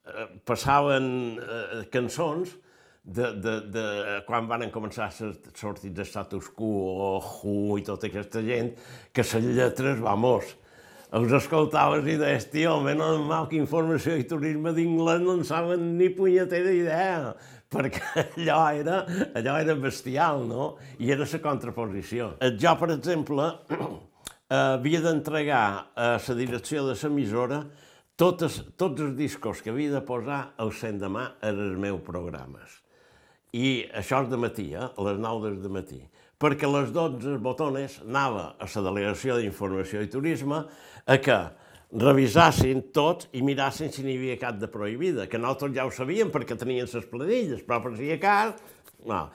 eh, 0.08 0.28
passaven 0.48 1.08
eh, 1.40 1.84
cançons 1.92 2.56
de, 3.04 3.34
de, 3.36 3.54
de, 3.68 3.86
quan 4.28 4.48
van 4.48 4.70
començar 4.72 5.10
a 5.10 5.32
sortir 5.60 5.92
de 5.92 6.06
status 6.08 6.48
quo, 6.56 7.20
Who 7.20 7.78
i 7.80 7.84
tota 7.84 8.08
aquesta 8.08 8.44
gent, 8.44 8.72
que 9.12 9.26
les 9.28 9.50
lletres, 9.58 10.00
vamos, 10.00 10.56
els 11.14 11.34
escoltaves 11.38 12.08
i 12.10 12.16
deies, 12.18 12.48
tio, 12.50 12.80
menys 12.82 13.20
mal 13.28 13.46
que 13.50 13.60
informació 13.60 14.16
i 14.18 14.26
turisme 14.26 14.74
d'Inglés 14.74 15.22
no 15.22 15.36
en 15.38 15.44
saben 15.46 15.92
ni 16.00 16.08
punyetera 16.14 16.74
idea, 16.74 17.34
perquè 17.74 18.02
allò 18.24 18.64
era, 18.74 19.04
allò 19.38 19.58
era 19.62 19.76
bestial, 19.78 20.42
no? 20.50 20.74
I 20.98 21.14
era 21.14 21.28
la 21.30 21.42
contraposició. 21.44 22.34
Eh, 22.42 22.56
jo, 22.58 22.74
per 22.80 22.96
exemple, 22.96 23.50
havia 24.58 25.04
d'entregar 25.06 25.66
a 25.94 26.10
la 26.18 26.38
direcció 26.40 26.88
de 26.88 26.98
l'emissora 26.98 27.62
tots, 28.18 28.64
tots 28.78 29.06
els 29.06 29.14
discos 29.18 29.62
que 29.62 29.74
havia 29.74 29.94
de 29.94 30.02
posar 30.06 30.42
al 30.58 30.74
cent 30.74 30.98
de 31.02 31.12
mà 31.14 31.30
en 31.46 31.62
els 31.68 31.78
meus 31.78 32.02
programes. 32.06 32.82
I 33.54 33.86
això 33.94 34.24
és 34.26 34.34
de 34.34 34.42
matí, 34.42 34.72
eh? 34.74 34.90
a 34.90 35.06
les 35.06 35.22
9 35.22 35.54
del 35.62 35.78
matí 35.78 36.02
perquè 36.44 36.68
les 36.68 36.90
12 36.92 37.38
botones 37.40 38.02
anava 38.04 38.50
a 38.60 38.68
la 38.68 38.82
Delegació 38.90 39.38
d'Informació 39.40 40.02
i 40.04 40.10
Turisme 40.12 40.64
a 41.06 41.18
que 41.20 41.38
revisassin 41.94 42.82
tot 42.94 43.28
i 43.38 43.44
mirassin 43.46 43.92
si 43.94 44.04
n'hi 44.06 44.18
havia 44.18 44.38
cap 44.42 44.58
de 44.60 44.70
prohibida, 44.72 45.28
que 45.30 45.38
nosaltres 45.38 45.76
ja 45.76 45.86
ho 45.86 45.92
sabíem 45.94 46.32
perquè 46.34 46.58
tenien 46.58 46.88
les 46.90 47.10
planilles, 47.10 47.66
però 47.66 47.82
per 47.84 47.96
si 47.98 48.12
a 48.12 48.20
cas... 48.22 48.62
No. 49.06 49.28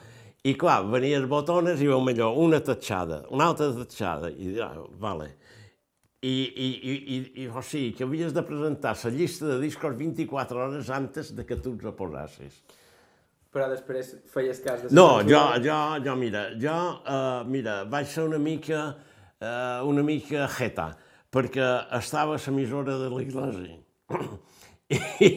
I 0.47 0.53
clar, 0.55 0.85
venien 0.87 1.25
botones 1.27 1.81
i 1.83 1.87
veu 1.89 1.99
millor 1.99 2.37
una 2.39 2.61
tatxada, 2.63 3.25
una 3.35 3.49
altra 3.51 3.73
tatxada, 3.75 4.29
i 4.31 4.53
ah, 4.63 4.71
vale. 4.99 5.33
I, 6.23 6.31
i, 6.31 6.67
i, 6.69 6.93
i, 6.93 7.17
i, 7.43 7.47
o 7.47 7.63
sigui, 7.63 7.91
que 7.95 8.05
havies 8.07 8.31
de 8.35 8.43
presentar 8.47 8.95
la 9.03 9.11
llista 9.11 9.49
de 9.51 9.57
discos 9.59 9.97
24 9.99 10.63
hores 10.63 10.89
antes 10.95 11.33
de 11.35 11.45
que 11.47 11.59
tu 11.59 11.75
els 11.75 11.95
posassis. 11.95 12.55
Però 13.51 13.67
després 13.71 14.15
feies 14.31 14.63
cas 14.63 14.83
de... 14.83 14.93
No, 14.95 15.21
jo, 15.27 15.41
jo, 15.63 15.77
jo, 16.05 16.15
mira, 16.19 16.47
jo, 16.59 16.79
uh, 17.03 17.43
mira, 17.47 17.81
vaig 17.91 18.07
ser 18.07 18.27
una 18.27 18.39
mica, 18.39 18.83
uh, 19.41 19.87
una 19.89 20.03
mica 20.07 20.47
jeta 20.55 20.91
perquè 21.33 21.67
estava 21.97 22.37
a 22.37 22.41
l'emissora 22.45 22.97
de 22.99 23.09
l'església. 23.13 23.77
I, 24.89 25.29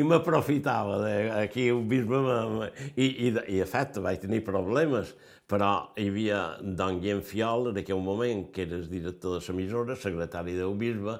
i 0.00 0.02
m'aprofitava 0.02 0.94
d'aquí 1.02 1.66
un 1.74 1.82
bisbe 1.90 2.20
i, 2.96 3.04
i, 3.04 3.26
i, 3.28 3.58
de 3.58 3.66
fet, 3.68 3.98
vaig 4.00 4.22
tenir 4.22 4.40
problemes, 4.46 5.10
però 5.48 5.92
hi 6.00 6.06
havia 6.08 6.38
don 6.62 6.96
Guillem 7.02 7.20
Fiol, 7.20 7.68
en 7.68 7.82
aquell 7.82 8.00
moment, 8.00 8.46
que 8.54 8.64
era 8.64 8.78
el 8.78 8.88
director 8.88 9.36
de 9.36 9.42
l'emissora, 9.44 9.96
secretari 9.96 10.56
del 10.56 10.72
bisbe, 10.80 11.18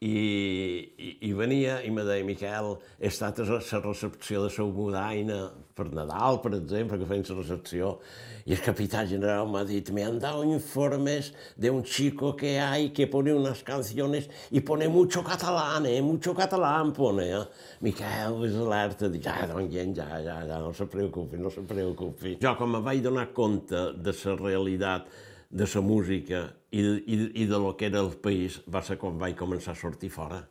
i, 0.00 0.92
i, 0.98 1.10
i 1.24 1.32
venia 1.32 1.78
i 1.80 1.90
me 1.90 2.04
deia, 2.04 2.24
Miquel, 2.24 2.74
he 3.00 3.08
estat 3.08 3.38
a 3.40 3.46
la 3.48 3.80
recepció 3.80 4.42
de 4.44 4.50
la 4.52 4.66
Budaina 4.68 5.38
per 5.76 5.86
Nadal, 5.92 6.40
per 6.42 6.52
exemple, 6.58 6.98
que 7.00 7.08
feien 7.08 7.24
la 7.28 7.36
recepció, 7.40 7.98
y 8.44 8.52
el 8.52 8.60
capitán 8.60 9.08
general 9.08 9.48
me 9.48 9.58
ha 9.58 9.64
dicho, 9.64 9.92
me 9.92 10.04
han 10.04 10.18
dado 10.18 10.44
informes 10.44 11.32
de 11.56 11.70
un 11.70 11.82
chico 11.82 12.36
que 12.36 12.60
hay 12.60 12.90
que 12.90 13.06
pone 13.06 13.32
unas 13.34 13.62
canciones 13.62 14.28
y 14.50 14.60
pone 14.60 14.86
mucho 14.88 15.24
catalán, 15.24 15.86
eh? 15.86 16.00
mucho 16.00 16.34
catalán 16.34 16.92
pone. 16.92 17.32
Eh? 17.32 17.44
Miquel 17.80 18.44
és 18.46 18.54
alerta, 18.54 19.10
ja, 19.18 19.46
doncs 19.48 19.74
ja, 19.74 20.06
ja, 20.22 20.36
ja, 20.46 20.60
no 20.60 20.72
se 20.72 20.86
preocupi, 20.86 21.40
no 21.40 21.50
se 21.50 21.64
preocupi. 21.66 22.36
Jo, 22.40 22.54
com 22.56 22.70
me 22.76 22.84
vaig 22.84 23.02
donar 23.02 23.32
compte 23.34 23.90
de 23.96 24.14
la 24.14 24.36
realitat 24.36 25.08
de 25.50 25.66
la 25.74 25.80
música 25.80 26.46
i, 26.76 26.84
i, 26.84 27.18
i 27.42 27.48
de 27.48 27.60
lo 27.62 27.74
que 27.78 27.88
era 27.90 28.02
el 28.04 28.12
país, 28.22 28.60
va 28.68 28.84
ser 28.84 28.98
quan 29.00 29.18
vaig 29.20 29.36
començar 29.38 29.74
a 29.74 29.80
sortir 29.80 30.12
fora. 30.12 30.42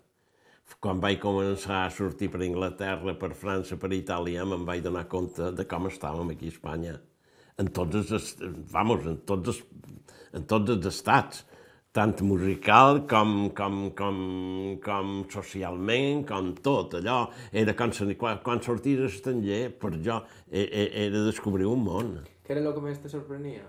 Quan 0.82 1.02
vaig 1.02 1.20
començar 1.22 1.84
a 1.86 1.92
sortir 1.94 2.32
per 2.34 2.42
Inglaterra, 2.46 3.14
per 3.22 3.36
França, 3.38 3.78
per 3.78 3.94
Itàlia, 3.94 4.46
me'n 4.50 4.66
vaig 4.66 4.82
donar 4.86 5.06
compte 5.12 5.52
de 5.54 5.68
com 5.70 5.92
estàvem 5.92 6.34
aquí 6.34 6.50
a 6.50 6.56
Espanya 6.56 6.96
en 7.58 7.72
tots 7.72 8.12
els, 8.12 8.32
vamos, 8.72 9.06
en 9.08 9.20
tots 9.28 9.54
els, 9.54 9.60
en 10.36 10.48
tots 10.50 10.74
els 10.76 10.88
estats, 10.90 11.44
tant 11.96 12.16
musical 12.28 13.06
com, 13.08 13.36
com, 13.56 13.78
com, 13.96 14.18
com 14.84 15.14
socialment, 15.32 16.26
com 16.28 16.52
tot 16.66 16.98
allò. 17.00 17.22
Era 17.56 17.76
quan, 17.78 17.94
quan, 18.44 18.64
sorties 18.66 19.00
a 19.00 19.08
l'estranger, 19.08 19.62
per 19.80 19.96
jo, 20.04 20.20
e, 20.52 20.66
e, 20.66 20.86
era 21.08 21.24
descobrir 21.30 21.70
un 21.72 21.88
món. 21.88 22.14
Què 22.44 22.58
era 22.58 22.66
el 22.66 22.76
que 22.76 22.84
més 22.84 23.00
te 23.02 23.12
sorprenia? 23.14 23.64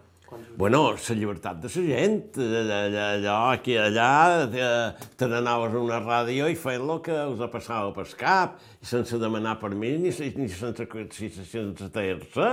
Bueno, 0.57 0.93
la 0.93 1.15
llibertat 1.15 1.61
de 1.63 1.69
la 1.71 1.83
gent, 1.87 2.39
allà, 2.41 3.05
allò, 3.15 3.35
aquí, 3.53 3.77
allà, 3.79 4.49
te 4.51 5.29
n'anaves 5.31 5.75
a 5.75 5.83
una 5.83 6.01
ràdio 6.03 6.49
i 6.51 6.57
feien 6.59 6.83
el 6.83 6.99
que 7.05 7.15
us 7.31 7.45
passava 7.53 7.93
pel 7.95 8.11
cap, 8.19 8.57
sense 8.83 9.21
demanar 9.23 9.59
permís 9.61 10.01
ni, 10.03 10.11
ni 10.35 10.49
sense, 10.49 10.89
sense, 11.15 11.47
sense 11.47 11.91
ter-se 11.95 12.49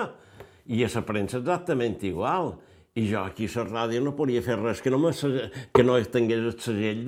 i 0.68 0.84
a 0.86 0.92
la 0.94 1.04
premsa 1.08 1.42
exactament 1.42 2.04
igual. 2.04 2.54
I 2.94 3.08
jo 3.10 3.24
aquí 3.26 3.48
a 3.50 3.64
la 3.64 3.88
ràdio 3.88 4.04
no 4.06 4.14
podia 4.14 4.44
fer 4.46 4.60
res 4.60 4.82
que 4.82 4.92
no, 4.94 5.00
que 5.74 5.84
no 5.84 5.98
tingués 6.14 6.46
el 6.46 6.60
segell 6.62 7.04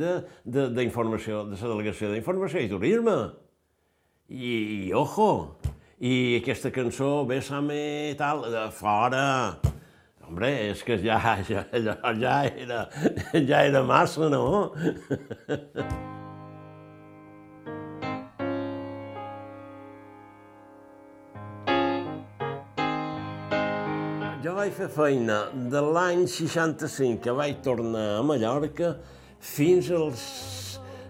d'informació, 0.50 1.44
de, 1.46 1.54
de, 1.54 1.60
de 1.60 1.62
la 1.62 1.76
delegació 1.76 2.10
d'informació 2.10 2.66
i 2.66 2.72
turisme. 2.72 3.16
I, 4.34 4.50
i 4.90 4.94
ojo, 4.98 5.30
i 6.02 6.40
aquesta 6.42 6.74
cançó, 6.74 7.22
Bésame, 7.30 8.16
tal, 8.18 8.48
de 8.50 8.66
fora. 8.74 9.75
Hombre, 10.26 10.50
és 10.72 10.82
que 10.84 10.98
ja, 11.08 11.20
ja, 11.50 11.66
ja, 11.74 12.36
era, 12.50 12.90
ja 13.34 13.64
era 13.64 13.84
massa, 13.84 14.30
no? 14.30 14.72
vaig 24.66 24.74
fer 24.74 24.88
feina 24.90 25.36
de 25.70 25.82
l'any 25.94 26.24
65 26.32 27.20
que 27.22 27.34
vaig 27.38 27.60
tornar 27.62 28.06
a 28.16 28.24
Mallorca 28.26 28.96
fins 29.38 29.92
als, 29.94 30.24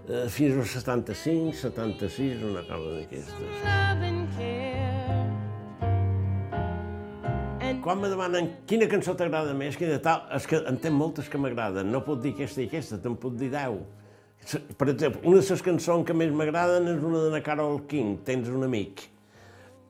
eh, 0.09 0.27
fins 0.27 0.57
als 0.59 0.75
75, 0.81 1.55
76, 1.61 2.43
una 2.51 2.65
cosa 2.67 2.97
d'aquestes. 2.97 4.54
Quan 7.85 7.99
me 8.01 8.09
demanen 8.09 8.47
quina 8.65 8.87
cançó 8.89 9.13
t'agrada 9.13 9.53
més, 9.53 9.75
quina 9.77 9.99
tal, 10.01 10.23
és 10.33 10.47
que 10.49 10.57
en 10.57 10.79
tenen 10.81 10.97
moltes 10.97 11.27
que 11.29 11.37
m'agraden, 11.37 11.91
no 11.93 12.01
puc 12.01 12.23
dir 12.23 12.31
aquesta 12.33 12.63
i 12.63 12.65
aquesta, 12.65 12.97
te'n 13.01 13.17
puc 13.21 13.35
dir 13.37 13.51
deu. 13.53 13.77
Per 14.77 14.87
exemple, 14.89 15.21
una 15.21 15.37
de 15.37 15.53
les 15.53 15.61
cançons 15.65 16.05
que 16.05 16.15
més 16.17 16.33
m'agraden 16.33 16.89
és 16.95 17.03
una 17.05 17.21
de 17.27 17.29
la 17.33 17.43
Carol 17.45 17.83
King, 17.89 18.17
Tens 18.25 18.49
un 18.49 18.65
amic 18.65 19.11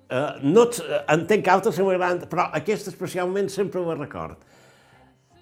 Uh, 0.06 0.38
no, 0.46 0.68
entenc 1.10 1.41
que 1.41 1.50
altres 1.50 1.74
se 1.80 1.84
m'agraden, 1.84 2.28
però 2.30 2.43
aquesta 2.54 2.91
especialment 2.91 3.48
sempre 3.50 3.82
ho 3.82 3.93
record. 3.98 4.38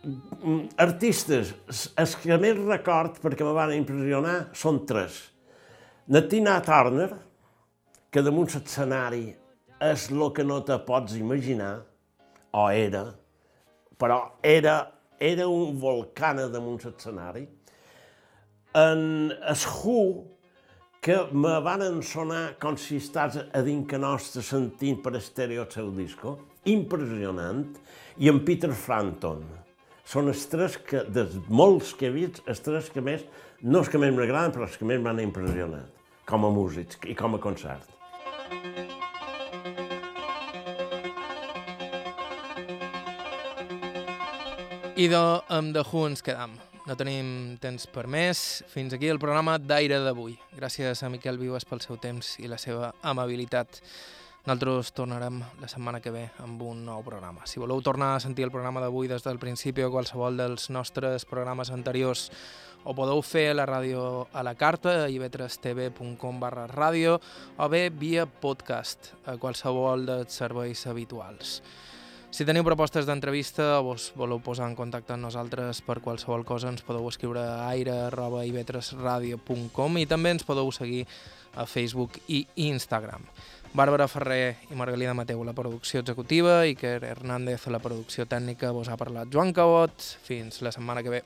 Mm, 0.04 0.70
artistes, 0.80 1.52
els 2.00 2.14
que 2.22 2.38
més 2.40 2.56
record, 2.62 3.20
perquè 3.20 3.44
me 3.44 3.52
van 3.58 3.74
impressionar, 3.76 4.38
són 4.56 4.86
tres. 4.88 5.18
Natina 6.08 6.62
Turner, 6.64 7.10
que 8.08 8.24
damunt 8.24 8.54
l'escenari 8.56 9.26
és 9.84 10.08
el 10.16 10.24
que 10.32 10.48
no 10.48 10.62
te 10.64 10.80
pots 10.88 11.20
imaginar, 11.20 11.82
o 12.54 12.70
era, 12.70 13.06
però 13.98 14.20
era, 14.42 14.78
era 15.18 15.48
un 15.50 15.78
volcà 15.80 16.34
damunt 16.38 16.84
l'escenari. 16.86 17.48
En 18.74 19.32
el 19.32 19.66
Who, 19.70 19.98
que 21.04 21.18
me 21.34 21.58
van 21.60 22.02
sonar 22.02 22.56
com 22.62 22.78
si 22.80 22.98
estàs 23.02 23.36
a 23.42 23.62
dins 23.66 23.90
que 23.90 24.00
nostre 24.00 24.42
sentint 24.42 25.02
per 25.04 25.18
estèreo 25.20 25.66
el 25.66 25.72
seu 25.74 25.92
disco, 25.92 26.38
impressionant, 26.66 27.66
i 28.18 28.30
en 28.32 28.40
Peter 28.46 28.72
Frampton. 28.72 29.44
Són 30.08 30.32
els 30.32 30.46
tres 30.52 30.78
que, 30.78 31.04
dels 31.10 31.36
molts 31.50 31.94
que 31.98 32.08
he 32.08 32.14
vist, 32.14 32.42
els 32.48 32.64
tres 32.64 32.90
que 32.94 33.04
més, 33.04 33.28
no 33.64 33.84
els 33.84 33.92
que 33.92 34.00
més 34.00 34.16
m'agraden, 34.16 34.56
però 34.56 34.68
els 34.68 34.80
que 34.80 34.88
més 34.88 35.04
m'han 35.04 35.24
impressionat, 35.24 35.92
com 36.30 36.48
a 36.48 36.56
músics 36.56 37.04
i 37.08 37.16
com 37.20 37.36
a 37.36 37.44
concert. 37.44 37.90
I 38.54 38.93
de, 44.96 45.42
amb 45.50 45.74
The 45.74 45.82
Who 45.82 46.06
ens 46.08 46.22
quedam. 46.22 46.54
No 46.86 46.96
tenim 47.00 47.58
temps 47.62 47.88
per 47.90 48.06
més. 48.08 48.64
Fins 48.70 48.94
aquí 48.94 49.08
el 49.10 49.20
programa 49.20 49.58
d'Aire 49.58 49.98
d'avui. 50.04 50.36
Gràcies 50.54 51.02
a 51.02 51.10
Miquel 51.10 51.40
Vives 51.42 51.66
pel 51.66 51.82
seu 51.82 51.98
temps 51.98 52.36
i 52.40 52.48
la 52.48 52.60
seva 52.62 52.94
amabilitat. 53.02 53.80
Nosaltres 54.46 54.92
tornarem 54.94 55.40
la 55.62 55.70
setmana 55.72 56.02
que 56.04 56.12
ve 56.12 56.28
amb 56.44 56.62
un 56.62 56.84
nou 56.86 57.02
programa. 57.02 57.48
Si 57.48 57.62
voleu 57.64 57.82
tornar 57.82 58.16
a 58.16 58.20
sentir 58.20 58.46
el 58.46 58.52
programa 58.52 58.84
d'avui 58.84 59.08
des 59.08 59.24
del 59.24 59.40
principi 59.40 59.82
o 59.82 59.90
qualsevol 59.90 60.38
dels 60.38 60.70
nostres 60.70 61.26
programes 61.26 61.72
anteriors, 61.72 62.28
ho 62.84 62.94
podeu 62.94 63.24
fer 63.24 63.54
la 63.56 63.66
ràdio 63.66 64.28
a 64.34 64.44
la 64.44 64.54
carta, 64.60 65.06
a 65.06 65.10
ivetrestv.com 65.10 66.44
barra 66.44 66.68
ràdio, 66.68 67.18
o 67.58 67.70
bé 67.72 67.88
via 67.90 68.28
podcast, 68.28 69.14
a 69.26 69.40
qualsevol 69.40 70.06
dels 70.06 70.38
serveis 70.44 70.86
habituals. 70.86 71.62
Si 72.34 72.50
teniu 72.50 72.66
propostes 72.66 73.06
d'entrevista 73.06 73.78
o 73.78 73.86
vos 73.92 74.10
voleu 74.18 74.40
posar 74.42 74.66
en 74.66 74.74
contacte 74.74 75.14
amb 75.14 75.22
nosaltres 75.22 75.86
per 75.86 76.02
qualsevol 76.02 76.42
cosa, 76.42 76.74
ens 76.74 76.82
podeu 76.82 77.06
escriure 77.06 77.46
a 77.46 77.70
aire.ivetresradio.com 77.70 80.02
i 80.02 80.10
també 80.10 80.34
ens 80.34 80.42
podeu 80.42 80.74
seguir 80.74 81.06
a 81.54 81.70
Facebook 81.70 82.18
i 82.26 82.50
Instagram. 82.66 83.22
Bàrbara 83.78 84.10
Ferrer 84.10 84.66
i 84.74 84.76
Margalida 84.78 85.14
Mateu, 85.14 85.46
la 85.46 85.54
producció 85.54 86.02
executiva, 86.02 86.66
i 86.66 86.74
Iker 86.74 87.06
Hernández, 87.06 87.70
la 87.70 87.78
producció 87.78 88.26
tècnica, 88.26 88.74
vos 88.74 88.90
ha 88.90 88.98
parlat 88.98 89.30
Joan 89.30 89.54
Cabot. 89.54 89.94
Fins 90.26 90.66
la 90.66 90.74
setmana 90.74 91.06
que 91.06 91.14
ve. 91.14 91.22